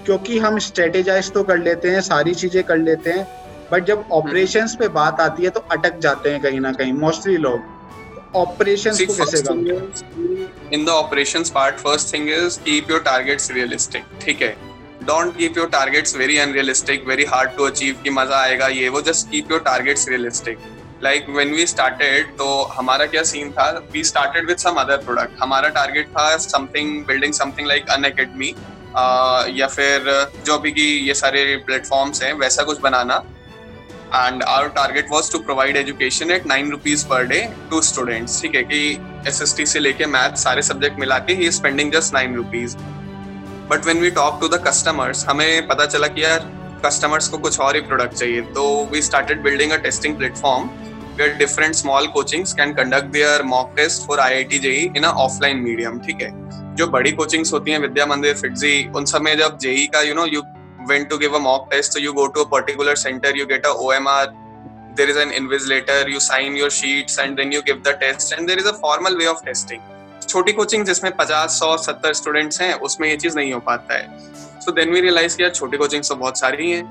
क्योंकि 0.07 0.39
हम 0.39 0.59
स्ट्रेटेजाइज 0.59 1.31
तो 1.33 1.43
कर 1.43 1.59
लेते 1.59 1.91
हैं 1.91 2.01
सारी 2.01 2.35
चीज़ें 2.35 2.63
कर 2.65 2.77
लेते 2.79 3.11
हैं 3.11 3.27
बट 3.73 3.85
जब 3.87 4.05
ऑपरेशन 4.13 4.67
पे 4.79 4.89
बात 4.97 5.21
आती 5.21 5.45
है 5.45 5.51
तो 5.51 5.61
अटक 5.73 5.99
जाते 5.99 6.31
हैं 6.31 6.41
कहीं 6.43 6.61
ना 6.61 6.73
कहीं 6.73 6.93
मोस्टली 6.93 7.37
लोग। 7.37 7.71
operations 8.37 9.01
को 9.07 9.15
कैसे 9.15 9.39
in 10.77 10.85
the 10.85 10.93
operations 10.93 11.51
part 11.57 11.81
first 11.81 12.13
thing 12.13 12.29
is 12.37 12.55
keep 12.67 12.93
your 12.93 13.01
targets 13.09 13.49
realistic 13.57 14.07
ठीक 14.25 14.43
है? 14.43 14.57
Don't 15.07 15.37
keep 15.37 15.59
your 15.59 15.69
targets 15.71 16.17
very 16.17 16.37
unrealistic 16.39 17.07
very 17.07 17.25
hard 17.25 17.51
to 17.57 17.65
achieve 17.65 17.97
की 18.05 18.11
मज़ा 18.11 18.37
आएगा 18.39 18.67
ये, 18.69 18.89
वो 18.89 19.01
just 19.03 19.31
keep 19.31 19.51
your 19.53 19.61
targets 19.63 20.09
realistic 20.09 20.59
like 21.03 21.27
when 21.31 21.53
we 21.55 21.67
started 21.67 22.37
तो 22.39 22.47
हमारा 22.75 23.07
क्या 23.07 23.23
सीन 23.25 23.51
था? 23.53 23.69
We 23.93 24.05
started 24.05 24.47
with 24.49 24.57
some 24.57 24.81
other 24.81 24.97
product 25.05 25.43
हमारा 25.43 25.69
टारगेट 25.71 26.09
था 26.09 26.37
something 26.39 27.05
building 27.07 27.33
something 27.35 27.67
like 27.69 27.91
Unacademy 28.05 28.55
या 29.59 29.67
फिर 29.69 30.11
जो 30.47 30.59
भी 30.59 30.71
की 30.73 30.89
ये 31.07 31.15
सारे 31.15 31.45
प्लेटफॉर्म्स 31.67 32.23
हैं, 32.23 32.33
वैसा 32.35 32.63
कुछ 32.63 32.81
बनाना. 32.81 33.23
And 34.15 34.43
our 34.43 34.69
target 34.71 35.07
was 35.11 35.31
to 35.33 35.39
provide 35.41 35.77
education 35.77 36.31
at 36.31 36.47
nine 36.47 36.71
rupees 36.71 37.07
per 37.09 37.27
day 37.27 37.39
to 37.71 37.81
students 37.83 38.41
ठीक 38.43 38.55
है 38.55 38.63
कि 38.65 38.81
एस 39.29 39.41
एस 39.43 39.57
टी 39.57 39.67
से 39.67 39.81
लेके 39.81 40.07
मैथ 40.07 40.37
सारे 40.39 40.63
सब्जेक्ट 40.63 40.99
मिला 41.01 41.19
के 41.21 41.35
ही 41.35 41.51
spending 41.53 41.93
just 41.93 42.15
nine 42.15 42.35
rupees 42.37 42.77
but 43.73 43.87
when 43.87 44.01
we 44.01 44.11
talk 44.11 44.39
to 44.41 44.49
the 44.49 44.63
customers 44.67 45.25
हमें 45.27 45.67
पता 45.69 45.87
चला 45.87 46.07
कि 46.09 46.25
यार 46.25 46.51
कस्टमर्स 46.85 47.29
को 47.29 47.39
कुछ 47.39 47.61
और 47.61 47.77
ही 47.77 47.81
प्रोडक्ट 47.83 48.15
चाहिए। 48.15 48.41
तो 48.55 48.65
we 48.93 49.03
started 49.03 49.43
building 49.43 49.71
a 49.73 49.77
testing 49.83 50.17
platform 50.17 50.69
different 51.39 51.75
small 51.75 52.07
coachings 52.09 52.53
can 52.53 52.73
conduct 52.75 53.07
their 53.13 53.43
mock 53.47 53.73
test 53.77 54.07
for 54.07 54.21
I 54.21 54.35
I 54.35 54.45
T 54.45 54.59
JEE 54.59 54.91
in 54.97 55.05
offline 55.05 55.57
medium 55.63 55.99
ठीक 56.07 56.23
है? 56.23 56.31
जो 56.77 56.87
बड़ी 56.89 57.13
कोचिंग्स 57.13 57.53
होती 57.53 57.71
हैं, 57.71 57.79
विद्या 57.79 58.07
मंदिर, 58.07 58.35
फिटजी, 58.37 58.91
उन 58.97 59.05
सब 59.05 59.23
में 59.23 59.37
जब 59.39 59.59
जेई 59.63 59.87
का 59.95 60.01
you 60.03 60.15
know 60.15 60.27
you 60.27 60.43
went 60.89 61.09
to 61.11 61.19
give 61.19 61.35
a 61.37 61.39
mock 61.41 61.69
test 61.71 61.99
you 62.01 62.13
go 62.13 62.27
to 62.27 62.45
a 62.45 62.49
particular 62.51 62.97
centre 62.97 63.37
you 63.39 63.47
get 63.47 63.67
a 63.67 63.71
OMR 63.89 64.27
there 64.97 65.11
is 65.11 65.19
an 65.19 65.33
invigilator 65.33 66.11
you 66.11 66.21
sign 66.21 66.57
your 66.57 66.71
sheets 66.71 67.19
and 67.19 67.37
then 67.37 67.53
you 67.53 67.61
give 67.67 67.83
the 67.87 67.97
test 68.01 68.33
and 68.33 68.47
there 68.47 68.59
is 68.59 68.69
a 68.69 68.77
formal 68.83 69.17
way 69.17 69.27
of 69.27 69.45
testing 69.45 69.81
छोटी 70.33 70.53
coaching 70.53 70.85
जिसमें 70.87 71.13
पचास 71.17 71.59
सौ 71.61 71.77
सत्तर 71.79 72.13
students 72.15 72.61
हैं 72.61 72.73
उसमें 72.81 73.09
ये 73.09 73.17
चीज़ 73.17 73.37
नहीं 73.37 73.53
हो 73.53 73.61
पाता 73.61 73.95
है। 73.95 74.05
सो 74.61 74.73
देन 74.73 74.91
वी 74.91 75.01
रियलाइज़ 75.01 75.37
किया 75.37 75.49
छोटी 75.51 75.77
कोचिंग 75.77 76.03
तो 76.05 76.15
बहुत 76.17 76.39
सारी 76.39 76.71
हैं। 76.71 76.85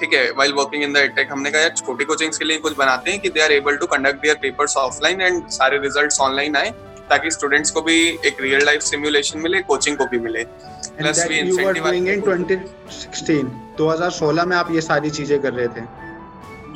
ठीक 0.00 0.14
है 0.14 0.30
while 0.38 0.52
working 0.52 0.82
in 0.84 0.92
the 0.92 0.96
atech 0.98 1.32
हमने 1.32 1.50
कहा 1.50 1.60
यार 1.60 1.74
छोटी 1.76 2.04
कोचिंग्स 2.04 2.38
के 2.38 2.44
लिए 2.44 2.58
कुछ 2.58 2.76
बनाते 2.76 3.10
हैं 3.10 3.20
कि 3.20 3.28
they 3.30 3.40
are 3.40 3.52
able 3.52 3.76
to 3.76 3.86
conduct 3.86 4.22
their 4.22 4.36
papers 4.42 4.76
offline 4.76 5.20
and 5.20 5.48
सारे 5.50 5.78
रिजल्ट्स 5.78 6.20
ऑनलाइन 6.20 6.56
आए 6.56 6.70
ताकि 7.10 7.30
स्टूडेंट्स 7.30 7.70
को 7.70 7.82
भी 7.82 7.96
एक 8.26 8.40
रियल 8.40 8.64
लाइफ 8.64 8.82
सिमुलेशन 8.82 9.38
मिले 9.40 9.60
कोचिंग 9.64 9.96
को 9.96 10.06
भी 10.06 10.18
मिले। 10.18 10.44
प्लस 10.44 11.26
वी 11.28 11.38
इंसेंटिवाइज 11.38 12.08
इन 12.08 12.20
2016 12.22 13.50
2016 13.78 14.44
में 14.44 14.56
आप 14.56 14.72
ये 14.72 14.80
सारी 14.82 15.10
चीज़ें 15.10 15.38
कर 15.42 15.52
रहे 15.52 15.68
थे। 15.68 15.82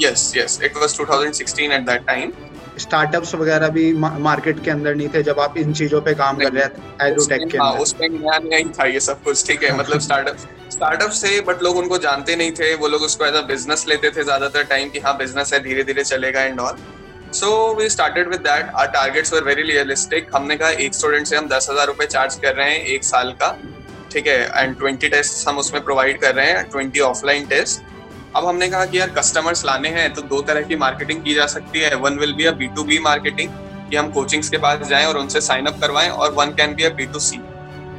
Yes 0.02 0.32
yes 0.36 0.58
it 0.64 0.76
was 0.76 0.96
2016 0.96 1.72
at 1.72 1.86
that 1.86 2.06
time 2.06 2.32
startups 2.78 3.34
वगैरह 3.34 3.68
भी 3.70 3.92
मार्केट 3.94 4.62
के 4.64 4.70
अंदर 4.70 4.94
नहीं 4.94 5.08
थे 5.08 5.22
जब 5.22 5.40
आप 5.40 5.56
इन 5.58 5.72
चीज़ों 5.72 6.00
पे 6.00 6.14
काम 6.14 6.36
कर 6.36 6.52
रहे 6.52 6.66
थे 6.66 7.06
एडोटेक 7.06 7.48
के 7.48 7.58
हाँ, 7.58 7.70
अंदर। 7.70 7.82
उस 7.82 7.98
टाइम 7.98 8.12
नया 8.14 8.38
नया 8.40 8.58
ही 8.58 8.64
था 8.70 8.84
ये 8.86 9.00
सब 9.00 9.22
कुछ 9.22 9.46
ठीक 9.46 9.62
है 9.62 9.76
मतलब 9.78 10.00
स्टार्टअप 10.00 10.70
स्टार्टअप 10.70 11.10
से 11.12 11.40
बट 11.42 11.62
लोग 11.62 11.76
उनको 11.76 11.98
जानते 11.98 12.36
नहीं 12.36 12.52
थे 12.52 12.74
वो 12.74 12.88
लोग 12.88 13.02
उसको 13.02 13.26
एज 13.26 13.34
अ 13.34 13.42
बिज़नेस 13.46 13.84
लेते 13.88 14.10
थे 14.10 14.24
ज़्यादातर 14.24 14.64
टाइम 14.66 14.90
कि 14.90 14.98
हाँ 14.98 15.16
बिज़नेस 15.18 15.52
है 15.54 15.62
धीरे 15.62 15.84
धीरे 15.84 16.04
चलेगा 16.04 16.42
and 16.42 16.60
all 16.60 16.76
so 17.34 17.50
we 17.74 17.88
started 17.90 18.28
with 18.28 18.40
that 18.40 18.70
our 18.74 18.86
targets 18.90 19.32
were 19.32 19.44
very 19.44 19.62
realistic 19.64 20.30
हमने 20.34 20.56
कहा 20.56 20.70
एक 20.84 20.94
स्टूडेंट 20.94 21.26
से 21.26 21.36
हम 21.36 21.48
दस 21.48 21.68
हज़ार 21.70 21.86
रुपए 21.86 22.06
चार्ज 22.08 22.34
कर 22.42 22.54
रहे 22.54 22.70
हैं 22.70 22.84
एक 22.86 23.04
साल 23.04 23.32
का 23.42 23.56
ठीक 24.12 24.26
है 24.26 24.38
एंड 24.54 24.76
ट्वेंटी 24.78 25.08
टेस्ट 25.08 25.48
हम 25.48 25.58
उसमें 25.58 25.82
प्रोवाइड 25.84 26.20
कर 26.20 26.34
रहे 26.34 26.46
हैं 26.46 26.68
ट्वेंटी 26.70 27.00
ऑफलाइन 27.02 27.46
टेस्ट 27.46 27.80
अब 28.36 28.46
हमने 28.46 28.68
कहा 28.68 28.84
कि 28.86 28.98
यार 28.98 29.10
कस्टमर्स 29.10 29.64
लाने 29.64 29.88
हैं 29.90 30.12
तो 30.14 30.22
दो 30.22 30.40
तरह 30.48 30.62
की 30.62 30.76
मार्केटिंग 30.76 31.22
की 31.24 31.34
जा 31.34 31.46
सकती 31.46 31.80
है। 31.80 31.94
One 31.96 32.18
will 32.18 32.32
be 32.34 32.44
a 32.44 32.52
B 32.52 32.68
to 32.76 32.84
B 32.84 32.98
marketing 33.02 33.50
कि 33.90 33.96
हम 33.96 34.10
कोचिंग्स 34.12 34.48
के 34.48 34.58
पास 34.58 34.86
जाएँ 34.88 35.06
और 35.06 35.18
उनसे 35.18 35.40
साइन 35.40 35.66
अप 35.66 35.80
करवाएँ 35.80 36.08
और 36.10 36.32
one 36.34 36.54
can 36.56 36.74
be 36.74 36.84
a 36.84 36.90
B 36.94 37.06
to 37.06 37.18
C 37.18 37.40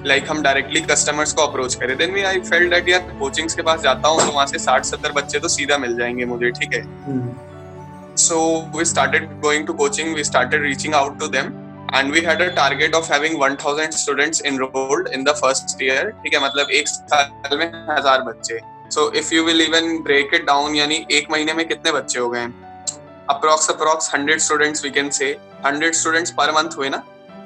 like 0.05 0.29
हम 0.29 0.41
डायरेक्टली 0.41 0.81
कस्टमर्स 0.81 1.33
को 1.33 1.41
अप्रोच 1.41 1.75
करें। 1.75 1.95
Then 1.97 2.13
we 2.13 2.21
I 2.23 2.39
felt 2.39 2.69
that 2.73 2.89
यार 2.89 3.15
कोचिंग्स 3.19 3.55
के 3.55 3.61
पास 3.61 3.81
जाता 3.81 4.07
हूँ 4.07 4.25
तो 4.25 4.31
वहाँ 4.31 4.45
से 4.47 4.59
साठ 4.59 4.85
सत्तर 4.85 5.11
बच्चे 5.11 5.39
तो 5.39 5.47
सीधा 5.47 5.77
मिल 5.77 5.97
जाएँगे 5.97 6.25
मुझे 6.25 6.51
ठीक 6.59 6.73
है. 6.73 6.83
So 8.15 8.37
we 8.75 8.85
started 8.85 9.27
going 9.43 9.65
to 9.67 9.73
coaching, 9.73 10.13
we 10.13 10.23
started 10.23 10.61
reaching 10.61 10.93
out 10.93 11.13
to 11.19 11.27
them, 11.35 11.51
and 11.93 12.15
we 12.15 12.23
had 12.23 12.41
a 12.41 12.47
target 12.55 12.97
of 12.97 13.07
having 13.07 13.37
1000 13.43 13.93
students 13.99 14.41
enrolled 14.49 15.07
in 15.17 15.23
the 15.27 15.35
first 15.37 15.75
year. 15.81 16.01
ठीक 16.23 16.33
है? 16.33 16.43
मतलब 16.45 16.71
एक 16.79 16.87
साल 16.87 17.57
में 17.57 17.71
हज़ार 17.89 18.21
बच्चे। 18.23 18.59
So 18.91 19.11
if 19.15 19.33
you 19.33 19.43
will 19.43 19.61
even 19.61 19.97
break 20.03 20.33
it 20.33 20.45
down 20.45 20.75
यानी 20.75 21.05
एक 21.11 21.31
महीने 21.31 21.53
में 21.53 21.67
कितने 21.67 21.91
बच्चे 21.91 22.19
हो 22.19 22.29
गए 22.29 22.45
approx 23.29 23.69
approx 23.69 24.13
hundred 24.13 24.39
students 24.41 24.83
we 24.83 24.89
can 24.91 25.09
say 25.11 25.25
hundred 25.65 25.93
students 25.95 26.31
per 26.31 26.51
month 26.51 26.77
हुए 26.77 26.89
ना? 26.89 27.03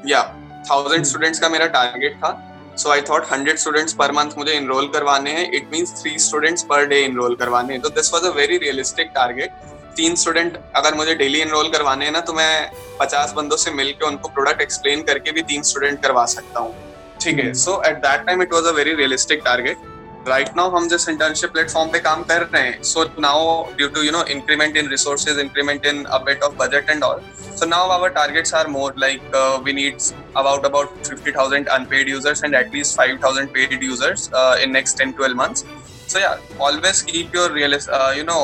या 0.08 0.23
थाउज़ेंड 0.69 1.06
स्टूडेंट्स 1.06 1.39
का 1.39 1.49
मेरा 1.49 1.65
टारगेट 1.67 2.15
था. 2.17 2.32
So 2.77 2.89
I 2.89 3.01
thought 3.10 3.25
hundred 3.32 3.58
students 3.58 3.93
per 3.93 4.12
month 4.12 4.38
मुझे 4.38 4.53
इनरोल 4.53 4.88
करवाने 4.93 5.32
हैं. 5.32 5.51
It 5.51 5.69
means 5.71 6.01
three 6.01 6.17
students 6.19 6.63
per 6.69 6.86
day 6.88 6.99
enrol 7.06 7.36
करवाने 7.36 7.73
हैं. 7.73 7.82
तो 7.82 7.89
this 7.91 8.13
was 8.13 8.25
a 8.25 8.32
very 8.36 8.58
realistic 8.58 9.12
target 9.15 9.62
तीन 9.95 10.15
स्टूडेंट 10.15 10.58
अगर 10.75 10.95
मुझे 10.95 11.13
डेली 11.15 11.39
एनरोल 11.39 11.69
करवाने 11.69 12.06
हैं 12.06 12.12
ना 12.12 12.19
तो 12.21 12.34
मैं 12.34 12.71
पचास 12.99 13.34
बंदों 13.38 13.58
से 13.58 13.71
मिलकर 13.71 14.08
उनको 14.08 14.29
प्रोडक्ट 14.29 14.62
एक्सप्लेन 14.62 15.01
करके 15.03 15.32
भी 15.32 15.41
तीन 15.43 15.63
स्टूडेंट 15.63 16.01
करवा 16.03 16.25
सकता 16.27 16.60
हूँ। 16.60 16.75
ठीक 17.21 17.39
है? 17.39 17.53
So 17.56 17.82
at 17.88 17.97
that 18.06 18.25
time 18.25 18.41
it 18.41 18.53
was 18.53 18.67
a 18.67 18.71
very 18.73 18.93
realistic 18.95 19.41
target 19.45 19.91
right 20.27 20.49
now 20.57 20.69
हम 20.71 20.88
जिस 20.88 21.07
इंटर्नशिप 21.09 21.51
प्लेटफॉर्म 21.53 21.89
पे 21.91 21.99
काम 21.99 22.21
कर 22.23 22.41
रहे 22.43 22.62
हैं 22.62 22.81
so 22.83 23.03
now 23.21 23.63
due 23.77 23.88
to 23.95 24.01
you 24.01 24.12
know 24.12 24.23
increment 24.31 24.77
in 24.77 24.89
resource 24.89 25.27
increment 25.27 25.86
in 25.86 26.03
update 26.17 26.43
of 26.43 26.53
budget 26.57 26.89
and 26.89 27.03
all 27.03 27.21
so 27.59 27.65
now 27.65 27.89
our 27.91 28.09
targets 28.17 28.53
are 28.53 28.67
more 28.67 28.93
like 28.99 29.36
we 29.65 29.73
needs 29.73 30.13
about 30.38 30.65
about 30.65 30.93
fifty 31.07 31.31
thousand 31.31 31.67
unpaid 31.69 32.09
users 32.09 32.43
and 32.43 32.55
at least 32.55 32.97
five 32.97 33.19
thousand 33.23 33.49
paid 33.53 33.83
users 33.83 34.29
in 34.63 34.71
next 34.71 34.97
ten 34.97 35.12
twelve 35.12 35.38
months 35.38 35.65
so 36.13 36.19
yeah 36.19 36.38
always 36.62 37.01
keep 37.01 37.36
your 37.36 37.51
real 37.53 37.73
you 38.17 38.23
know 38.23 38.39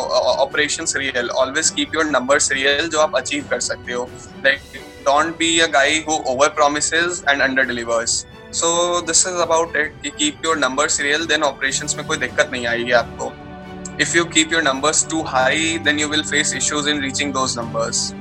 operation 0.45 0.85
real 0.97 1.29
always 1.29 1.69
keep 1.69 1.95
your 1.95 2.05
number 2.05 2.39
real 2.51 2.89
जो 2.89 2.99
आप 2.99 3.15
achieve 3.15 3.47
कर 3.49 3.59
सकते 3.61 3.93
हो. 3.93 4.09
Like 4.45 4.81
don't 5.05 5.37
be 5.37 5.59
a 5.59 5.67
guy 5.73 6.03
who 6.09 6.23
over 6.33 6.47
promise 6.59 6.93
and 6.93 7.41
under 7.41 7.63
delivers 7.63 8.25
so 8.53 9.01
this 9.01 9.25
is 9.27 9.35
about 9.41 9.75
it 9.77 9.93
कि 10.03 10.09
keep 10.09 10.45
your 10.45 10.57
numbers 10.57 10.99
real 11.01 11.25
then 11.25 11.43
operations 11.43 11.95
में 11.97 12.05
कोई 12.07 12.17
दिक्कत 12.17 12.49
नहीं 12.51 12.65
आएगी 12.67 12.91
आपको. 12.91 13.31
If 14.01 14.15
you 14.17 14.23
keep 14.25 14.53
your 14.53 14.63
numbers 14.63 15.07
too 15.09 15.21
high 15.23 15.77
then 15.83 15.99
you 15.99 16.07
will 16.07 16.23
face 16.23 16.53
issues 16.55 16.89
in 16.89 17.01
reaching 17.01 17.33
those 17.33 17.57
numbers 17.57 18.13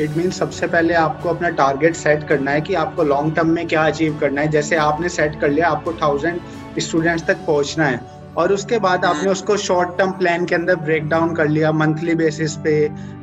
it 0.00 0.10
mean 0.16 0.30
सबसे 0.30 0.66
पहले 0.66 0.94
आपको 0.94 1.28
अपना 1.28 1.48
टारगेट 1.56 1.96
सेट 1.96 2.26
करना 2.28 2.50
है 2.50 2.60
कि 2.60 2.74
आपको 2.74 3.02
लॉन्ग 3.02 3.34
टर्म 3.36 3.48
में 3.48 3.66
क्या 3.68 3.84
अचीव 3.86 4.18
करना 4.20 4.40
है. 4.40 4.48
जैसे 4.48 4.76
आपने 4.76 5.08
सेट 5.08 5.40
कर 5.40 5.50
लिया, 5.50 5.68
आपको 5.68 5.92
थाउज़ेंड 5.92 6.40
स्टूडेंट्स 6.78 7.26
तक 7.26 7.44
पहुँचना 7.46 7.86
है. 7.86 8.00
और 8.38 8.52
उसके 8.52 8.78
बाद 8.78 9.04
आपने 9.04 9.20
हम्म। 9.20 9.32
उसको 9.32 9.56
शॉर्ट 9.56 9.96
टर्म 9.98 10.10
प्लान 10.18 10.44
के 10.46 10.54
अंदर 10.54 10.76
ब्रेक 10.84 11.08
डाउन 11.08 11.34
कर 11.34 11.48
लिया 11.48 11.72
मंथली 11.72 12.14
बेसिस 12.14 12.56
पे 12.56 12.72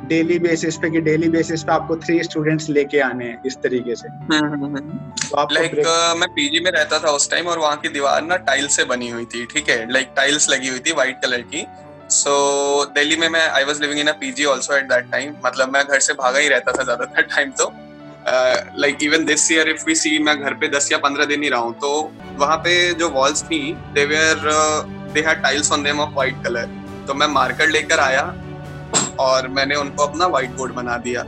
डेली 0.08 0.38
बेसिस 0.38 0.76
पे 0.76 0.90
कि 0.90 1.00
डेली 1.00 1.28
बेसिस 1.28 1.62
पे 1.62 1.72
आपको 1.72 1.96
थ्री 1.96 2.22
स्टूडेंट्स 2.22 2.68
लेके 2.68 3.00
आने 3.00 3.24
हैं 3.24 3.42
इस 3.46 3.56
तरीके 3.62 3.96
से। 3.96 4.08
हम्म, 4.08 4.64
हम्म, 4.64 4.78
तो 5.20 5.46
लाइक 5.52 5.74
मैं 6.18 6.28
पीजी 6.28 6.60
में 6.64 6.70
रहता 6.70 6.98
था 6.98 7.10
उस 7.10 7.30
टाइम 7.30 7.46
और 7.46 7.58
वहाँ 7.58 7.76
की 7.76 7.88
दीवार 7.88 8.22
ना 8.22 8.36
टाइल्स 8.48 8.76
से 8.76 8.84
बनी 8.84 9.08
हुई 9.08 9.24
थी 9.24 9.44
ठीक 9.46 9.68
है? 9.68 9.90
लाइक 9.92 10.12
टाइल्स 10.16 10.50
लगी 10.50 10.68
हुई 10.68 10.78
थी 10.78 10.92
व्हाइट 10.92 11.20
कलर 11.24 11.42
की। 11.52 11.66
सो 12.10 12.30
so, 12.84 12.94
दिल्ली 12.94 13.16
में 13.16 13.28
मैं 13.28 13.48
I 13.48 13.64
was 13.64 13.80
living 13.80 14.00
in 14.00 14.06
a 14.06 14.12
PG 14.20 14.44
also 14.46 14.74
at 14.76 14.84
that 14.84 15.10
time 15.10 15.34
मतलब 15.46 15.72
मैं 15.72 15.84
घर 15.84 16.00
से 16.00 16.12
भागा 16.14 16.38
ही 16.38 16.48
रहता 16.48 16.72
था 16.72 16.82
ज़्यादातर 16.84 17.22
टाइम 17.34 17.50
तो। 17.60 17.72
Like 18.78 19.02
even 19.02 19.24
this 19.24 19.50
year 19.52 19.68
if 19.68 19.84
we 19.86 19.94
see 19.94 20.18
मैं 20.22 20.38
घर 20.40 20.54
पे 20.54 20.68
दस 20.68 20.88
या 20.92 20.98
पंद्रह 20.98 21.24
दिन 21.24 21.42
ही 21.42 21.48
रहा 21.48 21.60
हूँ 21.60 21.72
तो 21.74 21.90
वहाँ 22.38 22.56
पे 22.56 22.72
जो 22.94 23.08
वॉल्स 23.10 23.42
थी 23.42 23.60
they 23.94 24.04
were 24.06 24.42
they 25.12 25.20
had 25.20 25.42
tiles 25.42 25.72
on 25.72 25.82
them 25.82 26.00
of 26.00 26.14
white 26.14 26.42
colour 26.44 26.78
तो 27.06 27.14
मैं 27.14 27.26
मार्कर 27.26 27.68
लेकर 27.68 28.00
आया 28.00 28.22
और 29.20 29.48
मैंने 29.48 29.74
उनको 29.74 30.06
अपना 30.06 30.26
व्हाइट 30.26 30.50
बोर्ड 30.50 30.72
बना 30.72 30.96
दिया। 30.96 31.22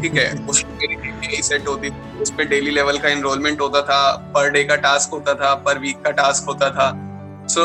ठीक 0.00 0.14
है? 0.14 0.46
उसमें 0.48 1.40
सेट 1.42 1.68
होती 1.68 1.88
उसमें 2.22 2.48
डेली 2.48 2.70
लेवल 2.70 2.98
का 2.98 3.08
इनरोलमेंट 3.08 3.60
होता 3.60 3.82
था 3.82 4.00
पर 4.34 4.50
डे 4.50 4.64
का 4.64 4.76
टास्क 4.76 5.10
होता 5.12 5.34
था 5.34 5.54
पर 5.66 5.78
वीक 5.78 6.02
का 6.04 6.10
टास्क 6.10 6.48
होता 6.48 6.70
था। 6.70 6.90
So 7.48 7.64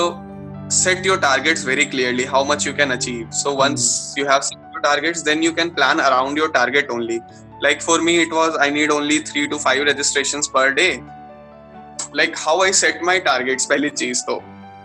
set 0.72 1.06
your 1.06 1.18
targets 1.20 1.66
very 1.66 1.86
clearly 1.86 2.24
how 2.26 2.46
much 2.46 2.68
you 2.68 2.74
can 2.74 2.92
achieve 2.92 3.30
so 3.34 3.52
once 3.56 4.16
you 4.18 4.26
have 4.26 4.42
set 4.42 4.60
your 4.60 4.82
targets 4.82 5.22
then 5.22 5.44
you 5.44 5.52
can 5.54 5.70
plan 5.70 6.00
around 6.00 6.38
your 6.38 6.52
target 6.52 6.92
only 6.92 7.20
like 7.64 7.82
for 7.82 8.02
me 8.02 8.18
it 8.22 8.34
was 8.34 8.58
I 8.58 8.72
need 8.72 8.92
only 8.92 9.20
three 9.32 9.46
to 9.48 9.58
five 9.58 9.84
registration 9.84 10.42
per 10.54 10.72
day 10.72 10.90
like 12.16 12.36
how 12.38 12.64
I 12.64 12.74
set 12.74 13.04
my 13.04 13.20
targets 13.20 13.66
पहली 13.66 13.90
चीज़ 13.90 14.22
तो। 14.22 14.42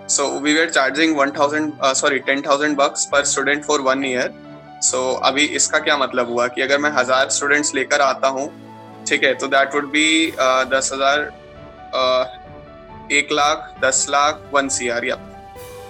So 0.09 0.27
we 0.39 0.55
were 0.59 0.69
charging 0.69 1.15
1000 1.17 1.73
uh, 1.81 1.95
sorry 1.95 2.21
10000 2.23 2.77
bucks 2.77 3.07
per 3.07 3.23
student 3.25 3.65
for 3.65 3.79
one 3.83 4.05
year 4.05 4.29
so 4.83 4.99
अभी 5.25 5.45
इसका 5.61 5.79
क्या 5.79 5.97
मतलब 5.99 6.29
हुआ 6.31 6.47
कि 6.49 6.63
अगर 6.63 6.79
मैं 6.79 6.91
हज़ार 6.93 7.31
स्टूडेंट्स 7.31 7.75
लेकर 7.75 8.01
आता 8.01 8.29
हूँ 8.37 8.51
ठीक 9.09 9.25
है 9.25 9.35
तो 9.35 9.47
दैट 9.49 9.75
वुड 9.75 9.91
बी 9.93 10.07
दस 10.75 10.91
हज़ार 10.95 11.19
एक 13.13 13.33
लाख 13.33 13.75
दस 13.85 14.07
लाख 14.11 14.51
वन 14.55 14.69
सी 14.69 14.89
आर 14.89 15.05
या 15.05 15.19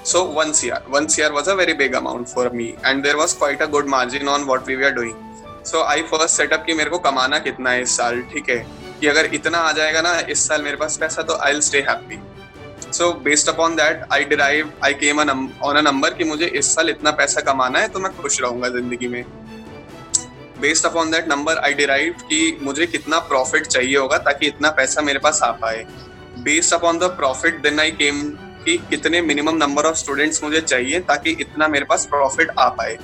So 0.04 0.24
one 0.24 0.54
CR, 0.54 0.80
one 0.88 1.06
CR 1.06 1.32
was 1.34 1.48
a 1.48 1.54
very 1.54 1.74
big 1.74 1.94
amount 1.94 2.30
for 2.30 2.48
me, 2.50 2.76
and 2.82 3.04
there 3.04 3.18
was 3.18 3.34
quite 3.34 3.60
a 3.60 3.66
good 3.66 3.86
margin 3.86 4.26
on 4.26 4.46
what 4.46 4.64
we 4.64 4.76
were 4.76 4.90
doing. 4.90 5.14
So 5.62 5.82
I 5.84 6.02
first 6.02 6.34
set 6.34 6.52
up 6.52 6.64
कि 6.66 6.74
मेरे 6.74 6.90
को 6.90 6.98
कमाना 6.98 7.38
कितना 7.38 7.70
है 7.70 7.82
इस 7.82 7.96
साल 7.96 8.22
ठीक 8.32 8.48
है 8.50 8.56
कि 9.00 9.06
अगर 9.06 9.26
इतना 9.34 9.58
आ 9.58 9.72
जाएगा 9.72 10.00
ना 10.02 10.18
इस 10.34 10.46
साल 10.48 10.62
मेरे 10.62 10.76
पास 10.76 10.96
पैसा 11.00 11.22
तो 11.22 11.36
I 11.46 11.60
stay 11.60 11.80
happy 11.88 12.20
so 12.92 13.12
based 13.24 13.48
upon 13.48 13.74
that 13.76 14.02
I 14.12 14.24
derive 14.24 14.70
I 14.84 14.94
came 14.94 15.20
on 15.20 15.76
a 15.76 15.80
number 15.80 16.14
कि 16.14 16.24
मुझे 16.24 16.46
इस 16.58 16.74
साल 16.74 16.90
इतना 16.90 17.10
पैसा 17.12 17.40
कमाना 17.42 17.78
है 17.78 17.88
तो 17.88 17.98
मैं 17.98 18.12
खुश 18.16 18.40
रहूँगा 18.42 18.68
ज़िंदगी 18.68 19.08
में। 19.08 19.22
Based 20.60 20.86
upon 20.86 21.10
that 21.10 21.28
number 21.28 21.58
I 21.58 21.74
derive 21.74 22.14
कि 22.22 22.58
मुझे 22.62 22.86
कितना 22.86 23.18
प्रॉफिट 23.28 23.66
चाहिए 23.66 23.96
होगा 23.96 24.18
ताकि 24.18 24.46
इतना 24.46 24.70
पैसा 24.70 25.02
मेरे 25.02 25.18
पास 25.18 25.40
आ 25.42 25.50
पाए। 25.60 25.84
Based 26.40 26.74
upon 26.74 26.98
the 26.98 27.04
profit 27.16 27.60
then 27.62 27.80
I 27.80 27.90
came 27.92 28.22
कि 28.64 28.76
कितने 28.90 29.20
मिनिमम 29.22 29.56
नंबर 29.56 29.86
ऑफ़ 29.86 29.96
स्टूडेंट्स 29.96 30.42
मुझे 30.44 30.60
चाहिए 30.60 31.00
ताकि 31.08 31.36
इतना 31.40 31.68
मेरे 31.68 31.84
पास 31.84 32.06
प्रॉफिट 32.06 32.50
आ 32.58 32.68
पाए। 32.70 32.98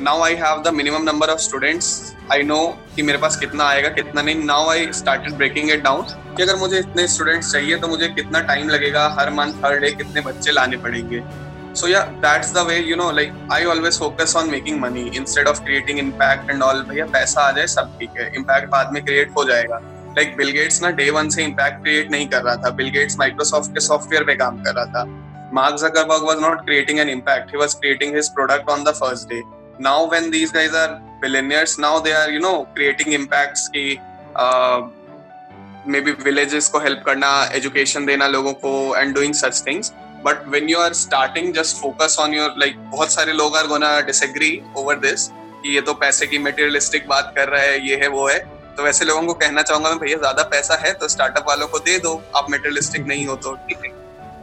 Now 0.00 0.22
I 0.22 0.34
have 0.34 0.62
the 0.62 0.68
minimum 0.74 1.02
number 1.02 1.28
of 1.28 1.38
students 1.40 1.88
I 2.32 2.42
know 2.42 2.56
कि 2.96 3.02
मेरे 3.02 3.18
पास 3.18 3.36
कितना 3.36 3.64
आएगा, 3.64 3.88
कितना 3.88 4.22
नहीं। 4.22 4.44
Now 4.44 4.68
I 4.70 4.86
started 4.92 5.32
breaking 5.32 5.70
it 5.70 5.82
down 5.82 6.02
कि 6.36 6.42
अगर 6.42 6.56
मुझे 6.56 6.78
इतने 6.78 7.06
स्टूडेंट्स 7.08 7.52
चाहिए 7.52 7.76
तो 7.76 7.88
मुझे 7.88 8.08
कितना 8.08 8.40
टाइम 8.42 8.68
लगेगा 8.68 9.06
हर 9.18 9.30
मंथ 9.30 9.64
हर 9.64 9.78
डे 9.78 9.90
कितने 9.92 10.20
बच्चे 10.20 10.52
लाने 10.52 10.76
पड़ेंगे। 10.76 11.22
So 11.74 11.88
yeah 11.88 12.00
that's 12.24 12.52
the 12.54 12.66
way 12.68 12.78
you 12.78 12.96
know 12.96 13.10
like 13.12 13.48
I 13.52 13.64
always 13.64 13.98
focus 13.98 14.36
on 14.36 14.50
making 14.50 14.80
money 14.80 15.10
instead 15.16 15.48
of 15.48 15.62
creating 15.64 15.98
impact 15.98 16.50
and 16.50 16.62
all 16.62 16.82
भैया, 16.82 17.06
पैसा 17.06 17.40
आ 17.40 17.50
जाए, 17.52 17.66
सब 17.66 17.96
ठीक 17.98 18.20
है। 18.20 18.30
इम्पैक्ट 18.36 18.68
बाद 18.70 18.92
में 18.92 19.04
क्रिएट 19.04 19.32
हो 19.36 19.44
जाएगा। 19.44 19.80
लाइक 20.18 20.36
बिल 20.36 20.50
गेट्स 20.50 20.82
ना 20.82 20.90
डे 20.92 21.10
वन 21.10 21.28
से 21.28 21.44
इम्पैक्ट 21.44 21.82
क्रिएट 21.82 22.10
नहीं 22.10 22.28
कर 22.28 22.42
रहा 22.42 22.56
था। 22.56 22.70
बिल 22.72 22.90
गेट्स 22.90 23.18
माइक्रोसॉफ्ट 23.18 23.70
के 23.70 23.80
सॉफ्टवेयर 23.80 24.24
पे 24.24 24.34
काम 24.36 24.62
कर 24.62 24.74
रहा 24.74 24.86
था। 24.86 25.04
Mark 25.54 25.76
Zuckerberg 25.78 26.28
was 26.28 26.40
not 26.40 26.64
creating 26.64 26.98
an 27.00 27.08
impact 27.08 27.52
he 27.52 27.58
was 27.58 27.74
creating 27.74 28.14
his 28.16 28.28
product 28.34 28.70
on 28.70 28.84
the 28.84 28.94
first 28.94 29.28
day 29.28 29.42
now 29.80 30.08
when 30.10 30.30
these 30.30 30.52
guys 30.54 30.74
are 30.74 30.88
billionaires 31.20 31.78
now 31.78 32.00
they 32.00 32.12
are 32.12 32.30
you 32.30 32.40
know 32.40 32.52
creating 32.74 33.14
impacts 33.14 33.68
की 33.76 33.86
may 35.92 36.00
be 36.00 36.12
villages 36.24 36.68
को 36.68 36.78
help 36.78 37.02
करना 37.06 37.28
education 37.54 38.06
देना 38.06 38.26
लोगों 38.28 38.52
को 38.64 38.74
and 38.96 39.14
doing 39.14 39.34
such 39.34 39.62
things 39.66 39.92
but 40.24 40.46
when 40.48 40.68
you 40.68 40.78
are 40.78 40.92
starting 40.94 41.52
just 41.54 41.76
focus 41.76 42.16
on 42.20 42.34
your 42.34 42.54
like 42.58 42.78
बहुत 42.90 43.12
सारे 43.12 43.32
लोग 43.32 43.56
are 43.56 43.66
gonna 43.66 43.98
disagree 44.00 44.60
over 44.76 44.96
this 44.98 45.28
कि 45.28 45.74
ये 45.74 45.80
तो 45.80 45.94
पैसे 45.94 46.26
की 46.26 46.38
मेटेरियलिस्टिक 46.38 47.08
बात 47.08 47.32
कर 47.36 47.48
रहा 47.48 47.62
है, 47.62 47.88
ये 47.88 47.96
है, 47.96 48.08
वो 48.08 48.28
है। 48.28 48.38
तो 48.76 48.82
वैसे 48.82 49.04
लोगों 49.04 49.22
को 49.22 49.34
कहना 49.34 49.62
चाहूँगा 49.62 49.90
मैं, 49.90 49.98
भैया, 49.98 50.16
ज़्यादा 50.18 50.42
पैसा 50.44 50.74
है 50.76 50.92
तो 50.92 51.08
स्टार्टअप 51.08 51.44
वालों 51.48 51.66
को 51.68 51.78
दे 51.80 51.98
दो, 51.98 52.22
आप 52.36 52.50
मेटेरियलिस्टिक 52.50 53.06
नहीं 53.06 53.26
हो 53.26 53.36
तो 53.36 53.54
ठीक 53.68 53.84
है। 53.84 53.90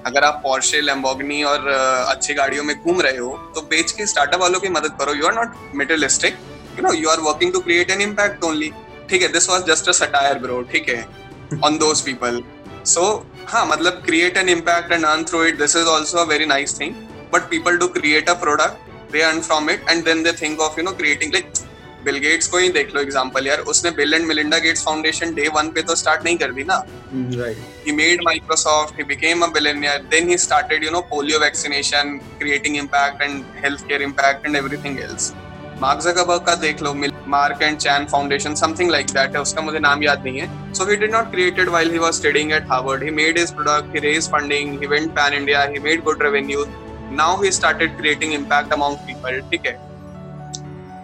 अगर 0.06 0.24
आप 0.24 0.40
पॉर्शे 0.44 0.82
लैम्बोर्गिनी 0.82 1.42
और 1.44 1.68
अच्छी 1.68 2.34
गाड़ियों 2.34 2.64
में 2.64 2.76
घूम 2.76 3.02
रहे 3.02 3.18
हो 3.18 3.30
तो 3.56 3.62
बेच 3.72 3.92
के 3.92 4.06
स्टार्टअप 4.08 4.42
वालों 4.42 4.60
की 4.60 4.70
मदद 4.70 4.96
करो। 5.00 5.14
You 5.16 5.26
are 5.28 5.34
not 5.34 5.56
materialistic 5.76 6.38
you 6.78 6.88
know 6.88 6.94
you 6.94 7.10
are 7.10 7.20
working 7.22 7.54
to 7.54 7.60
create 7.60 7.92
an 7.92 8.02
impact 8.02 8.44
only 8.44 8.72
ठीक 9.10 9.22
है 9.22 9.28
this 9.32 9.50
was 9.50 9.64
just 9.66 9.90
a 9.90 9.92
satire 9.94 10.40
bro 10.40 10.62
ठीक 10.72 10.90
है. 10.90 11.06
ऑन 11.66 11.78
दोज 11.78 12.02
पीपल 12.02 12.42
सो 12.88 13.04
हाँ 13.48 13.66
मतलब 13.68 14.02
create 14.06 14.38
an 14.38 14.50
impact 14.50 14.92
and 14.92 15.06
earn 15.06 15.24
through 15.30 15.44
it 15.46 15.58
this 15.58 15.76
is 15.76 15.88
also 15.88 16.18
a 16.18 16.24
very 16.28 16.46
nice 16.46 16.80
thing 16.80 16.94
but 17.34 17.50
people 17.50 17.78
do 17.78 17.88
create 17.98 18.30
a 18.30 18.34
product 18.42 19.12
they 19.12 19.22
earn 19.22 19.42
from 19.42 19.70
it 19.70 19.90
and 19.90 20.04
then 20.06 20.24
they 20.24 20.32
think 20.42 20.60
of 20.62 20.80
you 20.80 20.86
know 20.86 20.92
creating 20.94 21.34
like 21.34 21.52
Bill 22.06 22.18
Gates 22.20 22.48
को 22.48 22.58
ही 22.58 22.70
देख 22.70 22.96
लो 22.96 23.02
example 23.02 23.48
यार। 23.48 23.60
उसने 23.74 23.92
Bill 23.98 24.14
and 24.14 24.26
Melinda 24.28 24.58
Gates 24.60 24.84
foundation 24.86 25.34
day 25.36 25.48
one 25.56 25.70
पे 25.72 25.82
तो 25.82 25.96
start 25.96 26.24
नहीं 26.26 26.38
कर 26.38 26.52
दी 26.52 26.64
ना। 26.64 26.84
He 27.86 27.94
made 27.98 28.26
microsoft 28.26 29.00
he 29.00 29.04
became 29.12 29.46
a 29.46 29.48
billionaire 29.54 30.02
then 30.10 30.28
he 30.32 30.36
started 30.42 30.84
you 30.88 30.92
know 30.96 31.02
polio 31.14 31.40
vaccination 31.44 32.12
creating 32.42 32.76
impact 32.82 33.24
and 33.28 33.62
healthcare 33.64 34.02
impact 34.08 34.50
and 34.50 34.60
everything 34.60 35.00
else. 35.06 35.32
Mark 35.82 36.02
Zuckerberg 36.02 36.42
का 36.46 36.54
देख 36.62 36.82
लो 36.84 36.94
Mark 37.28 37.62
and 37.62 37.78
Chan 37.78 38.06
foundation 38.12 38.56
something 38.56 38.92
like 38.92 39.08
that 39.12 39.36
है 39.36 39.42
उसका 39.42 39.62
मुझे 39.62 39.80
नाम 39.80 40.04
याद 40.04 40.24
नहीं 40.26 40.40
है। 40.40 40.74
So 40.74 40.86
he 40.90 40.96
did 40.96 41.12
not 41.14 41.32
created 41.32 41.70
while 41.70 41.92
he 41.92 42.00
was 42.00 42.14
studying 42.14 42.52
at 42.54 42.68
Harvard 42.72 43.04
he 43.04 43.10
made 43.20 43.38
his 43.38 43.52
product 43.56 43.96
he 43.96 44.00
raise 44.02 44.30
funding 44.32 44.80
he 44.82 44.88
went 44.88 45.10
pan 45.16 45.34
India 45.34 45.64
he 45.64 45.80
made 45.86 46.04
good 46.04 46.24
revenue 46.24 46.66
now 47.14 47.42
he 47.44 47.52
started 47.52 47.98
creating 47.98 48.34
impact 48.34 48.74
among 48.74 48.98
people 49.08 49.40
ठीक 49.52 49.66
है? 49.66 49.74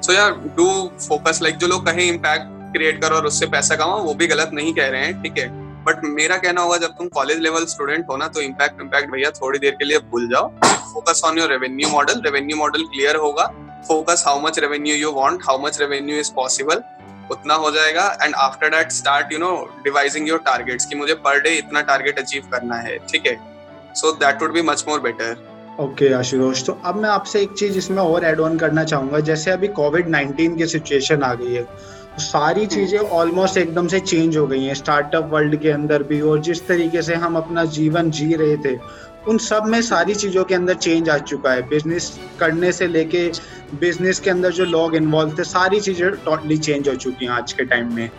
सो 0.08 0.14
यार 0.14 0.32
do 0.58 0.66
focus 1.00 1.40
like 1.42 1.56
जो 1.58 1.68
लोग 1.68 1.86
कहीं 1.86 2.08
impact 2.10 2.46
create 2.74 3.02
करो 3.02 3.16
और 3.16 3.26
उससे 3.26 3.46
पैसा 3.46 3.76
कमाओ, 3.76 4.04
वो 4.04 4.14
भी 4.14 4.28
गलत 4.28 4.52
नहीं 4.54 4.74
कह 4.74 4.88
रहे 4.90 5.02
हैं, 5.02 5.22
ठीक 5.24 5.38
है? 5.38 5.48
बट 5.86 6.04
मेरा 6.06 6.38
कहना 6.38 6.62
होगा, 6.62 6.78
जब 6.78 6.94
तुम 6.98 7.08
कॉलेज 7.08 7.40
लेवल 7.40 7.66
स्टूडेंट 7.66 8.06
हो 8.10 8.18
ना 8.18 8.28
तो 8.28 8.42
इम्पैक्ट 8.42 8.82
इम्पैक्ट 8.82 9.12
भैया 9.12 9.32
थोड़ी 9.32 9.60
देर 9.60 9.72
के 9.72 9.86
लिए 9.86 10.00
भूल 10.12 10.30
जाओ। 10.30 10.48
Focus 10.94 11.22
on 11.26 11.40
your 11.40 11.50
revenue 11.50 11.90
model 11.90 12.22
revenue 12.26 12.58
model 12.58 12.84
clear 12.86 13.16
होगा। 13.16 13.46
Focus 13.88 14.24
how 14.28 14.40
much 14.42 14.60
revenue 14.60 14.96
you 14.96 15.12
want 15.14 15.44
how 15.48 15.66
much 15.66 15.80
revenue 15.80 16.20
is 16.20 16.32
possible 16.36 16.84
उतना 17.32 17.54
हो 17.56 17.72
जाएगा। 17.72 18.08
And 18.24 18.36
after 18.38 18.70
that 18.70 18.92
start 18.92 19.34
you 19.34 19.40
know 19.40 19.54
dividing 19.84 20.30
your 20.30 20.40
targets 20.46 20.86
कि 20.86 20.96
मुझे 20.96 21.14
पर 21.28 21.42
डे 21.42 21.56
इतना 21.58 21.82
टारगेट 21.84 22.20
अचीव 22.20 22.50
करना 22.52 22.76
है, 22.78 22.98
ठीक 23.12 23.28
है? 23.28 23.38
So 23.96 24.12
that 24.16 24.42
would 24.42 24.54
be 24.54 24.62
much 24.64 24.86
more 24.88 25.00
better 25.02 25.36
okay 25.80 26.06
okay, 26.06 26.18
Ashutosh 26.18 26.64
तो 26.66 26.78
अब 26.86 26.96
मैं 26.96 27.10
आपसे 27.10 27.42
एक 27.42 27.52
चीज़ 27.54 27.78
इसमें 27.78 28.02
और 28.04 28.24
एड 28.26 28.40
ऑन 28.40 28.58
करना 28.58 28.84
चाहूँगा। 28.84 29.20
जैसे 29.22 29.52
अभी 29.52 29.68
कोविड 29.80 30.08
नाइन्टीन 30.10 30.56
की 30.58 30.66
सिचुएशन 30.68 31.24
आ 31.24 31.34
गई 31.34 31.54
है 31.54 31.64
तो 31.64 32.22
सारी 32.22 32.62
हम्म। 32.62 32.70
चीज़ें 32.70 33.00
ऑलमोस्ट 33.00 33.58
एकदम 33.58 33.88
से 33.88 34.00
चेंज 34.00 34.38
हो 34.38 34.46
गई 34.48 34.64
हैं। 34.64 34.74
स्टार्टअप 34.74 35.30
वर्ल्ड 35.34 35.56
के 35.62 35.70
अंदर 35.72 36.04
भी 36.04 36.22
और 36.22 36.40
जिस 36.42 36.66
तरीके 36.68 37.02
से 37.02 37.16
हम 37.16 37.36
अपना 37.38 37.66
जीवन 37.76 38.10
जी 38.12 38.34
रहे 38.34 38.56
थे 38.66 38.76
उन 39.28 39.38
सब 39.40 39.66
में 39.66 39.82
सारी 39.82 40.16
चीज़ों 40.16 40.44
के 40.44 40.56
अंदर 40.56 40.74
चेंज 40.76 41.10
आ 41.10 41.18
चुका 41.20 41.52
है। 41.52 41.62
बिज़नेस 41.70 42.18
करने 42.40 42.72
से 42.72 42.88
लेके 42.88 43.28
बिज़नेस 43.80 44.20
के 44.20 44.30
अंदर 44.30 44.52
जो 44.52 44.66
लोग 44.66 44.96
इन्वॉल्व 44.96 45.38
थे 45.40 45.44
सारी 45.44 45.80
चीज़ें 45.80 46.10
टोटली 46.26 46.58
चेंज 46.60 46.90
हो 46.90 46.96
चुकी 46.96 47.26
हैं 47.26 47.32
आज 47.34 47.54
के 47.54 47.66
टाइम 47.66 47.94
में। 47.96 48.10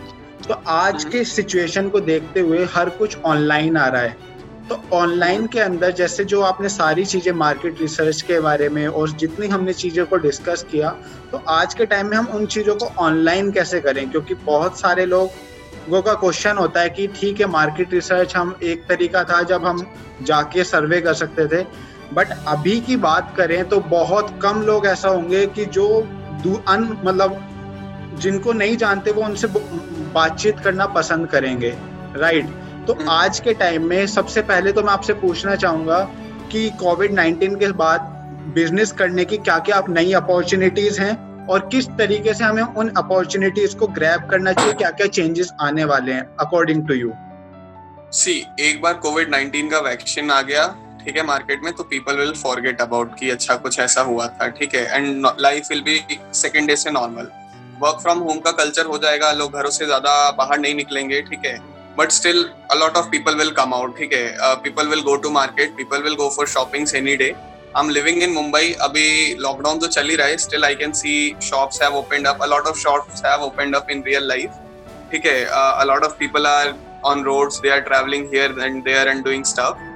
तो 0.47 0.61
आज 0.67 0.93
हम्म। 0.95 1.11
के 1.11 1.23
सिचुएशन 1.25 1.89
को 1.89 1.99
देखते 2.01 2.39
हुए 2.39 2.65
हर 2.73 2.89
कुछ 2.97 3.17
ऑनलाइन 3.25 3.77
आ 3.77 3.87
रहा 3.87 4.01
है। 4.01 4.28
तो 4.69 4.79
ऑनलाइन 4.93 5.45
के 5.47 5.59
अंदर 5.59 5.91
जैसे 5.91 6.23
जो 6.25 6.41
आपने 6.41 6.69
सारी 6.69 7.05
चीज़ें 7.05 7.31
मार्केट 7.33 7.79
रिसर्च 7.81 8.21
के 8.21 8.39
बारे 8.39 8.67
में 8.69 8.87
और 8.87 9.11
जितनी 9.11 9.47
हमने 9.47 9.73
चीज़ों 9.73 10.05
को 10.05 10.17
डिस्कस 10.17 10.65
किया 10.71 10.89
तो 11.31 11.41
आज 11.49 11.73
के 11.73 11.85
टाइम 11.85 12.09
में 12.09 12.17
हम 12.17 12.27
उन 12.27 12.45
चीज़ों 12.45 12.75
को 12.75 12.85
ऑनलाइन 12.99 13.51
कैसे 13.51 13.79
करें? 13.79 14.09
क्योंकि 14.11 14.33
बहुत 14.35 14.79
सारे 14.79 15.05
लोगों 15.05 16.01
का 16.01 16.13
क्वेश्चन 16.15 16.57
होता 16.57 16.81
है 16.81 16.89
कि 16.89 17.07
ठीक 17.15 17.39
है 17.41 17.47
मार्केट 17.47 17.93
रिसर्च 17.93 18.35
हम 18.35 18.55
एक 18.63 18.85
तरीका 18.89 19.23
था 19.23 19.41
जब 19.43 19.65
हम 19.65 19.85
जाके 20.23 20.63
सर्वे 20.63 21.01
कर 21.01 21.13
सकते 21.15 21.47
थे। 21.47 21.63
बट 22.13 22.27
अभी 22.47 22.79
की 22.81 22.95
बात 22.99 23.33
करें 23.37 23.67
तो 23.69 23.79
बहुत 23.89 24.39
कम 24.43 24.61
लोग 24.61 24.85
ऐसा 24.87 25.09
होंगे 25.09 25.45
कि 25.47 25.65
जो 25.67 25.87
अन 26.67 26.97
मतलब 27.03 27.39
जिनको 28.19 28.53
नहीं 28.53 28.77
जानते 28.77 29.11
वो 29.11 29.23
उनसे 29.23 29.47
बातचीत 30.13 30.59
करना 30.59 30.85
पसंद 30.93 31.27
करेंगे। 31.27 31.75
राइट 32.15 32.49
तो। 32.87 32.95
आज 33.09 33.39
के 33.39 33.53
टाइम 33.55 33.85
में 33.85 34.05
सबसे 34.07 34.41
पहले 34.43 34.71
तो 34.71 34.81
मैं 34.83 34.91
आपसे 34.91 35.13
पूछना 35.15 35.55
चाहूँगा 35.55 35.99
कि 36.51 36.69
कोविड 36.79 37.13
नाइन्टीन 37.13 37.55
के 37.55 37.71
बाद 37.79 38.01
बिज़नेस 38.55 38.91
करने 38.91 39.25
की 39.25 39.37
क्या 39.39 39.57
क्या 39.59 39.77
आप 39.77 39.89
नई 39.89 40.13
अपॉर्चुनिटीज़ 40.15 41.01
हैं 41.01 41.45
और 41.47 41.67
किस 41.71 41.87
तरीके 41.97 42.33
से 42.33 42.43
हमें 42.43 42.63
उन 42.63 42.89
अपॉर्चुनिटीज़ 42.97 43.75
को 43.75 43.87
ग्रैब 43.89 44.27
करना 44.31 44.53
चाहिए 44.53 44.73
क्या 44.73 44.89
क्या 44.91 45.07
चेंजेस 45.09 45.51
आने 45.61 45.83
वाले 45.85 46.13
हैं 46.13 46.23
अकॉर्डिंग 46.39 46.87
टू 46.87 46.93
यू 46.93 47.11
सी 48.13 48.33
एक 48.59 48.81
बार 48.81 48.93
कोविड 48.99 49.29
नाइनटीन 49.29 49.69
का 49.69 49.79
वैक्सीन 49.79 50.31
आ 50.31 50.41
गया, 50.41 50.67
ठीक 51.03 51.17
है 51.17 51.23
मार्केट 51.25 51.63
में 51.63 51.71
तो 51.73 51.83
पीपल 51.85 52.17
विल 52.17 52.33
फॉरगेट 52.35 52.81
अबाउट 52.81 53.17
कि 53.19 53.29
अच्छा 53.29 53.55
कुछ 53.57 53.79
ऐसा 53.79 54.01
हुआ 54.01 54.27
था, 54.29 54.47
ठीक 54.49 54.75
है 54.75 54.85
and 54.95 55.27
life 55.39 55.67
will 55.69 55.81
be 55.81 55.99
second 56.35 56.67
day 56.67 56.75
से 56.75 56.91
नॉर्मल 56.91 57.27
वर्क 57.81 57.99
फ्रॉम 58.01 58.19
होम 58.19 58.39
का 58.39 58.51
कल्चर 58.53 58.85
हो 58.85 58.97
जाएगा, 58.97 59.31
लोग 59.33 59.53
घरों 59.53 59.69
से 59.71 59.85
ज़्यादा 59.85 60.31
बाहर 60.37 60.59
नहीं 60.59 60.75
निकलेंगे, 60.75 61.21
ठीक 61.21 61.45
है 61.45 61.57
but 61.99 62.11
still 62.11 62.43
a lot 62.71 62.97
of 62.97 63.09
people 63.09 63.35
will 63.35 63.51
come 63.51 63.73
out 63.73 63.97
ठीक 63.97 64.13
है? 64.13 64.55
People 64.63 64.87
will 64.87 65.01
go 65.01 65.15
to 65.15 65.29
market 65.29 65.75
people 65.77 66.01
will 66.03 66.15
go 66.15 66.29
for 66.35 66.47
shopping 66.47 66.87
any 66.95 67.15
day 67.15 67.29
I 67.77 67.83
am 67.83 67.89
living 67.89 68.23
in 68.23 68.31
Mumbai 68.33 68.71
अभी 68.81 69.35
लॉकडाउन 69.39 69.79
तो 69.79 69.87
चल 69.87 70.09
ही 70.09 70.15
रहा 70.15 70.27
है. 70.27 70.37
Still 70.37 70.65
I 70.65 70.75
can 70.75 70.91
see 70.91 71.35
shop 71.43 71.69
have 71.83 72.03
a lot 72.41 72.67
of 72.67 72.79
shops 72.79 73.21
है? 73.25 73.31
A lot 75.81 76.03
of 76.03 76.13
people 76.19 76.47
are 76.47 76.73
on 77.05 77.23
road 77.23 77.51
they 77.61 77.69
are 77.69 77.79
travelling 77.79 78.25
here 78.33 78.55
and 78.59 78.83
they 78.83 78.97
are 78.97 79.07
and 79.07 79.23
doing 79.23 79.43
stuff 79.43 79.87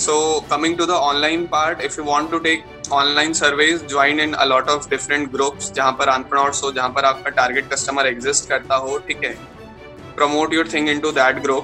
so 0.00 0.18
coming 0.50 0.76
to 0.78 0.86
the 0.86 0.90
online 0.90 1.46
part 1.46 1.80
if 1.80 1.94
you 1.98 2.04
want 2.04 2.30
to 2.30 2.38
take 2.38 2.64
online 2.92 3.32
service 3.32 3.86
join 3.88 4.20
in 4.20 4.32
a lot 4.32 4.68
of 4.68 4.88
different 4.90 5.30
groups 5.32 5.72
जहाँ 5.72 5.92
पर 5.92 6.08
अनप्रनॉर्ट्स 6.08 6.62
हो, 6.64 6.72
जहाँ 6.72 6.88
पर 6.88 7.04
आपका 7.04 7.30
target 7.30 7.72
customer 7.72 8.06
exist 8.06 8.48
करता 8.48 8.74
हो, 8.74 8.98
ठीक 8.98 9.24
है? 9.24 9.59
Promote 10.20 10.54
your 10.54 10.68
thing 10.74 10.88
in 10.88 11.00
to 11.00 11.12
that 11.18 11.42
grow 11.42 11.60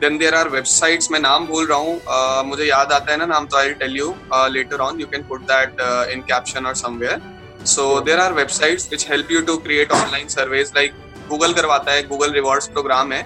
then 0.00 0.16
there 0.18 0.34
are 0.34 0.48
websites 0.48 1.10
मैं 1.10 1.20
नाम 1.20 1.46
बोल 1.46 1.66
रहा 1.66 1.78
हूँ 1.78 2.46
मुझे 2.46 2.64
याद 2.64 2.92
आता 2.92 3.12
है 3.12 3.18
ना 3.18 3.26
नाम 3.26 3.46
तो 3.46 3.56
I 3.56 3.70
tell 3.82 3.96
you 3.96 4.14
later 4.50 4.80
on 4.80 5.00
you 5.00 5.06
can 5.06 5.22
put 5.28 5.42
that 5.50 5.80
in 6.12 6.22
caption 6.30 6.66
और 6.66 6.74
somewhere 6.76 7.20
so 7.66 7.84
there 8.00 8.20
are 8.20 8.32
websites 8.32 8.88
which 8.90 9.08
help 9.10 9.30
you 9.32 9.40
to 9.42 9.56
create 9.66 9.92
online 9.92 10.28
surveys 10.28 10.72
like 10.76 10.94
Google 11.28 11.52
करवाता 11.52 11.92
है 11.92 12.02
गूगल 12.08 12.32
रिवॉर्ड्स 12.32 12.68
प्रोग्राम 12.68 13.12
है 13.12 13.22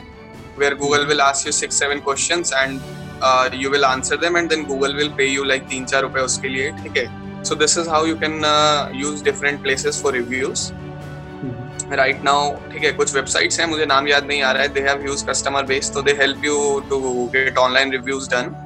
where 0.58 0.74
Google 0.74 1.06
will 1.06 1.20
ask 1.20 1.46
you 1.46 1.52
six 1.52 1.78
seven 1.78 2.00
question 2.00 2.42
and 2.54 3.54
you 3.62 3.70
will 3.70 3.84
answer 3.84 4.16
them 4.16 4.36
and 4.36 4.48
then 4.48 4.64
Google 4.64 4.94
will 4.94 5.08
pay 5.18 5.26
you 5.26 5.44
like 5.44 5.62
तीन, 5.70 5.84
चार 5.84 6.02
रुपए 6.02 6.20
उसके 6.20 6.48
लिए, 6.48 6.70
ठीक 6.82 6.96
है? 6.96 7.06
So 7.44 7.54
this 7.54 7.78
is 7.78 7.88
how 7.88 8.06
you 8.06 8.16
can 8.16 8.42
use 8.94 9.22
different 9.24 9.62
places 9.62 10.02
for 10.02 10.12
reviews 10.12 10.70
reviews 11.86 11.98
right 11.98 12.24
now 12.24 12.54
ठीक 12.72 12.84
है 12.84 12.92
कुछ 12.92 13.14
वेबसाइट्स 13.14 13.60
हैं 13.60 13.66
मुझे 13.66 13.86
नाम 13.86 14.08
याद 14.08 14.26
नहीं 14.26 14.42
आ 14.42 14.52
रहा 14.52 14.62
है 14.62 14.68
they 14.68 14.80
have 14.80 15.00
huge 15.00 15.22
customer 15.22 15.62
base 15.62 15.90
तो 15.94 16.02
they 16.02 16.12
help 16.12 16.44
you 16.44 16.80
to 16.90 17.30
get 17.34 17.58
online 17.58 17.92
reviews 17.92 18.30
done 18.30 18.62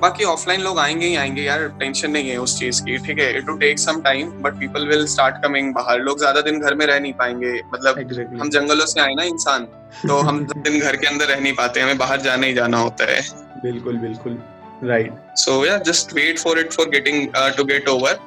बाकी 0.00 0.24
ऑफलाइन 0.24 0.60
लोग 0.60 0.78
आएँगे 0.78 1.06
ही 1.06 1.16
आएँगे 1.16 1.42
यार 1.42 1.68
टेंशन 1.68 2.10
नहीं 2.10 2.30
है 2.30 2.36
उस 2.36 2.58
चीज़ 2.58 2.82
की 2.82 2.98
ठीक 2.98 3.18
है 3.18 3.38
it 3.38 3.46
to 3.46 3.56
take 3.56 3.78
some 3.78 4.00
time 4.00 4.30
but 4.30 4.52
people 4.54 4.86
will 4.86 5.06
start 5.06 5.34
coming 5.42 5.74
बाहर। 5.74 6.00
लोग 6.00 6.18
ज़्यादा 6.18 6.40
दिन 6.40 6.60
घर 6.60 6.74
में 6.74 6.86
रह 6.86 7.00
नहीं 7.00 7.12
पाएँगे 7.12 7.60
मतलब 7.74 7.94
exactly. 7.94 8.40
हम 8.40 8.50
जंगलों 8.50 8.86
से 8.86 9.00
आए 9.00 9.14
ना 9.14 9.22
इंसान 9.22 9.64
तो 10.08 10.18
हम 10.18 10.44
दिन 10.56 10.80
घर 10.80 10.96
के 10.96 11.06
अंदर 11.06 11.26
रह 11.26 11.40
नहीं 11.40 11.52
पाते 11.52 11.80
हमें 11.80 11.98
बाहर 11.98 12.20
जाना 12.20 12.46
ही 12.46 12.54
जाना 12.54 12.78
होता 12.78 13.12
है। 13.12 13.20
बिल्कुल 13.62 13.96
बिल्कुल 13.96 14.38
right 14.84 15.12
so 15.36 15.66
yeah 15.66 15.78
just 15.78 16.14
wait 16.14 16.38
for 16.38 16.58
it 16.58 16.72
for 16.72 16.88
getting 16.88 17.28
to 17.36 17.64
get 17.64 17.88
over 17.88 18.18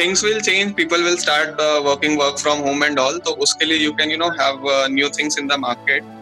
things 0.00 0.22
will 0.26 0.40
change 0.48 0.76
people 0.80 1.00
will 1.08 1.18
start 1.26 1.60
uh, 1.60 1.80
working 1.84 2.16
work 2.22 2.38
from 2.44 2.62
home 2.66 2.82
and 2.88 2.98
all 3.04 3.16
so 3.28 3.34
uske 3.46 3.64
liye 3.70 3.80
you 3.86 3.94
can 4.00 4.14
you 4.14 4.20
know 4.22 4.30
have 4.42 4.68
uh, 4.74 4.76
new 4.98 5.08
things 5.16 5.40
in 5.42 5.50
the 5.52 5.58
market 5.64 6.12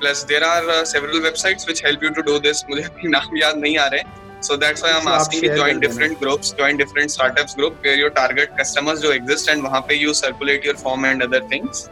plus 0.00 0.24
there 0.30 0.44
are 0.52 0.64
uh, 0.76 0.84
several 0.94 1.18
websites 1.28 1.68
which 1.70 1.82
help 1.88 2.06
you 2.08 2.12
to 2.20 2.24
do 2.30 2.38
this 2.46 2.64
मुझे 2.70 2.86
अभी 2.92 3.12
नाम 3.16 3.36
याद 3.42 3.58
नहीं 3.66 3.76
आ 3.84 3.90
रहे 3.96 4.06
So 4.40 4.56
that's 4.56 4.82
why 4.82 4.90
I'm 4.96 5.02
so 5.02 5.10
asking 5.10 5.44
you 5.44 5.54
join 5.56 5.80
different 5.80 6.20
groups, 6.20 6.50
join 6.52 6.76
different 6.76 7.10
startups 7.10 7.54
group 7.54 7.84
where 7.84 7.96
your 7.96 8.10
target 8.10 8.56
customers 8.56 9.00
जो 9.02 9.12
exist 9.12 9.48
and 9.48 9.62
वहाँ 9.62 9.80
पे 9.88 9.98
you 10.00 10.14
circulate 10.14 10.64
your 10.64 10.74
form 10.82 11.04
and 11.04 11.22
other 11.22 11.40
things. 11.52 11.88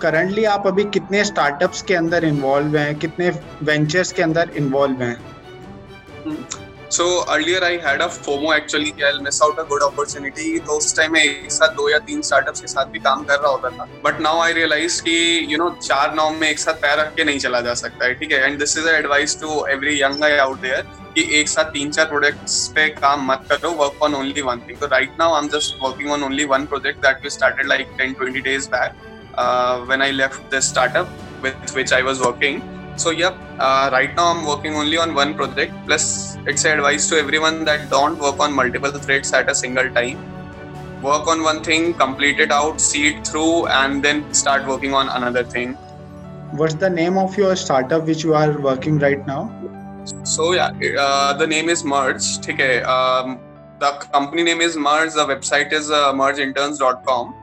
Currently 0.00 0.44
आप 0.50 0.66
अभी 0.66 0.84
कितने 0.92 1.24
स्टार्टअप्स 1.24 1.82
के 1.88 1.94
अंदर 1.94 2.24
इन्वॉल्व 2.24 2.76
हैं 2.76 2.98
कितने 2.98 3.30
वेंचर्स 3.70 4.12
के 4.12 4.22
अंदर 4.22 4.50
इन्वॉल्व 4.56 5.02
हैं 5.02 5.16
so 6.92 7.04
earlier 7.34 7.64
I 7.64 7.76
had 7.84 8.02
a 8.02 8.06
FOMO 8.06 8.52
actually 8.54 8.92
I 9.04 9.18
miss 9.22 9.42
out 9.42 9.58
a 9.58 9.62
good 9.62 9.82
opportunity 9.82 10.58
तो 10.58 10.72
उस 10.72 10.96
टाइम 10.96 11.12
में 11.12 11.22
एक 11.22 11.52
साथ 11.52 11.68
दो 11.68 11.88
या 11.90 11.98
तीन 11.98 12.22
स्टार्टअप्स 12.22 12.60
के 12.60 12.66
साथ 12.66 12.84
भी 12.84 12.98
काम 12.98 13.24
कर 13.24 13.34
रहा 13.34 13.50
होता 13.50 13.70
था। 13.70 13.88
बट 14.04 14.20
नाउ 14.20 14.40
आई 14.40 14.52
रियलाइज़ 14.52 15.02
कि 15.02 15.46
यू 15.50 15.58
नो 15.58 15.70
चार 15.82 16.14
नाव 16.14 16.30
में 16.30 16.48
एक 16.50 16.58
साथ 16.58 16.74
पैर 16.74 16.98
रख 16.98 17.14
के 17.14 17.24
नहीं 17.24 17.38
चला 17.38 17.60
जा 17.60 17.74
सकता 17.74 18.04
है 18.06 18.14
ठीक 18.14 18.32
है? 18.32 18.44
And 18.44 18.58
this 18.58 18.76
is 18.78 18.88
advice 18.88 19.40
to 19.40 19.66
every 19.66 20.02
young 20.02 20.20
guy 20.20 20.36
out 20.38 20.60
there 20.60 20.82
कि 21.14 21.26
एक 21.40 21.48
साथ 21.48 21.64
तीन 21.64 21.90
चार 21.90 22.06
प्रोजेक्ट्स 22.06 22.68
पे 22.68 22.88
काम 22.88 23.32
मत 23.32 23.46
करो 23.50 23.70
work 23.70 24.02
on 24.02 24.14
only 24.14 24.42
one 24.42 24.60
thing 24.68 24.78
तो 24.78 24.86
right 24.86 25.16
now 25.18 25.34
I 25.34 25.42
am 25.42 25.48
just 25.48 25.76
working 25.82 26.12
on 26.12 26.24
only 26.24 26.44
one 26.44 26.66
project 26.66 26.98
that 26.98 27.24
we 27.24 27.30
started 27.30 27.66
like 27.66 27.96
10 28.02 28.14
20 28.22 28.44
days 28.50 28.68
back 28.76 29.00
uh, 29.38 29.80
when 29.90 30.02
I 30.02 30.10
left 30.20 30.50
this 30.50 30.70
startup 30.70 31.08
with 31.42 31.74
which 31.78 31.92
I 31.92 32.02
was 32.10 32.24
working. 32.28 32.81
So 32.96 33.10
yep, 33.10 33.36
uh, 33.58 33.88
right 33.92 34.14
now 34.14 34.32
I'm 34.32 34.46
working 34.46 34.74
only 34.74 34.98
on 34.98 35.14
one 35.14 35.34
project. 35.34 35.72
Plus, 35.86 36.36
it's 36.46 36.64
advice 36.64 37.08
to 37.08 37.16
everyone 37.16 37.64
that 37.64 37.90
don't 37.90 38.18
work 38.18 38.38
on 38.38 38.52
multiple 38.52 38.90
threads 38.90 39.32
at 39.32 39.50
a 39.50 39.54
single 39.54 39.90
time. 39.90 40.18
Work 41.02 41.26
on 41.26 41.42
one 41.42 41.64
thing, 41.64 41.94
complete 41.94 42.38
it 42.38 42.52
out, 42.52 42.80
see 42.80 43.08
it 43.08 43.26
through, 43.26 43.66
and 43.66 44.04
then 44.04 44.32
start 44.32 44.66
working 44.66 44.94
on 44.94 45.08
another 45.08 45.42
thing. 45.42 45.74
What's 46.52 46.74
the 46.74 46.90
name 46.90 47.16
of 47.16 47.36
your 47.36 47.56
startup 47.56 48.06
which 48.06 48.22
you 48.22 48.34
are 48.34 48.60
working 48.60 48.98
right 48.98 49.26
now? 49.26 49.50
So 50.24 50.52
yeah, 50.52 50.70
uh, 50.98 51.32
the 51.32 51.46
name 51.46 51.68
is 51.68 51.82
Merge. 51.82 52.38
Okay, 52.48 52.82
um, 52.82 53.40
the 53.78 53.90
company 54.12 54.42
name 54.42 54.60
is 54.60 54.76
Merge. 54.76 55.14
The 55.14 55.26
website 55.26 55.72
is 55.72 55.90
uh, 55.90 56.12
mergeinterns.com. 56.12 57.34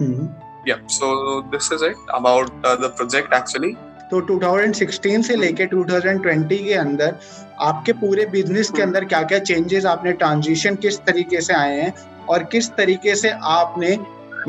Mm-hmm. 0.00 0.26
Yeah. 0.66 0.78
So 0.88 1.42
this 1.52 1.70
is 1.70 1.82
it 1.82 1.96
about 2.12 2.50
uh, 2.64 2.76
the 2.76 2.90
project 2.90 3.32
actually. 3.32 3.78
तो 4.14 4.20
2016 4.20 5.22
से 5.22 5.36
लेके 5.36 5.66
2020 5.66 6.64
के 6.64 6.74
अंदर 6.74 7.14
आपके 7.60 7.92
पूरे 7.92 8.26
business 8.26 8.70
के 8.70 8.82
अंदर 8.82 9.04
क्या 9.04 9.22
क्या 9.22 9.38
चेंजेस 9.38 9.86
आपने 9.86 10.12
ट्रांजिशन 10.12 10.74
किस 10.74 10.98
तरीके 10.98 11.40
से 11.40 11.54
आए 11.54 11.80
हैं 11.80 11.94
और 12.28 12.44
किस 12.44 12.70
तरीके 12.70 13.14
से 13.14 13.30
आपने 13.42 13.98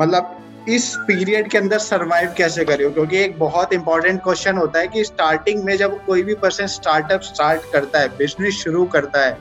मतलब 0.00 0.36
इस 0.68 0.94
पीरियड 0.96 1.50
के 1.50 1.58
अंदर 1.58 1.78
सरवाइव 1.78 2.34
कैसे 2.38 2.64
करे 2.64 2.84
हो? 2.84 2.90
क्योंकि 2.90 3.18
एक 3.18 3.38
बहुत 3.38 3.72
इंपॉर्टेंट 3.72 4.22
क्वेश्चन 4.22 4.56
होता 4.56 4.80
है 4.80 4.88
कि 4.88 5.04
स्टार्टिंग 5.04 5.64
में 5.64 5.76
जब 5.76 6.04
कोई 6.06 6.22
भी 6.22 6.34
पर्सन 6.34 6.66
स्टार्टअप 6.66 7.20
स्टार्ट 7.20 7.60
करता 7.72 8.00
है 8.00 8.08
बिज़नेस 8.08 8.54
शुरू 8.54 8.84
करता 8.84 9.24
है 9.24 9.38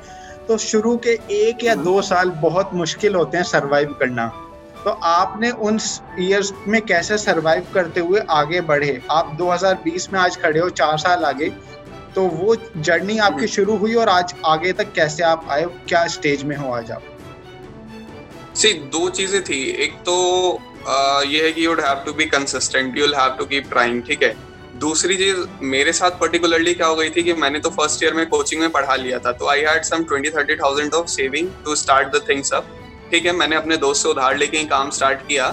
तो 0.47 0.57
शुरू 0.57 0.95
के 0.97 1.19
एक 1.31 1.63
या 1.63 1.75
दो 1.75 2.01
साल 2.01 2.29
बहुत 2.29 2.69
मुश्किल 2.73 3.15
होते 3.15 3.37
हैं 3.37 3.43
सरवाइव 3.43 3.95
करना। 3.99 4.44
तो 4.85 4.91
आपने 5.03 5.49
उन 5.67 5.79
ईयर्स 6.19 6.51
में 6.67 6.81
कैसे 6.81 7.17
सरवाइव 7.17 7.67
करते 7.73 7.99
हुए 7.99 8.19
आगे 8.29 8.59
बढ़े? 8.61 9.01
आप 9.11 9.37
2020 9.37 10.11
में 10.13 10.19
आज 10.19 10.37
खड़े 10.41 10.59
हो 10.59 10.69
चार 10.71 10.97
साल 10.97 11.25
आगे 11.25 11.49
तो 12.15 12.21
वो 12.23 12.55
जर्नी 12.77 13.17
आपकी 13.19 13.47
शुरू 13.47 13.77
हुई 13.77 13.95
और 13.95 14.09
आज 14.09 14.33
आगे 14.45 14.73
तक 14.73 14.93
कैसे 14.93 15.23
आप 15.23 15.47
आए? 15.51 15.65
क्या 15.87 16.05
स्टेज 16.07 16.43
में 16.43 16.55
हो 16.57 16.71
आज 16.73 16.91
आप? 16.91 17.01
सी 18.55 18.73
दो 18.73 19.09
चीज़ें 19.09 19.41
थी। 19.43 19.63
एक 19.85 19.95
तो 20.05 20.15
ये 21.27 21.43
है 21.45 21.51
कि 21.51 21.65
you'd 21.65 21.81
have 21.81 22.03
to 22.05 22.13
be 22.13 22.25
consistent 22.27 22.97
you'll 22.97 23.15
have 23.15 23.35
to 23.37 23.45
keep 23.45 23.69
trying 23.69 24.01
ठीक 24.03 24.23
है? 24.23 24.35
दूसरी 24.79 25.15
चीज़ 25.17 25.45
मेरे 25.65 25.93
साथ 25.93 26.19
पर्टिकुलरली 26.19 26.73
क्या 26.73 26.87
हो 26.87 26.95
गई 26.95 27.09
थी 27.09 27.23
कि 27.23 27.33
मैंने 27.41 27.59
तो 27.59 27.69
फ़र्स्ट 27.71 28.03
ईयर 28.03 28.13
में 28.13 28.25
कोचिंग 28.29 28.61
में 28.61 28.69
पढ़ा 28.71 28.95
लिया 28.95 29.19
था 29.19 29.31
तो 29.31 29.49
I 29.49 29.61
had 29.63 29.83
some 29.83 30.03
twenty 30.03 30.29
thirty 30.29 30.55
thousand 30.55 30.93
of 30.93 31.07
saving 31.11 31.49
to 31.65 31.75
start 31.75 32.15
the 32.15 32.25
things 32.29 32.53
up 32.53 32.67
ठीक 33.11 33.25
है, 33.25 33.31
मैंने 33.33 33.55
अपने 33.55 33.77
दोस्त 33.77 34.03
से 34.03 34.09
उधार 34.09 34.37
लेके 34.37 34.57
ही 34.57 34.65
काम 34.67 34.89
स्टार्ट 34.91 35.27
किया। 35.27 35.49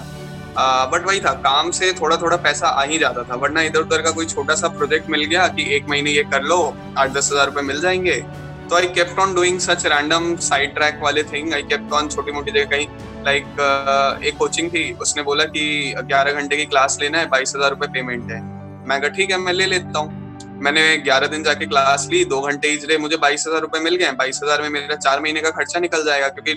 बट 0.92 1.07
वही 1.07 1.20
था, 1.20 1.32
काम 1.42 1.70
से 1.70 1.92
थोड़ा 1.92 2.16
थोड़ा 2.16 2.36
पैसा 2.38 2.68
आ 2.68 2.82
ही 2.84 2.98
जाता 2.98 3.22
था, 3.22 3.34
वरना 3.36 3.62
इधर 3.62 3.80
उधर 3.80 4.03
का 4.03 4.11
कोई 4.11 4.26
छोटा 4.26 4.55
सा 4.55 4.68
प्रोजेक्ट 4.70 5.11
मिल 5.11 5.24
गया 5.24 5.46
कि 5.48 5.64
एक 5.76 5.88
महीने 5.88 6.11
ये 6.11 6.24
कर 6.24 6.42
लो 6.44 6.59
आठ 6.98 7.11
दस 7.11 7.30
हज़ार 7.32 7.46
रुपए 7.46 7.62
मिल 7.62 7.80
जाएँगे। 7.80 8.16
तो 8.62 8.76
I 8.76 8.86
kept 8.88 9.18
on 9.18 9.34
doing 9.34 9.59
such 9.61 9.86
random 9.86 10.34
side 10.42 10.74
track 10.74 11.00
वाले 11.03 11.22
थिंग 11.24 11.53
आई 11.55 11.62
केप्ट 11.64 11.92
ऑन 11.92 12.09
छोटी 12.09 12.32
मोटी 12.32 12.50
जगह 12.50 12.64
कहीं 12.66 12.86
लाइक 13.24 14.20
एक 14.24 14.36
कोचिंग 14.38 14.70
थी, 14.70 14.92
उसने 15.03 15.22
बोला 15.22 15.44
कि 15.46 15.94
ग्यारह 15.98 16.32
घंटे 16.32 16.57
की 16.57 16.64
क्लास 16.66 16.98
लेना 17.00 17.18
है, 17.18 17.28
बाईस 17.28 17.53
हज़ार 17.57 17.70
रुपए 17.70 17.86
पेमेंट 17.92 18.30
है। 18.30 18.40
मैं 18.88 19.00
कहा, 19.00 19.09
ठीक 19.11 19.30
है, 19.30 19.36
मैं 19.38 19.53
ले 19.53 19.66
लेता 19.66 19.98
हूँ। 19.98 20.20
मैंने 20.61 20.96
ग्यारह 20.98 21.26
दिन 21.26 21.42
जाके 21.44 21.66
क्लास 21.66 22.07
ली, 22.11 22.24
दो 22.24 22.40
घंटे 22.40 22.68
ही 22.68 22.96
मुझे 22.98 23.16
बाईस 23.18 23.44
हज़ार 23.48 23.61
रुपए 23.61 23.78
मिल 23.80 23.96
गए 23.96 24.11
बाईस 24.18 24.40
हज़ार 24.44 24.62
में 24.62 24.68
मेरा 24.70 24.96
चार 24.96 25.20
महीने 25.20 25.40
का 25.40 25.50
खर्चा 25.50 25.80
निकल 25.80 26.05
जाएगा, 26.05 26.28
क्योंकि 26.28 26.55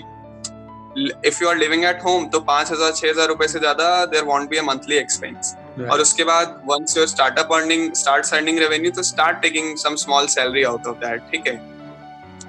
if 0.98 1.42
you 1.42 1.48
are 1.48 1.56
living 1.56 1.84
at 1.84 2.04
home 2.04 2.26
तो 2.28 2.40
पाँच 2.42 2.70
हज़ार 2.72 2.92
छह 2.92 3.08
हज़ार 3.08 3.28
रुपए 3.28 3.48
से 3.48 3.58
ज़्यादा 3.58 4.04
there 4.06 4.24
won't 4.24 4.50
be 4.50 4.56
a 4.56 4.62
monthly 4.62 4.96
expense 4.96 5.54
और 5.90 6.00
उसके 6.00 6.24
बाद 6.24 6.60
once 6.66 6.96
your 6.96 7.06
startup 7.06 7.52
earning 7.54 7.92
start 7.94 8.24
sending 8.24 8.58
revenue 8.58 8.90
तो 8.90 9.02
start 9.04 9.40
taking 9.42 9.76
some 9.78 9.96
small 9.96 10.26
salary 10.28 10.62
out 10.64 10.86
of 10.86 10.96
that 10.98 11.30
ठीक 11.32 11.46
है? 11.46 11.56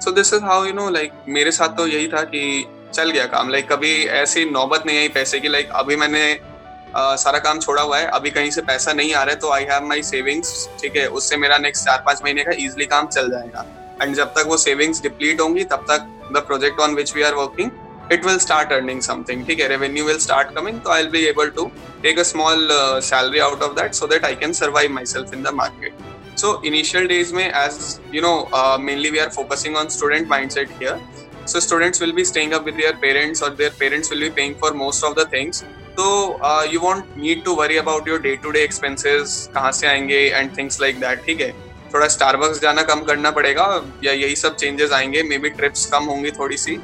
So 0.00 0.10
this 0.12 0.32
is 0.34 0.44
how 0.44 0.64
you 0.64 0.72
know 0.74 0.88
like 0.90 1.12
मेरे 1.28 1.52
साथ 1.52 1.76
तो 1.76 1.86
यही 1.86 2.08
था 2.08 2.22
कि 2.24 2.66
चल 2.94 3.10
गया 3.10 3.24
काम। 3.26 3.48
लाइक 3.48 3.64
like, 3.64 3.76
कभी 3.76 4.04
ऐसी 4.04 4.44
नौबत 4.50 4.82
नहीं 4.86 4.98
आई 4.98 5.08
पैसे 5.08 5.40
की। 5.40 5.48
लाइक 5.48 5.66
like, 5.66 5.78
अभी 5.78 5.96
मैंने 5.96 6.22
uh, 6.34 7.16
सारा 7.18 7.38
काम 7.38 7.58
छोड़ा 7.60 7.82
हुआ 7.82 7.98
है। 7.98 8.06
अभी 8.08 8.30
कहीं 8.30 8.50
से 8.50 8.62
पैसा 8.62 8.92
नहीं 8.92 9.12
आ 9.14 9.22
रहा 9.22 9.34
है 9.34 9.40
तो 9.40 9.50
आई 9.52 9.64
हैव 9.70 9.84
माई 9.86 10.02
सेविंग्स 10.02 10.68
ठीक 10.80 10.96
है? 10.96 11.06
उससे 11.10 11.36
मेरा 11.36 11.58
नेक्स्ट 11.58 11.84
चार 11.84 12.02
पाँच 12.06 12.22
महीने 12.24 12.44
का 12.44 12.52
इजिली 12.54 12.86
काम 12.86 13.06
चल 13.08 13.30
जाएगा। 13.30 13.66
एंड 14.02 14.14
जब 14.14 14.32
तक 14.34 14.46
वो 14.46 14.56
सेविंग्स 14.58 15.02
डिप्लीट 15.02 15.40
होंगी 15.40 15.64
तब 15.64 15.84
तक 15.90 16.08
the 16.32 16.44
project 16.46 16.80
on 16.80 16.94
which 16.94 17.14
we 17.16 17.22
are 17.22 17.34
working 17.34 17.70
it 18.10 18.24
will 18.24 18.38
start 18.42 18.70
earning 18.74 19.00
something 19.06 19.44
ठीक 19.46 19.60
है 19.60 19.68
revenue 19.70 20.04
will 20.08 20.20
start 20.26 20.54
coming 20.58 20.80
so 20.84 20.92
I'll 20.92 21.10
be 21.14 21.24
able 21.30 21.50
to 21.58 21.64
take 22.04 22.20
a 22.22 22.24
small 22.24 22.72
uh, 22.76 23.00
salary 23.08 23.42
out 23.46 23.64
of 23.66 23.74
that 23.78 23.98
so 24.00 24.06
that 24.12 24.24
I 24.28 24.34
can 24.42 24.54
survive 24.60 24.90
myself 24.98 25.34
in 25.38 25.42
the 25.48 25.52
market 25.52 26.06
so 26.42 26.52
initial 26.70 27.08
days 27.12 27.32
में 27.38 27.50
as 27.62 28.00
you 28.12 28.22
know 28.26 28.36
uh, 28.60 28.78
mainly 28.88 29.10
we 29.10 29.20
are 29.20 29.30
focusing 29.30 29.76
on 29.76 29.90
student 29.98 30.32
mindset 30.34 30.74
here 30.80 30.98
so 31.44 31.60
students 31.68 32.00
will 32.00 32.14
be 32.20 32.24
staying 32.32 32.54
up 32.54 32.64
with 32.64 32.80
their 32.82 32.96
parents 33.04 33.42
or 33.42 33.50
their 33.62 33.76
parents 33.84 34.10
will 34.10 34.26
be 34.26 34.32
paying 34.40 34.58
for 34.64 34.74
most 34.80 35.04
of 35.04 35.14
the 35.14 35.26
things 35.36 35.64
so 35.98 36.10
uh, 36.40 36.66
you 36.72 36.80
won't 36.80 37.16
need 37.16 37.44
to 37.44 37.54
worry 37.62 37.78
about 37.86 38.06
your 38.06 38.18
day 38.18 38.36
to 38.44 38.58
day 38.58 38.66
expenses 38.72 39.38
कहाँ 39.54 39.72
से 39.72 39.86
आएँगे 39.86 40.28
and 40.40 40.60
things 40.60 40.84
like 40.84 41.00
that 41.06 41.24
ठीक 41.26 41.40
है 41.40 41.54
थोड़ा 41.94 42.08
Starbucks 42.14 42.60
जाना 42.60 42.82
कम 42.88 43.04
करना 43.04 43.30
पड़ेगा 43.36 43.64
या 44.04 44.12
यही 44.12 44.36
सब 44.36 44.56
चेंजेस 44.56 44.92
आएँगे 44.92 45.22
मे 45.28 45.38
बी 45.44 45.50
ट्रिप्स 45.60 45.84
कम 45.92 46.04
होंगी 46.04 46.30
थोड़ी 46.38 46.56
सी 46.64 46.80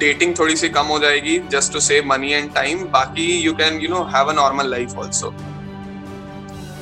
डेटिंग 0.00 0.34
थोड़ी 0.38 0.56
सी 0.56 0.68
कम 0.68 0.86
हो 0.86 0.98
जाएगी 0.98 1.38
just 1.50 1.72
to 1.72 1.80
save 1.80 2.06
money 2.06 2.32
and 2.32 2.52
time 2.54 2.84
बाकी 2.90 3.30
you 3.36 3.52
can 3.54 3.80
you 3.80 3.88
know 3.88 4.02
have 4.14 4.30
a 4.30 4.34
normal 4.34 4.70
life 4.70 4.98
also 4.98 5.34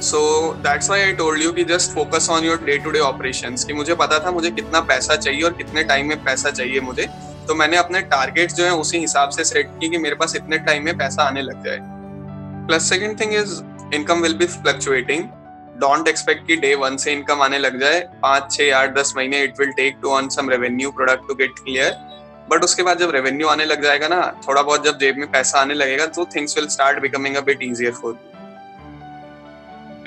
so 0.03 0.21
that's 0.63 0.91
why 0.91 1.01
I 1.01 1.13
told 1.13 1.43
you 1.43 1.53
कि 1.53 1.65
just 1.65 1.91
focus 1.91 2.29
on 2.31 2.45
your 2.45 2.63
day 2.65 2.77
to 2.79 2.91
day 2.91 2.99
operation 3.05 3.57
कि 3.67 3.73
मुझे 3.73 3.95
पता 3.95 4.19
था 4.27 4.31
मुझे 4.31 4.51
कितना 4.51 4.81
पैसा 4.91 5.17
चाहिए 5.17 5.43
और 5.43 5.53
कितने 5.53 5.83
टाइम 5.85 6.09
में 6.09 6.23
पैसा 6.25 6.51
चाहिए 6.51 6.81
मुझे। 6.81 7.07
तो 7.49 7.55
मैंने 7.55 7.77
अपने 7.77 8.01
टारगेट्स 8.11 8.55
जो 8.55 8.65
है 8.65 8.71
उसी 8.75 8.99
हिसाब 8.99 9.31
से 9.31 9.45
सेट 9.45 9.71
की 9.81 9.89
कि 9.89 9.99
मेरे 9.99 10.15
पास 10.15 10.37
इतने 10.37 10.59
टाइम 10.65 10.85
में 10.85 10.97
पैसा 10.99 11.23
आने 11.23 11.43
लग 11.43 11.65
जाए। 11.65 11.79
Plus 12.67 12.89
second 12.91 13.21
thing 13.21 13.33
is 13.35 13.61
income 13.95 14.21
will 14.23 14.35
be 14.35 14.47
fluctuating 14.47 15.23
don't 15.81 16.09
expect 16.09 16.47
कि 16.47 16.57
डे 16.57 16.75
वन 16.75 16.97
से 16.97 17.13
इनकम 17.13 17.43
आने 17.43 17.59
लग 17.59 17.81
जाए। 17.81 18.01
पाँच, 18.23 18.53
छह, 18.53 18.75
आठ, 18.77 18.95
दस 18.95 19.13
महीने 19.17 19.43
it 19.45 19.61
will 19.61 19.73
take 19.73 19.97
to 20.03 20.11
earn 20.11 20.29
some 20.29 20.51
revenue 20.51 20.91
product 20.91 21.29
to 21.29 21.35
get 21.35 21.59
clear 21.59 21.91
but 22.51 22.65
उसके 22.65 22.83
बाद 22.83 22.99
जब 22.99 23.11
रेवेन्यू 23.11 23.49
आने 23.49 23.65
लग 23.65 23.83
जाएगा 23.83 24.09
ना 24.09 24.21
थोड़ा 24.49 24.63
बहुत 24.63 24.85
जब 24.85 24.99
जेब 24.99 25.17
में 25.17 25.31
पैसा 25.31 25.61
आने 25.61 25.75
लगेगा 25.75 26.07
तो 26.07 26.25
things 26.37 26.57
will 26.59 26.69
start 26.69 27.01
becoming 27.03 27.37
a 27.37 27.41
bit 27.41 27.63
easier 27.63 27.93
for 27.93 28.19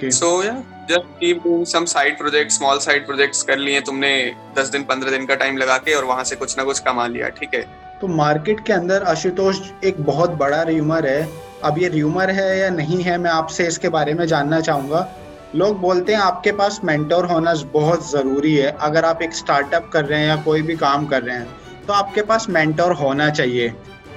so 0.03 0.43
या 0.43 0.53
just 0.89 1.19
keep 1.19 1.43
doing 1.43 1.65
some 1.65 1.85
side 1.85 2.17
project 2.17 2.51
small 2.51 2.79
side 2.79 3.05
projects 3.05 3.43
कर 3.43 3.57
लिए 3.57 3.81
तुमने 3.81 4.09
10 4.57 4.71
दिन 4.71 4.83
15 4.83 5.09
दिन 5.09 5.25
का 5.25 5.35
टाइम 5.35 5.57
लगा 5.57 5.77
के 5.77 5.93
और 5.93 6.05
वहाँ 6.05 6.23
से 6.23 6.35
कुछ 6.35 6.57
ना 6.57 6.63
कुछ 6.63 6.79
कमा 6.79 7.07
लिया 7.07 7.29
ठीक 7.29 7.53
है? 7.53 7.61
तो 8.01 8.07
मार्केट 8.07 8.65
के 8.65 8.73
अंदर 8.73 9.03
आशुतोष 9.03 9.59
एक 9.83 10.01
बहुत 10.01 10.29
बड़ा 10.29 10.61
र्यूमर 10.61 11.07
है। 11.07 11.29
अब 11.63 11.77
ये 11.79 11.87
र्यूमर 11.87 12.29
है 12.29 12.59
या 12.59 12.69
नहीं 12.69 13.01
है 13.03 13.17
मैं 13.17 13.31
आपसे 13.31 13.67
इसके 13.67 13.89
बारे 13.89 14.13
में 14.13 14.25
जानना 14.25 14.61
चाहूँगा। 14.61 15.07
लोग 15.55 15.79
बोलते 15.79 16.13
हैं 16.13 16.19
आपके 16.19 16.51
पास 16.51 16.81
मेंटोर 16.83 17.25
होना 17.25 17.53
बहुत 17.73 18.11
ज़रूरी 18.11 18.55
है। 18.55 18.77
अगर 18.81 19.05
आप 19.05 19.21
एक 19.21 19.33
स्टार्टअप 19.33 19.89
कर 19.93 20.05
रहे 20.05 20.19
हैं 20.19 20.27
या 20.27 20.35
कोई 20.35 20.61
भी 20.61 20.75
काम 20.75 21.05
कर 21.05 21.23
रहे 21.23 21.37
हैं 21.37 21.60
तो 21.87 21.93
आपके 21.93 22.21
पास 22.23 22.49
मेंटोर 22.49 22.93
होना 22.95 23.29
चाहिए। 23.29 23.69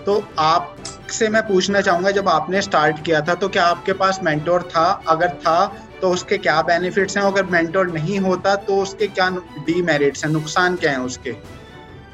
तो 0.07 0.23
आप 0.39 0.77
से 1.11 1.29
मैं 1.29 1.43
पूछना 1.49 1.81
चाहूँगा 1.81 2.11
जब 2.11 2.29
आपने 2.29 2.61
स्टार्ट 2.63 3.05
किया 3.05 3.21
था 3.21 3.35
तो 3.35 3.49
क्या 3.49 3.65
आपके 3.67 3.93
पास 3.95 4.19
मेंटोर 4.23 4.63
था? 4.71 4.85
अगर 5.09 5.29
था 5.43 5.65
तो 6.01 6.11
उसके 6.11 6.39
क्या 6.39 6.61
बेनिफिट्स 6.63 7.17
हैं? 7.17 7.25
अगर 7.25 7.45
मेंटोर 7.53 7.91
नहीं 7.91 8.19
होता 8.21 8.55
तो 8.67 8.77
उसके 8.83 9.07
क्या 9.09 9.29
डीमेरिट्स 9.67 10.25
हैं? 10.25 10.33
नुकसान 10.33 10.77
क्या 10.77 10.91
हैं 10.91 10.99
उसके? 11.01 11.35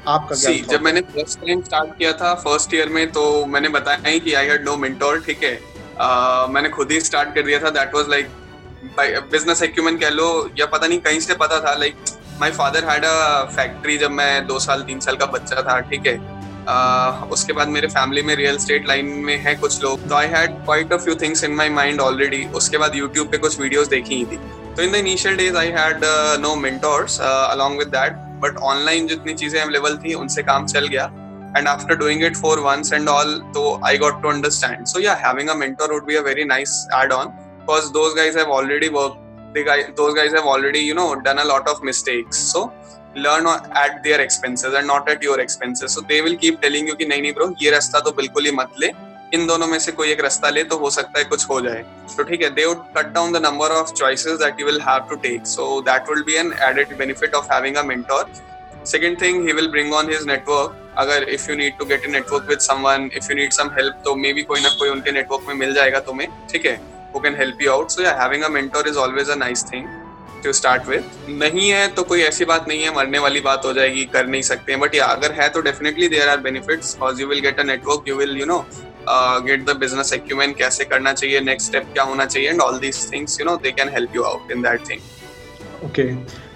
आपका 0.07 0.35
क्या 0.35 0.51
See, 0.51 0.69
जब 0.69 0.81
मैंने 0.81 1.01
फ़र्स्ट 1.09 1.39
टाइम 1.39 1.61
स्टार्ट 1.61 1.97
किया 1.97 2.11
था 2.13 2.33
फ़र्स्ट 2.43 2.73
ईयर 2.73 2.89
में 2.89 3.11
तो 3.11 3.45
मैंने 3.45 3.69
बताया 3.69 4.07
ही 4.07 4.19
कि 4.19 4.33
आई 4.33 4.47
हैड 4.47 4.63
नो 4.65 4.77
मेंटोर 4.77 5.19
ठीक 5.27 5.43
है? 5.43 5.57
uh, 5.57 6.49
मैंने 6.49 6.69
खुद 6.69 6.91
ही 6.91 7.01
स्टार्ट 7.01 7.35
कर 7.35 7.41
दिया 7.41 7.59
था। 7.59 7.69
That 7.69 7.95
was 7.95 8.09
like 8.09 8.29
business 9.31 9.61
acumen 9.63 9.99
कह 10.01 10.09
लो 10.09 10.27
या 10.59 10.65
पता 10.67 10.87
नहीं 10.87 10.99
कहीं 10.99 11.19
से 11.19 11.35
पता 11.35 11.59
था 11.59 11.73
like 11.75 11.95
like, 11.95 12.17
my 12.39 12.51
father 12.51 12.85
had 12.89 13.05
a 13.05 13.43
factory 13.55 13.97
जब 13.97 14.11
मैं 14.11 14.47
दो 14.47 14.59
साल 14.59 14.83
तीन 14.83 14.99
साल 14.99 15.15
का 15.15 15.25
बच्चा 15.35 15.61
था 15.61 15.79
ठीक 15.89 16.07
है? 16.07 16.15
uh, 16.65 17.31
उसके 17.31 17.53
बाद 17.53 17.67
मेरे 17.67 17.87
फैमिली 17.87 18.21
में 18.21 18.35
रियल 18.35 18.57
स्टेट 18.57 18.87
लाइन 18.87 19.05
में 19.25 19.35
है 19.43 19.55
कुछ 19.55 19.81
लोग। 19.83 20.07
तो 20.09 20.15
I 20.15 20.27
had 20.27 20.63
quite 20.65 20.93
a 20.93 20.97
few 20.97 21.15
things 21.21 21.43
in 21.43 21.55
my 21.55 21.69
mind 21.69 22.01
already 22.01 22.43
उसके 22.61 22.77
बाद 22.77 22.95
यूट्यूब 22.95 23.31
पे 23.31 23.37
कुछ 23.37 23.59
वीडियोस 23.59 23.87
देखी 23.87 24.15
ही 24.15 24.25
थी। 24.25 24.39
तो 24.75 24.83
in 24.83 24.91
the 24.91 24.95
initial 24.95 25.37
days 25.37 25.57
I 25.57 25.73
had 25.77 26.05
no 26.41 26.55
mentors 26.67 27.19
along 27.21 27.79
with 27.79 27.87
that 27.95 28.13
but 28.43 28.57
online 28.73 29.07
जितनी 29.07 29.33
चीज़ें 29.33 29.61
अवेलेबल 29.61 29.97
थी 30.05 30.13
उनसे 30.13 30.43
काम 30.43 30.67
चल 30.67 30.87
गया। 30.87 31.11
And 31.59 31.67
after 31.69 31.95
doing 31.99 32.21
it 32.25 32.37
for 32.41 32.51
once 32.65 32.91
and 32.97 33.09
all 33.13 33.31
so 33.55 33.61
i 33.87 33.89
got 34.01 34.19
to 34.25 34.29
understand 34.29 34.89
so 34.91 34.99
yeah 35.05 35.17
having 35.23 35.49
a 35.53 35.55
mentor 35.61 35.87
would 35.93 36.05
be 36.09 36.19
a 36.19 36.21
very 36.27 36.45
nice 36.51 36.75
add 36.97 37.13
on 37.15 37.33
because 37.63 37.89
those 37.97 38.13
guys 38.19 38.37
have 38.41 38.53
already 38.57 38.89
worked 38.97 39.17
the 39.53 39.63
guy, 39.63 39.77
those 39.99 40.13
guys 40.13 40.33
have 40.33 40.47
already, 40.53 40.79
you 40.79 40.95
know, 40.95 41.09
done 41.27 41.39
a 41.39 41.45
lot 41.51 41.69
of 41.73 41.83
mistakes. 41.83 42.41
So, 42.53 42.65
learn 43.15 43.47
at 43.83 44.03
their 44.03 44.19
expenses 44.21 44.75
and 44.81 44.87
not 44.87 45.09
at 45.13 45.23
your 45.23 45.39
expenses. 45.45 45.95
So, 45.95 46.01
they 46.11 46.19
will 46.27 46.37
keep 46.43 46.59
telling 46.65 46.91
you 46.91 46.95
कि 46.97 47.05
नहीं 47.05 47.21
नहीं 47.21 47.33
bro 47.33 47.53
ये 47.61 47.71
रास्ता 47.71 47.99
तो 47.99 48.11
बिल्कुल 48.19 48.45
ही 48.45 48.51
मत 48.59 48.79
ले। 48.81 48.91
इन 49.33 49.45
दोनों 49.47 49.67
में 49.67 49.77
से 49.79 49.91
कोई 49.91 50.11
एक 50.11 50.21
रास्ता 50.21 50.49
ले 50.49 50.63
तो 50.71 50.77
हो 50.77 50.89
सकता 50.91 51.19
है 51.19 51.25
कुछ 51.25 51.49
हो 51.49 51.59
जाए। 51.61 51.83
तो 52.15 52.23
ठीक 52.29 52.41
है 52.41 52.49
they 52.55 52.65
would 52.65 52.83
cut 52.97 53.11
down 53.13 53.31
the 53.33 53.41
number 53.45 53.71
of 53.71 53.91
choices 53.99 54.39
that 54.39 54.59
you 54.59 54.65
will 54.65 54.81
have 54.87 55.05
to 55.09 55.15
take 55.25 55.45
so 55.47 55.79
that 55.89 56.09
will 56.09 56.23
be 56.29 56.35
an 56.39 56.53
added 56.69 56.97
benefit 56.97 57.35
of 57.35 57.53
having 57.53 57.75
a 57.75 57.83
mentor 57.91 58.31
second 58.91 59.21
thing 59.21 59.47
he 59.47 59.53
will 59.53 59.67
bring 59.71 59.93
on 59.93 60.09
his 60.11 60.25
network 60.27 60.77
अगर 60.99 61.23
if 61.29 61.49
you 61.49 61.55
need 61.57 61.77
to 61.79 61.85
get 61.85 62.05
in 62.05 62.11
network 62.11 62.49
with 62.49 62.59
someone 62.59 63.09
if 63.17 63.31
you 63.31 63.37
need 63.37 63.51
some 63.53 63.69
help 63.77 64.01
तो 64.05 64.15
may 64.15 64.33
be 64.33 64.43
कोई 64.51 64.61
ना 64.61 64.69
कोई 64.79 64.89
उनके 64.89 65.11
network 65.11 65.47
में 65.47 65.55
मिल 65.55 65.73
जाएगा 65.73 65.99
तुम्हें। 66.09 66.27
ठीक 66.51 66.65
है? 66.65 66.79
Who 67.13 67.21
can 67.21 67.35
help 67.35 67.61
you 67.61 67.71
out. 67.71 67.91
So, 67.91 68.01
yeah, 68.01 68.21
having 68.21 68.43
a 68.43 68.49
mentor 68.49 68.87
is 68.87 68.97
always 68.97 69.29
a 69.29 69.37
nice 69.41 69.63
thing 69.71 69.89
to 70.43 70.53
start 70.59 70.87
with. 70.91 71.17
नहीं 71.29 71.69
है 71.69 71.87
तो 71.95 72.03
कोई 72.11 72.21
ऐसी 72.23 72.45
बात 72.45 72.67
नहीं 72.67 72.83
है, 72.83 72.95
मरने 72.95 73.19
वाली 73.19 73.41
बात 73.47 73.65
हो 73.65 73.73
जाएगी, 73.73 74.05
कर 74.13 74.27
नहीं 74.27 74.41
सकते 74.51 74.75
बट 74.83 74.95
या 74.95 75.05
अगर 75.15 75.31
है 75.41 75.49
तो 75.49 75.61
definitely 75.61 76.07
there 76.09 76.29
are 76.29 76.39
benefits 76.47 76.93
because 76.95 77.21
you 77.21 77.27
will 77.27 77.39
get 77.41 77.59
a 77.59 77.63
network 77.63 78.07
you 78.07 78.15
will 78.17 78.37
you 78.37 78.45
know 78.45 78.65
get 79.45 79.65
the 79.65 79.75
business 79.79 80.13
acumen 80.13 80.57
कैसे 80.57 80.85
करना 80.85 81.13
चाहिए 81.13 81.39
नेक्स्ट 81.41 81.67
स्टेप 81.69 81.87
क्या 81.93 82.03
होना 82.03 82.25
चाहिए 82.25 82.49
and 82.49 82.61
all 82.61 82.79
these 82.79 83.11
things 83.11 83.39
you 83.39 83.45
know 83.45 83.55
they 83.63 83.71
can 83.71 83.89
help 83.93 84.15
you 84.15 84.23
out 84.23 84.51
in 84.51 84.61
that 84.61 84.89
thing 84.89 85.85
okay 85.85 86.03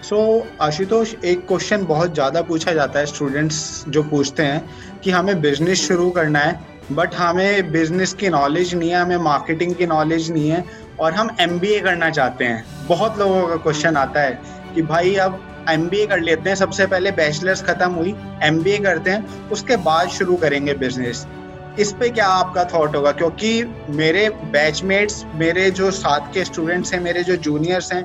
so 0.08 0.18
Ashutosh, 0.62 1.14
एक 1.26 1.46
question 1.48 1.86
बहुत 1.86 2.14
ज़्यादा 2.14 2.42
पूछा 2.50 2.74
जाता 2.74 3.00
है 3.00 3.06
स्टूडेंट्स 3.06 3.84
जो 3.90 4.04
पूछते 4.10 4.44
हैं 4.44 5.00
कि 5.04 5.12
हमें 5.12 5.42
बिज़नेस 5.42 5.88
शुरू 5.88 6.10
करना 6.18 6.40
है। 6.40 6.60
बट 6.92 7.16
हमें 7.16 7.72
बिज़नेस 7.72 8.14
की 8.14 8.30
नॉलेज 8.30 8.74
नहीं 8.76 8.90
है, 8.90 8.96
हमें 8.96 9.18
मार्केटिंग 9.18 9.76
की 9.76 9.86
नॉलेज 9.86 10.32
नहीं 10.32 10.50
है 10.50 10.64
और 11.00 11.14
हम 11.14 11.36
एमबीए 11.40 11.80
करना 11.80 12.10
चाहते 12.10 12.46
हैं। 12.46 12.88
बहुत 12.88 13.20
लोगों 13.20 13.48
का 13.48 13.56
क्वेश्चन 13.56 13.98
आता 13.98 14.22
है 14.22 14.40
कि 14.76 14.82
भाई 14.82 15.16
अब 15.16 15.40
एमबीए 15.70 16.06
कर 16.08 16.20
लेते 16.20 16.50
हैं, 16.50 16.56
सबसे 16.56 16.86
पहले 16.86 17.12
बैचलर्स 17.12 17.64
खत्म 17.64 17.92
हुई 17.92 18.16
एमबीए 18.44 18.78
करते 18.78 19.12
हैं, 19.12 19.50
उसके 19.50 19.76
बाद 19.78 20.10
शुरू 20.10 20.36
करेंगे 20.36 20.74
बिज़नेस 20.74 21.26
इस 21.80 21.92
पे 21.92 22.10
क्या 22.10 22.26
आपका 22.26 22.64
थॉट 22.64 22.96
होगा? 22.96 23.12
क्योंकि 23.12 23.64
मेरे 23.90 24.30
बैचमेट्स 24.30 25.24
मेरे 25.36 25.72
जो 25.72 25.90
साथ 25.92 26.34
के 26.34 26.44
स्टूडेंट्स 26.46 26.94
हैं, 26.94 27.00
मेरे 27.02 27.24
जो 27.24 27.36
जूनियर्स 27.36 27.92
हैं 27.94 28.04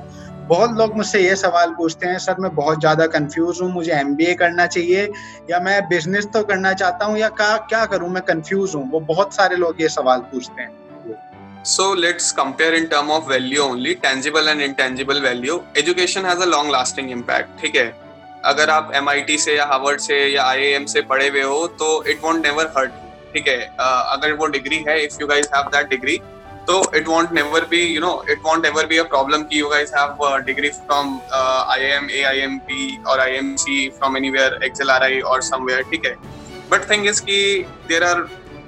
बहुत 0.51 0.71
लोग 0.77 0.95
मुझसे 0.97 1.19
ये 1.19 1.35
सवाल 1.37 1.69
पूछते 1.73 2.07
हैं 2.07 2.17
सर 2.19 2.39
मैं 2.41 2.53
बहुत 2.55 2.79
ज़्यादा 2.79 3.05
कंफ्यूज 3.09 3.59
हूँ 3.61 3.71
मुझे 3.73 3.91
एमबीए 3.93 4.33
करना 4.35 4.65
चाहिए 4.67 5.03
या 5.49 5.59
मैं 5.59 5.79
बिज़नेस 5.89 6.27
तो 6.33 6.43
करना 6.43 6.73
चाहता 6.73 7.05
हूँ 7.05 7.17
या 7.17 7.29
क्या 7.37 7.55
क्या 7.69 7.85
करूँ 7.93 8.09
मैं 8.09 8.23
कंफ्यूज 8.25 8.75
हूँ 8.75 8.89
वो 8.91 8.99
बहुत 9.07 9.35
सारे 9.35 9.55
लोग 9.57 9.81
ये 9.81 9.89
सवाल 9.89 10.19
पूछते 10.31 10.61
हैं 10.61 10.79
So 11.65 11.83
let's 11.95 12.31
compare 12.33 12.73
in 12.73 12.87
term 12.87 13.11
of 13.11 13.27
value 13.27 13.59
only, 13.61 13.93
tangible 13.97 14.47
and 14.47 14.61
intangible 14.61 15.21
value. 15.21 15.57
Education 15.75 16.23
has 16.23 16.39
a 16.39 16.47
long 16.47 16.69
lasting 16.69 17.11
impact. 17.11 17.59
ठीक 17.61 17.75
है 17.75 17.85
अगर 18.45 18.69
आप 18.69 18.91
एमआईटी 18.95 19.37
से 19.37 19.55
या 19.55 19.65
हार्वर्ड 19.67 19.99
से 20.01 20.17
या 20.27 20.43
आई 20.45 20.85
से 20.87 21.01
पढ़े 21.07 21.27
हुए 21.29 21.41
हो 21.43 21.65
तो 21.79 21.93
इट 22.05 22.23
वॉन्ट 22.23 22.45
नेवर 22.45 22.71
हर्ट 22.77 22.91
ठीक 23.33 23.47
है 23.47 23.59
अगर 23.79 24.33
वो 24.33 24.47
डिग्री 24.55 24.83
है 24.87 25.03
if 25.03 25.17
you 25.21 25.27
guys 25.27 25.49
have 25.55 25.69
that 25.71 25.89
degree 25.89 26.19
तो 26.67 26.81
it 26.95 27.07
won't 27.07 27.31
never 27.33 27.65
be 27.69 27.81
you 27.81 28.01
know 28.01 28.11
it 28.29 28.39
won't 28.45 28.65
ever 28.65 28.85
be 28.87 28.97
a 28.97 29.03
problem 29.03 29.43
की 29.43 29.59
you 29.59 29.69
guys 29.69 29.91
have 29.97 30.37
degree 30.45 30.69
from 30.69 31.19
I 31.33 31.85
M 31.85 32.09
A 32.09 32.21
I 32.29 32.39
M 32.39 32.57
B 32.67 32.97
और 33.07 33.19
I 33.19 33.31
M 33.37 33.55
C 33.63 33.87
from 33.97 34.17
anywhere 34.17 34.59
X L 34.63 34.89
R 34.91 35.03
I 35.03 35.19
और 35.31 35.41
somewhere 35.43 35.81
ठीक 35.91 36.05
है? 36.05 36.15
But 36.71 36.89
thing 36.91 37.07
is 37.07 37.21
की 37.21 37.41
there 37.87 38.03
are 38.03 38.21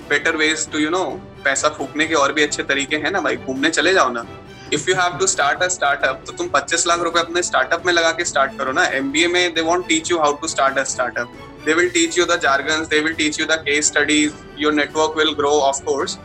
better 0.09 0.35
ways 0.37 0.69
to 0.71 0.79
you 0.79 0.89
know 0.89 1.03
पैसा 1.43 1.69
फूकने 1.77 2.05
के 2.07 2.15
और 2.15 2.33
भी 2.33 2.43
अच्छे 2.43 2.63
तरीके 2.63 2.95
हैं 2.95 3.11
ना 3.11 3.21
भाई, 3.21 3.35
घूमने 3.37 3.69
चले 3.69 3.93
जाओ 3.93 4.09
ना। 4.11 4.25
If 4.73 4.89
you 4.89 4.95
have 4.95 5.17
to 5.19 5.27
start 5.27 5.63
a 5.63 5.67
startup 5.67 6.23
तो 6.27 6.33
तुम 6.33 6.47
25 6.55 6.85
लाख 6.87 6.99
रुपए 7.03 7.19
अपने 7.19 7.41
स्टार्टअप 7.43 7.85
में 7.85 7.93
लगा 7.93 8.11
के 8.11 8.25
स्टार्ट 8.25 8.57
करो 8.57 8.71
ना। 8.71 8.85
एमबीए 8.99 9.27
में 9.27 9.53
they 9.53 9.61
won't 9.61 9.87
teach 9.87 10.11
you 10.11 10.19
how 10.19 10.33
to 10.41 10.47
start 10.47 10.77
a 10.77 10.83
startup 10.93 11.41
they 11.65 11.73
will 11.75 11.89
teach 11.95 12.15
you 12.19 12.23
the 12.29 12.35
jargons, 12.43 12.87
they 12.93 12.97
will 13.03 13.13
teach 13.17 13.37
you 13.39 13.45
the 13.49 13.57
case 13.65 13.89
studies, 13.89 14.31
your 14.63 14.71
network 14.79 15.13
will 15.19 15.29
grow, 15.35 15.51
of 15.67 15.77
course. 15.85 16.15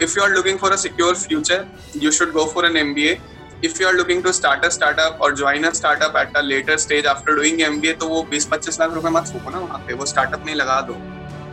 If 0.00 0.14
you 0.16 0.22
are 0.22 0.30
looking 0.30 0.58
for 0.58 0.72
a 0.72 0.78
secure 0.78 1.14
future 1.16 1.66
you 1.94 2.12
should 2.12 2.32
go 2.32 2.46
for 2.46 2.64
an 2.64 2.74
mba 2.80 3.18
if 3.62 3.80
you 3.80 3.86
are 3.86 3.94
looking 3.94 4.22
to 4.22 4.32
start 4.32 4.64
a 4.64 4.70
startup 4.70 5.20
or 5.20 5.32
join 5.32 5.64
a 5.64 5.74
startup 5.74 6.14
at 6.14 6.36
a 6.36 6.42
later 6.42 6.76
stage 6.78 7.06
after 7.06 7.34
doing 7.36 7.64
mba 7.70 7.94
तो 8.00 8.08
वो 8.08 8.26
20-25 8.32 8.80
लाख 8.80 8.94
रुपए 8.94 9.10
मत 9.10 9.32
फूको 9.32 9.50
ना 9.50 9.58
वहाँ 9.58 9.78
पे 9.86 9.94
वो 9.94 10.06
startup 10.06 10.46
में 10.46 10.54
लगा 10.54 10.80
दो 10.90 10.96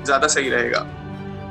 ज़्यादा 0.06 0.28
सही 0.36 0.50
रहेगा 0.50 0.86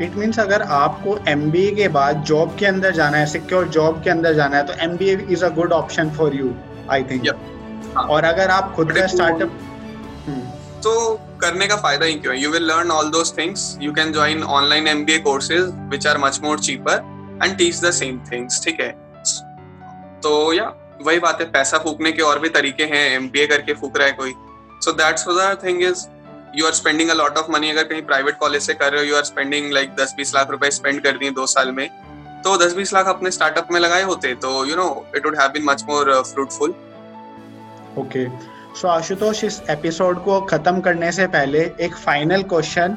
इट 0.03 0.15
मीन्स 0.17 0.39
अगर 0.41 0.63
आपको 0.77 1.17
MBA 1.31 1.75
के 1.77 1.89
बाद 1.97 2.23
जॉब 2.29 2.57
के 2.59 2.67
अंदर 2.67 2.93
जाना 2.93 3.17
है 3.17 3.27
सिक्योर 3.33 3.69
जॉब 3.77 4.03
के 4.05 4.11
अंदर 4.11 4.35
जाना 4.35 4.57
है 4.57 4.67
तो 4.67 4.73
M 4.85 4.97
B 4.97 5.11
is 5.11 5.45
a 5.45 5.49
good 5.59 5.73
option 5.73 6.11
for 6.17 6.35
you 6.37 6.55
I 6.93 7.03
think 7.11 7.29
और 8.11 8.25
अगर 8.25 8.51
आप 8.51 8.73
खुद 8.77 8.93
का 8.93 9.07
स्टार्टअप 9.07 9.61
तो 10.85 10.93
करने 11.41 11.67
का 11.67 11.77
फ़ायदा 11.77 12.07
ही 12.07 12.15
क्यों 12.15 12.35
है? 12.35 12.41
You 12.43 12.51
will 12.51 12.67
learn 12.69 12.91
all 12.91 13.11
those 13.11 13.35
things 13.39 13.77
you 13.81 13.93
can 13.93 14.13
join 14.13 14.43
online 14.43 14.89
M 14.89 15.05
B 15.05 15.13
A 15.13 15.19
courses 15.19 15.71
which 15.91 16.07
are 16.07 16.19
much 16.19 16.41
more 16.43 16.61
cheaper 16.61 17.39
and 17.45 17.57
teach 17.59 17.81
the 17.81 17.91
same 17.91 18.19
things 18.33 18.65
ठीक 18.65 18.81
है? 18.81 18.91
तो 20.23 20.53
या, 20.53 20.73
वही 21.03 21.19
बात 21.19 21.41
है, 21.41 21.47
पैसा 21.51 21.79
फूकने 21.79 22.13
के 22.13 22.23
और 22.23 22.39
भी 22.39 22.49
तरीके 22.49 22.85
हैं 22.93 23.09
एम 23.11 23.29
बी 23.29 23.41
ए 23.41 23.47
करके 23.47 23.75
फूक 23.75 23.99
रहा 23.99 24.07
है 24.07 24.13
कोई। 24.13 24.35
So 24.85 24.93
that's 24.93 25.27
thing 25.65 25.83
is 25.83 26.07
you 26.57 26.67
are 26.67 26.73
spending 26.73 27.11
a 27.11 27.15
lot 27.15 27.39
of 27.39 27.51
money 27.51 27.71
अगर 27.71 27.85
कहीं 27.85 28.03
प्राइवेट 28.03 28.37
कॉलेज 28.39 28.63
से 28.63 28.75
कर 28.75 28.93
रहे 28.93 29.01
हो 29.01 29.09
यू 29.09 29.17
आर 29.17 29.25
स्पेंडिंग 29.25 29.73
लाइक 29.73 29.95
दस 29.97 30.15
बीस 30.17 30.35
लाख 30.35 30.51
रुपए 30.51 30.71
स्पेंड 30.71 31.03
कर 31.03 31.19
दिए 31.19 31.31
दो 31.39 31.47
साल 31.47 31.71
में 31.73 31.89
तो 32.45 32.57
दस 32.57 32.75
बीस 32.75 32.93
लाख 32.95 33.07
अपने 33.09 33.31
स्टार्टअप 33.31 33.69
में 33.73 33.81
लगाए 33.81 34.03
होते 34.03 34.35
तो 34.41 34.65
you 34.65 34.77
know 34.77 34.89
it 35.17 35.27
would 35.27 35.39
have 35.41 35.51
been 35.51 35.65
much 35.65 35.85
more 35.89 36.13
fruitful 36.23 36.75
okay 37.99 38.25
so 38.75 38.89
Ashutosh, 38.89 39.43
इस 39.45 39.61
एपिसोड 39.71 40.23
को 40.25 40.41
खत्म 40.43 40.81
करने 40.81 41.11
से 41.13 41.27
पहले 41.27 41.59
एक 41.81 41.95
फाइनल 41.97 42.43
क्वेश्चन 42.43 42.97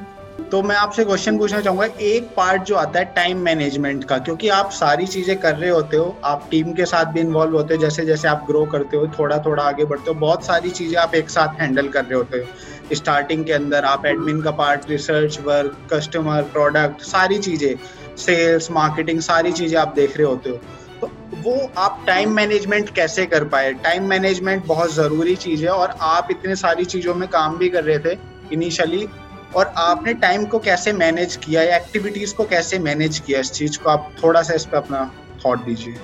तो 0.52 0.62
मैं 0.64 0.76
आपसे 0.76 1.04
क्वेश्चन 1.06 1.38
पूछना 1.38 1.60
चाहूँगा, 1.62 1.86
एक 1.86 2.30
पार्ट 2.36 2.64
जो 2.64 2.76
आता 2.76 3.00
है 3.00 3.06
टाइम 3.16 3.38
मैनेजमेंट 3.40 4.04
का, 4.04 4.18
क्योंकि 4.18 4.50
आप 4.50 4.72
सारी 4.72 5.06
चीज़ें 5.08 5.38
कर 5.40 5.56
रहे 5.56 5.70
होते 5.70 5.98
हो, 5.98 6.16
आप 6.24 6.48
टीम 6.52 6.72
के 6.74 6.86
साथ 6.86 7.12
भी 7.14 7.20
इन्वॉल्व 7.20 7.56
होते 7.58 7.74
हो, 7.74 7.82
जैसे 7.82 8.06
जैसे 8.06 8.28
आप 8.28 8.46
ग्रो 8.48 8.64
करते 8.66 8.98
हो 8.98 9.08
थोड़ा 9.20 9.38
थोड़ा 9.46 9.64
आगे 9.64 9.86
बढ़ते 9.86 10.12
हो, 10.12 10.14
बहुत 10.16 10.46
सारी 10.46 10.70
चीज़ें 10.72 10.98
आप 11.02 11.16
एक 11.16 11.30
साथ 11.30 11.62
हैंडल 11.62 11.88
कर 11.88 12.06
रहे 12.06 12.16
होते 12.16 12.38
हो। 12.38 12.96
स्टार्टिंग 12.96 13.46
के 13.46 13.54
अंदर 13.54 13.86
आप 13.86 14.06
एडमिन 14.06 14.42
का 14.42 14.52
part 14.54 14.90
research 14.90 15.40
work 15.46 15.78
customer 15.94 16.42
product 16.54 17.02
सारी 17.04 17.40
चीज़ें 17.40 17.76
सेल्स 18.18 18.72
मार्केटिंग 18.72 19.20
सारी 19.22 19.52
चीज़ें 19.52 19.80
आप 19.80 19.94
देख 19.96 20.18
रहे 20.18 20.28
होते 20.28 20.50
हो। 20.50 20.60
तो 21.02 21.10
वो 21.44 21.56
आप 21.78 22.04
टाइम 22.08 22.32
मैनेजमेंट 22.34 22.90
कैसे 22.96 23.26
कर 23.26 23.44
पाए? 23.46 23.74
टाइम 23.84 24.08
मैनेजमेंट 24.10 24.66
बहुत 24.66 24.94
ज़रूरी 24.94 25.36
चीज़ 25.38 25.64
है 25.64 25.72
और 25.72 25.96
आप 26.02 26.28
इतने 26.32 26.56
सारी 26.56 26.86
चीज़ों 26.86 27.16
में 27.16 27.28
काम 27.30 27.58
भी 27.58 27.70
कर 27.70 27.84
रहे 27.84 28.00
थे 28.00 28.18
इनिशियली 28.54 29.08
और 29.56 29.74
आपने 29.78 30.14
टाइम 30.16 30.46
को 30.46 30.60
कैसे 30.60 30.94
मैनेज 30.94 31.36
किया? 31.46 31.62
या 31.64 31.76
एक्टिविटीज़ 31.78 32.34
को 32.36 32.44
कैसे 32.46 32.80
मैनेज 32.80 33.20
किया 33.20 33.40
इस 33.40 33.52
चीज़ 33.52 33.80
को? 33.80 33.90
आप 33.90 34.12
थोड़ा 34.24 34.42
सा 34.42 34.54
इस 34.54 34.66
पर 34.66 34.78
अपना 34.78 35.12
थॉट 35.46 35.66
दीजिए। 35.66 35.96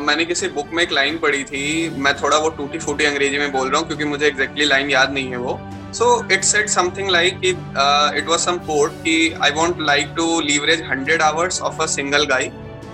मैंने 0.00 0.24
किसी 0.24 0.48
बुक 0.50 0.68
में 0.72 0.82
एक 0.82 0.92
लाइन 0.92 1.18
पढ़ी 1.18 1.42
थी। 1.44 1.90
मैं 1.98 2.14
थोड़ा 2.22 2.38
वो 2.38 2.48
टूटी 2.50 2.78
फूटी 2.78 3.04
अंग्रेज़ी 3.04 3.38
में 3.38 3.52
बोल 3.52 3.68
रहा 3.68 3.78
हूँ 3.80 3.86
क्योंकि 3.86 4.04
मुझे 4.04 4.26
एग्जैक्टली 4.26 4.64
लाइन 4.64 4.90
याद 4.90 5.12
नहीं 5.12 5.30
है 5.30 5.36
वो। 5.38 5.58
So 5.94 6.06
it 6.32 6.44
set 6.44 6.68
something 6.68 7.10
like 7.10 7.40
it 7.44 8.28
was 8.28 8.40
some 8.40 8.60
कि 8.68 9.14
I 9.42 9.50
want 9.56 9.80
like 9.80 10.12
to 10.16 10.40
leverage 10.40 10.82
100 10.84 11.20
hours 11.22 11.60
of 11.62 11.82
a 11.82 11.86
single 11.86 12.24
guy 12.26 12.50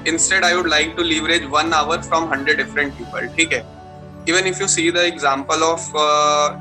instead 0.08 0.44
I 0.44 0.54
would 0.54 0.68
like 0.68 0.94
to 0.96 1.02
leverage 1.02 1.44
one 1.50 1.72
hour 1.72 2.02
from 2.02 2.30
100 2.34 2.56
different 2.56 2.92
people 2.94 3.26
ठीक 3.36 3.52
है? 3.52 3.64
Even 4.28 4.46
if 4.46 4.60
you 4.60 4.68
see 4.68 4.90
the 4.90 5.04
example 5.04 5.62
of 5.64 5.90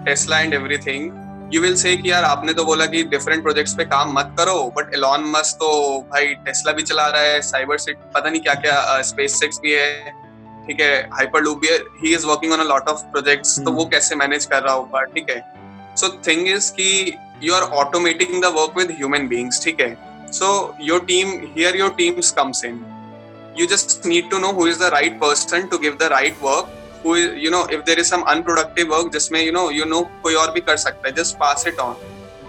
Tesla 0.06 0.40
and 0.40 0.54
everything 0.54 1.12
you 1.54 1.62
will 1.62 1.76
say 1.76 1.96
कि 1.98 2.12
यार 2.12 2.24
आपने 2.24 2.54
तो 2.54 2.64
बोला 2.66 2.86
कि 2.86 3.04
different 3.12 3.44
projects 3.44 3.74
पे 3.74 3.84
काम 3.86 4.12
मत 4.14 4.36
करो 4.40 4.56
बट 4.78 4.94
एलॉन 4.94 5.24
मस्क 5.36 5.56
तो 5.60 5.70
भाई 6.12 6.26
टेस्ला 6.46 6.72
भी 6.72 6.84
चला 6.84 7.08
रहा 7.08 7.22
है 7.22 7.42
साइबर 7.50 7.78
सिट 7.78 7.98
पता 8.16 8.30
नहीं 8.30 8.42
क्या 8.42 8.54
क्या 8.56 9.02
स्पेस 9.10 9.40
सिक्स 9.40 9.60
भी 9.64 9.72
है 9.74 10.16
ठीक 10.68 10.80
है? 10.82 10.96
हाइपर 11.14 11.42
लूप 11.44 11.60
भी 11.60 11.68
है 11.68 11.78
he 12.02 12.14
is 12.16 12.26
working 12.26 12.54
on 12.54 12.60
a 12.60 12.68
lot 12.70 12.90
of 12.90 13.04
projects 13.12 13.60
तो 13.60 13.72
वो 13.72 13.86
कैसे 13.94 14.16
मैनेज 14.16 14.46
कर 14.46 14.64
रहा 14.64 14.74
होगा 14.74 15.04
ठीक 15.14 15.30
है? 15.30 15.40
सो 15.96 16.10
थिंग 16.28 16.48
इज़ 16.48 16.72
कि 16.72 17.14
you 17.44 17.54
are 17.54 17.64
automating 17.82 18.42
the 18.44 18.54
work 18.58 18.78
with 18.78 18.92
human 18.98 19.28
beings 19.28 19.64
ठीक 19.64 19.82
है? 19.82 19.96
So 20.34 20.52
your 20.82 21.06
team 21.08 21.30
here 21.58 21.76
your 21.76 21.94
teams 21.98 22.32
comes 22.32 22.64
in 22.66 22.80
you 23.58 23.68
just 23.68 24.06
need 24.06 24.30
to 24.32 24.40
know 24.40 24.54
who 24.54 24.66
is 24.72 24.78
the 24.78 24.90
right 24.92 25.20
person 25.20 25.70
to 25.70 25.80
give 25.86 25.98
the 26.00 26.10
right 26.10 26.42
work 26.42 26.68
who 27.04 27.16
you 27.46 27.52
know 27.56 27.64
if 27.78 27.86
there 27.86 28.00
is 28.04 28.08
some 28.08 28.24
unproductive 28.34 28.94
work 28.96 29.12
जिसमें 29.14 29.40
you 29.40 29.54
know 29.58 29.66
you 29.78 29.88
know 29.94 30.04
कोई 30.24 30.36
और 30.42 30.52
भी 30.52 30.62
कर 30.70 30.78
सकता 30.78 31.10
है 31.10 31.16
just 31.16 31.38
pass 31.40 31.66
it 31.72 31.80
on 31.86 31.96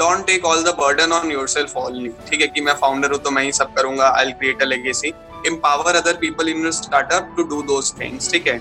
don't 0.02 0.26
take 0.30 0.44
all 0.50 0.66
the 0.66 0.74
burden 0.80 1.14
on 1.20 1.32
yourself 1.36 1.78
only 1.84 2.10
ठीक 2.30 2.40
है 2.40 2.48
कि 2.48 2.60
मैं 2.68 2.74
founder 2.82 3.10
हूँ 3.12 3.18
तो 3.24 3.30
मैं 3.30 3.42
ही 3.44 3.52
सब 3.52 3.74
करूँगा 3.78 4.12
I'll 4.18 4.34
create 4.42 4.66
a 4.66 4.68
legacy 4.72 5.14
empower 5.52 5.94
other 6.02 6.14
people 6.24 6.52
in 6.54 6.62
your 6.66 6.72
startup 6.72 7.32
to 7.38 7.48
do 7.54 7.62
those 7.72 7.90
things 8.00 8.30
ठीक 8.32 8.46
है 8.48 8.60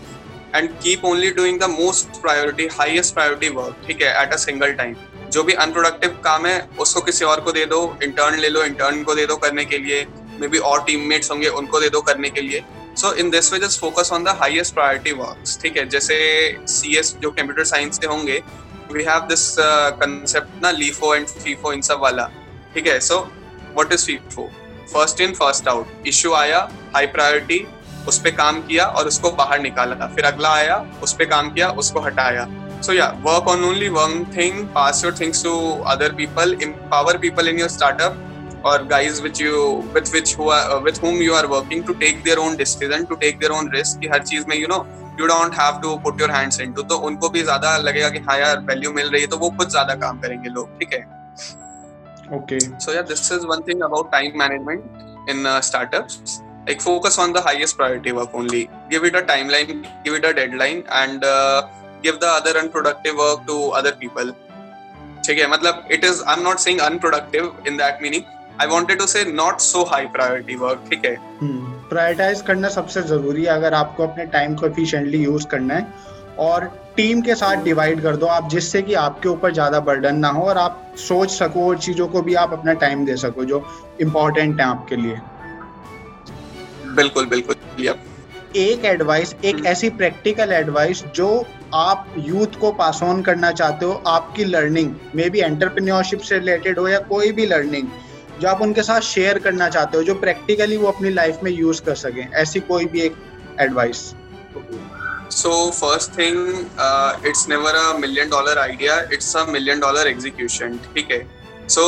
and 0.54 0.80
keep 0.86 1.04
only 1.04 1.32
doing 1.38 1.60
the 1.60 1.70
most 1.76 2.22
priority 2.26 2.68
highest 2.80 3.16
priority 3.18 3.54
work 3.58 3.86
ठीक 3.88 4.02
है 4.02 4.14
at 4.24 4.38
a 4.38 4.42
single 4.48 4.78
time 4.82 4.96
जो 5.32 5.44
भी 5.44 5.54
अनप्रोडक्टिव 5.54 6.20
काम 6.24 6.46
है 6.46 6.58
उसको 6.80 7.02
किसी 7.02 7.26
और 7.26 7.40
को 7.46 7.52
दे 7.52 7.66
दो 7.72 7.80
इंटर्न 8.04 8.40
ले 8.40 8.50
लो 8.50 8.64
इंटर्न 8.64 9.04
को 9.04 9.16
दे 9.16 9.26
दो 9.26 9.36
करने 9.38 9.66
के 9.66 9.78
लिए 9.78 10.06
मे 10.42 10.48
बी 10.48 10.58
और 10.70 10.84
टीममेट्स 10.84 11.32
होंगे, 11.32 11.48
उनको 11.50 11.80
दे 11.80 11.90
दो 11.90 12.02
करने 12.02 12.30
के 12.30 12.42
लिए। 12.42 12.64
So 12.98 13.14
in 13.14 13.30
this 13.30 13.52
way 13.54 13.60
just 13.60 13.80
focus 13.80 14.10
on 14.14 14.24
the 14.24 14.36
highest 14.40 14.74
priority 14.74 15.12
works 15.14 15.60
ठीक 15.62 15.78
है? 15.78 15.88
जैसे 15.90 16.18
सी 16.68 16.96
एस 17.00 17.16
जो 17.22 17.32
कंप्यूटर 17.32 17.64
साइंस 17.64 18.00
के 18.00 18.08
होंगे 18.08 18.42
वी 18.92 19.04
हैव 19.04 19.28
दिस 19.30 19.56
कंसेप्ट 19.60 20.62
ना 20.64 20.72
लीफो 20.72 21.16
एंड 21.16 21.28
फीफो 21.28 21.74
इन 21.74 21.82
सब 21.82 22.00
वाला, 22.02 22.30
ठीक 22.74 22.88
है? 22.88 23.00
So 23.00 23.20
what 23.20 23.94
is 23.94 24.06
FIFO 24.06 24.50
first 24.94 25.22
in 25.22 25.34
first 25.34 25.68
out 25.68 26.08
issue 26.08 26.34
आया 26.34 26.70
हाई 26.96 27.08
प्रायोरिटी 27.08 27.66
उस 28.08 28.20
पर 28.20 28.32
काम 28.36 28.62
किया 28.68 28.86
और 28.86 29.08
उसको 29.08 29.32
बाहर 29.38 29.60
निकाला। 29.62 30.06
फिर 30.16 30.26
अगला 30.26 30.54
आया, 30.54 30.86
उस 31.04 31.14
पर 31.14 31.26
काम 31.26 31.50
किया, 31.54 31.70
उसको 31.82 32.00
हटाया। 32.00 32.48
So, 32.80 32.94
yeah, 32.94 33.14
work 33.26 33.48
on 33.52 33.64
only 33.68 33.88
one 33.94 34.16
thing, 34.34 34.58
pass 34.74 35.00
your 35.04 35.12
things 35.20 35.40
to 35.46 35.52
other 35.94 36.10
people, 36.18 36.52
empower 36.66 37.14
people 37.18 37.48
in 37.52 37.62
your 37.62 37.70
startup 37.76 38.20
or 38.64 38.84
guys 38.84 39.22
which 39.22 39.40
you 39.40 39.84
with 39.94 40.12
which 40.14 40.34
who 40.34 40.50
are 40.50 40.72
uh, 40.72 40.80
with 40.80 40.98
whom 40.98 41.22
you 41.22 41.34
are 41.34 41.48
working 41.48 41.84
to 41.84 41.94
take 41.96 42.24
their 42.24 42.40
own 42.40 42.58
decision 42.58 43.06
to 43.08 43.18
take 43.18 43.40
their 43.40 43.52
own 43.52 43.70
risk 43.70 44.00
कि 44.02 44.08
हर 44.14 44.24
चीज़ 44.24 44.48
में 44.48 44.56
you 44.58 44.68
know 44.68 44.86
you 45.20 45.28
don't 45.28 45.54
have 45.54 45.82
to 45.82 45.98
put 46.00 46.20
your 46.24 46.32
hands 46.32 46.60
into 46.66 46.84
तो 46.90 46.98
उनको 47.10 47.30
भी 47.30 47.44
ज़्यादा 47.44 47.78
लगेगा 47.78 48.10
कि 48.10 48.20
हाँ 48.30 48.38
यार 48.40 48.60
वैल्यू 48.70 48.92
मिल 48.94 49.10
रही 49.10 49.22
है 49.22 49.28
तो 49.28 49.38
वो 49.38 49.50
खुद 49.60 49.70
ज़्यादा 49.70 49.96
काम 50.06 50.20
करेंगे 50.22 50.50
लोग 50.50 50.80
ठीक 50.80 50.94
है 50.94 51.06
okay 52.36 52.60
so 52.84 52.94
yeah 52.94 53.04
this 53.10 53.32
is 53.32 53.46
one 53.50 53.62
thing 53.68 53.82
about 53.88 54.12
time 54.12 54.34
management 54.38 55.30
in 55.34 55.46
uh, 55.46 55.62
startups 55.62 56.42
like 56.68 56.82
focus 56.82 57.18
on 57.18 57.34
the 57.38 57.42
highest 57.42 57.78
priority 57.78 58.12
work 58.18 58.34
only 58.34 58.64
give 58.90 59.06
it 59.10 59.16
a 59.16 59.22
timeline 59.30 59.86
give 60.04 60.18
it 60.18 60.26
a 60.26 60.34
deadline 60.40 60.84
and 61.02 61.24
uh, 61.24 61.68
give 62.04 62.20
the 62.20 62.28
other 62.28 62.54
unproductive 62.64 63.16
work 63.26 63.48
to 63.52 63.56
other 63.82 63.94
people 64.04 64.34
ठीक 65.28 65.40
है 65.40 65.48
मतलब 65.52 65.88
it 65.92 66.04
is 66.10 66.20
I'm 66.32 66.44
not 66.44 66.62
saying 66.66 66.82
unproductive 66.90 67.48
in 67.72 67.78
that 67.78 68.02
meaning 68.02 68.26
I 68.60 68.66
wanted 68.66 69.00
to 69.00 69.08
say 69.08 69.24
not 69.32 69.62
so 69.62 69.86
high 69.86 70.06
priority 70.14 70.56
work 70.60 70.90
ठीक 70.90 71.06
है? 71.06 71.16
Prioritise 71.90 72.42
करना 72.48 72.70
सबसे 72.70 73.02
ज़रूरी 73.10 73.44
है 73.44 73.50
अगर 73.50 73.74
आपको 73.74 74.04
अपने 74.04 74.26
टाइम 74.36 74.56
को 74.56 74.66
एफिशिएंटली 74.68 75.18
यूज़ 75.24 75.46
करना 75.48 75.74
है 75.74 75.88
और 76.40 76.66
टीम 76.96 77.22
के 77.22 77.36
साथ 77.36 77.64
डिवाइड 77.64 78.02
कर 78.04 78.16
दो 78.16 78.26
आप 78.36 78.50
जिससे 78.50 78.82
कि 78.82 78.94
आपके 79.02 79.30
ऊपर 79.30 79.54
ज़्यादा 79.54 79.80
बर्डन 79.90 80.16
ना 80.20 80.30
हो 80.38 80.44
और 80.44 80.58
आप 80.58 80.96
सोच 81.00 81.32
सको 81.32 81.68
और 81.68 81.78
चीज़ों 81.80 82.08
को 82.08 82.22
भी 82.22 82.34
आप 82.44 82.54
अपना 82.54 82.74
टाइम 82.86 83.06
दे 83.06 83.16
सको 83.18 83.46
जो 83.46 83.64
इम्पोर्टेंट 84.02 84.60
है 84.62 84.68
आपके 84.68 84.96
लिए। 84.96 85.20
बिल्कुल 86.96 87.26
बिल्कुल 87.26 87.56
एक 88.56 88.86
एडवाइस 88.86 89.36
एक 89.46 89.66
ऐसी 89.66 89.90
प्रैक्टिकल 90.02 90.52
एडवाइस 90.54 91.04
जो 91.16 91.30
आप 91.76 92.14
यूथ 92.18 92.60
को 92.60 92.72
पास 92.74 93.00
ऑन 93.04 93.22
करना 93.22 93.52
चाहते 93.52 93.86
हो 93.86 94.02
आपकी 94.08 94.44
लर्निंग 94.46 94.94
मे 95.16 95.30
बी 95.30 95.40
एंटरप्रेन्योरशिप 95.42 96.20
से 96.30 96.38
रिलेटेड 96.40 96.80
हो 96.80 96.88
या 96.88 97.00
कोई 97.10 97.32
भी 97.32 97.46
लर्निंग 97.46 97.88
जो 98.42 98.48
आप 98.50 98.62
उनके 98.62 98.84
साथ 98.84 99.02
शेयर 99.04 99.40
करना 99.40 99.70
चाहते 99.70 99.98
हो, 99.98 100.04
जो 100.04 100.14
प्रैक्टिकली 100.16 100.78
वो 100.78 100.88
अपनी 100.88 101.10
लाइफ 101.12 101.40
में 101.44 101.52
यूज़ 101.52 101.82
कर 101.84 101.96
सके, 101.96 102.22
ऐसी 102.42 102.60
कोई 102.68 102.86
भी 102.86 103.02
एक 103.02 103.16
advice 103.62 103.98
so 105.32 105.50
first 105.72 106.18
thing 106.18 106.38
it's 107.28 107.48
never 107.50 107.76
a 107.76 107.98
million 108.00 108.30
dollar 108.30 108.58
idea 108.60 109.00
it's 109.14 109.36
a 109.38 109.46
million 109.50 109.80
dollar 109.80 110.08
execution 110.08 110.78
ठीक 110.96 111.12
है? 111.12 111.26
So 111.70 111.84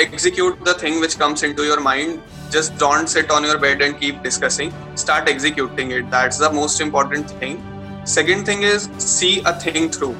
execute 0.00 0.64
the 0.68 0.76
thing 0.82 1.00
which 1.00 1.14
comes 1.14 1.44
in 1.44 1.54
your 1.60 1.80
mind 1.82 2.18
just 2.52 2.72
don't 2.80 3.08
sit 3.08 3.30
on 3.30 3.44
your 3.44 3.56
bed 3.66 3.82
and 3.82 3.98
keep 3.98 4.22
discussing 4.22 4.96
start 4.98 5.28
executing 5.28 5.92
it 5.92 6.04
that's 6.16 6.40
the 6.40 6.50
most 6.54 6.82
important 6.82 7.30
thing 7.42 8.06
second 8.08 8.46
thing 8.48 8.64
is 8.64 8.88
see 9.06 9.36
a 9.46 9.52
thing 9.66 9.90
through 9.94 10.14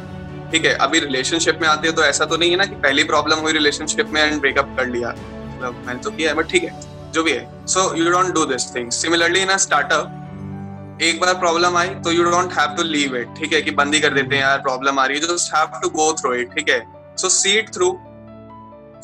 ठीक 0.53 0.65
है? 0.65 0.75
अभी 0.75 0.99
relationship 1.01 1.59
में 1.63 1.69
आते 1.69 1.89
हैं 1.89 1.97
तो 1.97 2.03
ऐसा 2.05 2.25
तो 2.25 2.37
नहीं 2.37 2.51
है 2.51 2.57
ना 2.57 2.65
कि 2.65 2.75
पहली 2.83 3.05
प्रॉब्लम 3.05 3.39
हुई 3.39 3.53
रिलेशनशिप 3.53 4.09
में 4.13 4.23
एंड 4.23 4.41
ब्रेकअप 4.41 4.75
कर 4.79 4.87
लिया। 4.89 5.15
मतलब 5.61 5.83
मैंने 5.87 6.01
तो 6.01 6.11
किया 6.11 6.31
है 6.31 6.37
बट 6.37 6.49
ठीक 6.51 6.63
है, 6.65 6.81
जो 7.13 7.23
भी 7.23 7.33
है। 7.33 7.67
So 7.67 7.95
you 7.97 8.11
don't 8.11 8.35
do 8.35 8.45
this 8.47 8.75
thing 8.75 8.91
similarly 8.93 9.41
in 9.41 9.49
a 9.49 9.57
startup 9.65 10.99
एक 11.03 11.21
बार 11.21 11.35
प्रॉब्लम 11.39 11.77
आई 11.77 11.89
तो 12.05 12.13
you 12.13 12.25
don't 12.25 12.53
have 12.53 12.77
to 12.77 12.83
leave 12.85 13.17
it 13.17 13.29
ठीक 13.39 13.53
है, 13.53 13.61
कि 13.63 13.71
बंदी 13.73 14.01
कर 14.01 14.15
देते 14.15 14.35
हैं, 14.35 14.43
यार 14.43 14.59
प्रॉब्लम 14.61 14.99
आ 14.99 15.05
रही 15.07 15.19
है। 15.19 15.27
Just 15.27 15.55
have 15.55 15.81
to 15.83 15.89
go 15.91 16.13
through 16.21 16.33
it 16.35 16.55
ठीक 16.55 16.69
है। 16.71 16.81
So 17.17 17.29
see 17.31 17.59
it 17.59 17.75
through 17.75 17.99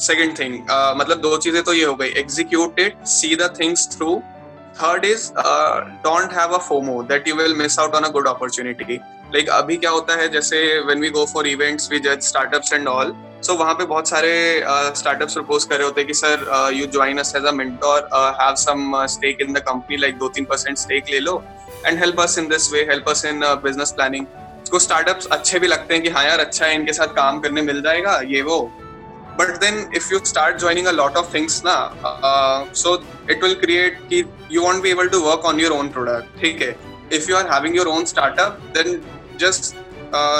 second 0.00 0.38
thing 0.38 0.54
मतलब 0.98 1.20
दो 1.20 1.36
चीज़ें 1.38 1.62
तो 1.64 1.72
ये 1.72 1.84
हो 1.84 1.94
गई। 1.94 2.08
Execute 2.18 2.80
it 2.80 3.06
see 3.08 3.34
the 3.36 3.52
things 3.60 3.88
through 3.96 4.16
third 4.80 5.04
is 5.04 5.30
don't 6.04 6.32
have 6.32 6.54
a 6.54 6.58
FOMO 6.60 7.02
that 7.10 7.28
you 7.28 7.34
will 7.36 7.54
miss 7.56 7.78
out 7.78 7.94
on 7.94 8.02
a 8.02 8.08
good 8.12 8.28
opportunity 8.28 8.94
like 8.94 9.48
अभी 9.50 9.76
क्या 9.76 9.90
होता 9.90 10.14
है, 10.16 10.28
जैसे 10.28 10.58
when 10.80 11.00
we 11.00 11.10
go 11.10 11.24
for 11.26 11.46
events 11.48 11.90
we 11.92 11.98
जज 12.00 12.20
स्टार्टअप्स 12.24 12.72
एंड 12.72 12.88
ऑल 12.88 13.14
सो 13.46 13.54
वहाँ 13.54 13.74
पे 13.74 13.84
बहुत 13.84 14.08
सारे 14.08 14.30
स्टार्टअप्स 14.96 15.34
प्रपोज 15.34 15.64
कर 15.64 15.76
रहे 15.76 15.86
होते 15.86 16.00
हैं 16.00 16.06
कि, 16.08 16.14
sir 16.14 16.70
you 16.74 16.86
join 16.86 17.18
us 17.18 17.32
as 17.36 17.44
a 17.44 17.52
have 18.40 18.54
some 18.62 19.04
stake 19.14 19.40
in 19.40 19.52
the 19.52 19.58
company 19.68 19.96
like 19.96 20.18
दो 20.18 20.28
तीन 20.36 20.44
परसेंट 20.44 20.78
स्टेक 20.78 21.10
ले 21.10 21.20
लो 21.20 21.42
and 21.86 21.98
help 21.98 22.20
us 22.20 22.38
in 22.38 22.48
this 22.48 22.72
way 22.72 22.80
help 22.90 23.08
us 23.08 23.24
in 23.24 23.40
business 23.64 23.92
planning 23.92 24.26
उसको 24.62 24.78
स्टार्टअप्स 24.78 25.26
अच्छे 25.32 25.58
भी 25.58 25.66
लगते 25.66 25.94
हैं 25.94 26.02
कि 26.02 26.08
हाँ 26.08 26.24
यार 26.24 26.40
अच्छा 26.40 26.66
है, 26.66 26.74
इनके 26.74 26.92
साथ 26.92 27.14
काम 27.16 27.38
करने 27.40 27.62
मिल 27.62 27.80
जाएगा, 27.82 28.20
ये 28.26 28.42
वो. 28.42 28.58
But 29.38 29.48
then 29.60 29.78
if 29.96 30.12
you 30.12 30.18
start 30.24 30.58
joining 30.60 30.86
a 30.86 30.92
lot 30.92 31.16
of 31.16 31.32
things 31.34 31.62
ना 31.66 31.76
सो 32.76 32.94
इट 33.30 33.42
विल 33.42 33.54
क्रिएट 33.60 33.98
की 34.08 34.24
you 34.52 34.62
won't 34.62 34.82
be 34.82 34.90
able 34.90 35.08
to 35.08 35.20
work 35.20 35.44
on 35.46 35.60
your 35.60 35.72
own 35.72 35.88
product 35.88 36.40
ठीक 36.40 36.62
है? 36.62 36.76
If 37.12 37.30
you 37.30 37.36
are 37.36 37.52
having 37.52 37.76
your 37.76 37.86
own 37.88 38.04
startup 38.04 38.60
then 38.76 39.00
just 39.40 39.74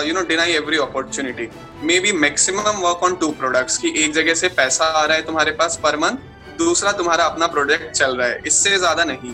you 0.07 0.15
know 0.15 0.21
deny 0.29 0.53
every 0.53 0.79
opportunity 0.79 1.49
opportunity 1.77 2.03
be 2.03 2.13
maximum 2.21 2.83
work 2.83 3.03
on 3.03 3.15
two 3.15 3.27
products, 3.43 3.77
कि 3.77 3.93
एक 4.05 4.13
जगह 4.13 4.35
से 4.35 4.49
पैसा 4.49 4.85
आ 4.85 5.05
रहा 5.05 5.17
है 5.17 5.23
तुम्हारे 5.23 5.51
पास 5.51 5.79
पर 5.83 5.97
मंथ 5.97 6.59
दूसरा 6.59 6.93
तुम्हारा 6.93 7.25
अपना 7.25 7.47
प्रोडक्ट 7.47 7.91
चल 7.91 8.17
रहा 8.17 8.29
है। 8.29 8.43
इससे 8.47 8.79
ज़्यादा 8.79 9.05
नहीं। 9.05 9.33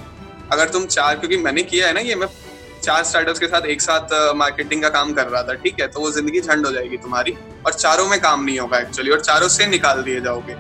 अगर 0.52 0.68
तुम 0.68 0.86
चार, 0.86 1.16
क्योंकि 1.16 1.36
मैंने 1.36 1.62
किया 1.62 1.86
है 1.86 1.92
ना 1.92 2.00
ये, 2.00 2.14
मैं 2.14 2.26
चार 2.82 3.04
स्टार्टअप्स 3.04 3.40
के 3.40 3.46
साथ 3.46 3.66
एक 3.66 3.80
साथ 3.82 4.34
मार्केटिंग 4.36 4.82
का 4.82 4.88
काम 4.88 5.12
कर 5.12 5.26
रहा 5.26 5.42
था, 5.42 5.54
ठीक 5.54 5.80
है? 5.80 5.86
तो 5.88 6.00
वो 6.00 6.10
ज़िंदगी 6.10 6.40
झंड 6.40 6.66
हो 6.66 6.72
जाएगी 6.72 6.96
तुम्हारी। 6.96 7.36
और 7.66 7.72
चारों 7.72 8.06
में 8.08 8.20
काम 8.20 8.44
नहीं 8.44 8.58
होगा 8.58 8.78
एक्चुअली 8.78 9.10
और 9.10 9.20
चारों 9.20 9.48
से 9.48 9.66
निकाल 9.66 10.02
दिए 10.02 10.20
जाओगे। 10.20 10.56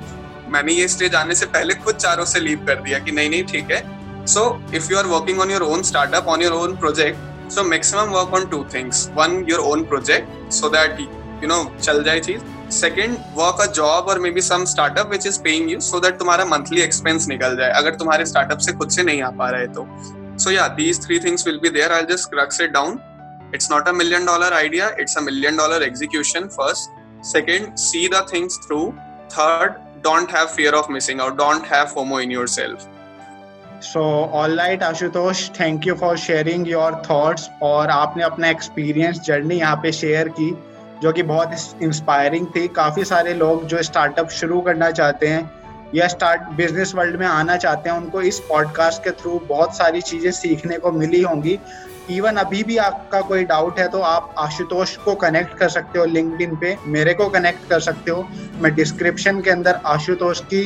मैंने 0.48 0.72
ये 0.72 0.88
स्टेज 0.88 1.14
आने 1.14 1.34
से 1.34 1.46
पहले 1.46 1.74
खुद 1.74 1.96
चारों 1.96 2.24
से 2.24 2.40
लीव 2.40 2.64
कर 2.66 2.74
दिया 2.74 2.98
कि 2.98 3.12
नहीं 3.12 3.30
नहीं, 3.30 3.44
ठीक 3.44 3.70
है। 3.70 4.26
So 4.26 4.62
if 4.74 4.90
you 4.92 4.98
are 4.98 5.06
working 5.06 5.40
on 5.40 5.50
your 5.50 5.62
own 5.62 5.82
startup 5.82 6.26
on 6.26 6.42
your 6.42 6.52
own 6.52 6.76
project 6.76 7.50
so 7.52 7.62
maximum 7.64 8.10
work 8.10 8.34
on 8.34 8.46
two 8.46 8.64
things 8.74 9.08
one 9.14 9.44
your 9.48 9.60
own 9.60 9.84
project 9.84 10.52
so 10.52 10.68
that 10.68 10.96
you 11.42 11.48
know 11.48 11.62
चल 11.80 12.02
जाए 12.04 12.20
चीज़। 12.20 12.40
सेकेंड 12.72 13.16
वर्क 13.36 13.60
अ 13.60 13.66
जॉब 13.74 14.08
और 14.08 14.18
maybe 14.30 14.40
some 14.42 14.64
startup 14.66 15.10
which 15.10 15.26
is 15.26 15.40
paying 15.42 15.70
you 15.70 15.80
so 15.82 16.00
that 16.00 16.18
तुम्हारा 16.18 16.44
monthly 16.46 16.80
expense 16.82 17.28
निकल 17.28 17.56
जाए। 17.56 17.70
अगर 17.72 17.94
तुम्हारे 17.96 18.26
startup 18.26 18.58
से 18.58 18.72
खुद 18.72 18.90
से 18.90 19.02
नहीं 19.02 19.22
आ 19.22 19.30
पा 19.40 19.50
रहे 19.50 19.66
तो। 19.68 19.86
So 20.38 20.50
yeah 20.50 20.66
these 20.76 21.04
three 21.06 21.18
things 21.20 21.46
will 21.46 21.58
be 21.62 21.70
there 21.70 21.92
I 21.92 22.02
just 22.10 22.34
rucks 22.38 22.60
it 22.60 22.70
down 22.72 22.98
it's 23.54 23.70
not 23.70 23.88
a 23.88 23.92
million 23.92 24.26
dollar 24.26 24.52
idea 24.54 24.88
it's 25.00 25.16
a 25.18 25.20
million 25.20 25.56
dollar 25.56 25.82
execution 25.82 26.48
first 26.56 27.26
second 27.26 27.74
see 27.78 28.08
the 28.08 28.26
things 28.32 28.58
through 28.66 28.86
third 29.32 29.72
don't 30.04 30.34
have 30.36 30.46
fear 30.56 30.74
of 30.74 30.90
missing 30.92 31.20
और 31.20 31.34
don't 31.36 31.72
have 31.72 31.86
FOMO 31.94 32.20
in 32.20 32.32
yourself 32.48 32.88
so 33.82 34.00
all 34.34 34.58
right 34.58 34.82
Ashutosh 34.82 35.48
thank 35.60 35.86
you 35.86 35.94
for 36.00 36.16
sharing 36.18 36.68
your 36.68 37.02
thoughts 37.10 37.48
और 37.62 37.90
आपने 37.90 38.22
अपना 38.24 38.48
experience 38.48 39.20
journey 39.26 39.58
यहाँ 39.58 39.76
पे 39.82 39.92
share 39.92 40.28
की। 40.38 40.50
जो 41.02 41.12
कि 41.12 41.22
बहुत 41.24 41.82
इंस्पायरिंग 41.82 42.46
थी। 42.56 42.66
काफ़ी 42.70 43.04
सारे 43.04 43.34
लोग 43.34 43.66
जो 43.66 43.82
स्टार्टअप 43.82 44.28
शुरू 44.30 44.60
करना 44.60 44.90
चाहते 44.90 45.28
हैं 45.28 45.50
या 45.94 46.06
स्टार्ट 46.08 46.42
बिज़नेस 46.56 46.94
वर्ल्ड 46.94 47.16
में 47.16 47.26
आना 47.26 47.56
चाहते 47.56 47.90
हैं, 47.90 47.96
उनको 47.96 48.22
इस 48.22 48.38
पॉडकास्ट 48.40 49.02
के 49.04 49.10
थ्रू 49.12 49.40
बहुत 49.48 49.76
सारी 49.76 50.00
चीज़ें 50.02 50.30
सीखने 50.32 50.78
को 50.78 50.92
मिली 50.92 51.22
होंगी। 51.22 51.58
इवन 52.10 52.36
अभी 52.36 52.62
भी 52.62 52.76
आपका 52.76 53.20
कोई 53.20 53.44
डाउट 53.44 53.78
है 53.78 53.88
तो 53.88 54.00
आप 54.02 54.34
आशुतोष 54.38 54.96
को 54.96 55.14
कनेक्ट 55.16 55.54
कर 55.58 55.68
सकते 55.68 55.98
हो 55.98 56.04
लिंकड 56.04 56.56
पे 56.60 56.76
मेरे 56.86 57.14
को 57.14 57.28
कनेक्ट 57.28 57.68
कर 57.70 57.80
सकते 57.80 58.10
हो। 58.10 58.26
मैं 58.60 58.74
डिस्क्रिप्शन 58.74 59.40
के 59.40 59.50
अंदर 59.50 59.80
आशुतोष 59.86 60.40
की 60.44 60.62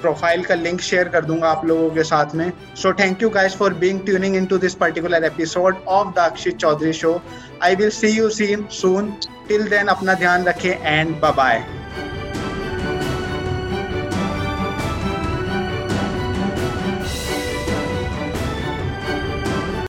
प्रोफ़ाइल 0.00 0.44
का 0.44 0.54
लिंक 0.54 0.80
शेयर 0.80 1.08
कर 1.08 1.24
दूँगा 1.24 1.48
आप 1.48 1.64
लोगों 1.66 1.90
के 1.90 2.04
साथ 2.04 2.34
में. 2.34 2.52
So 2.76 2.92
thank 3.00 3.22
you 3.22 3.30
guys 3.30 3.56
for 3.56 3.74
being 3.74 4.00
tuning 4.06 4.36
into 4.36 4.58
this 4.58 4.74
particular 4.74 5.24
episode 5.24 5.82
of 5.88 6.14
the 6.14 6.18
Akshit 6.20 6.56
Chaudhary 6.56 6.92
show 6.92 7.20
I 7.62 7.74
will 7.76 7.90
see 7.90 8.08
you 8.08 8.28
seen 8.30 8.66
soon 8.72 9.12
till 9.48 9.68
then 9.68 9.86
अपना 9.88 10.14
ध्यान 10.14 10.44
रखें 10.44 10.70
एंड 10.70 11.14
बाय 11.22 11.64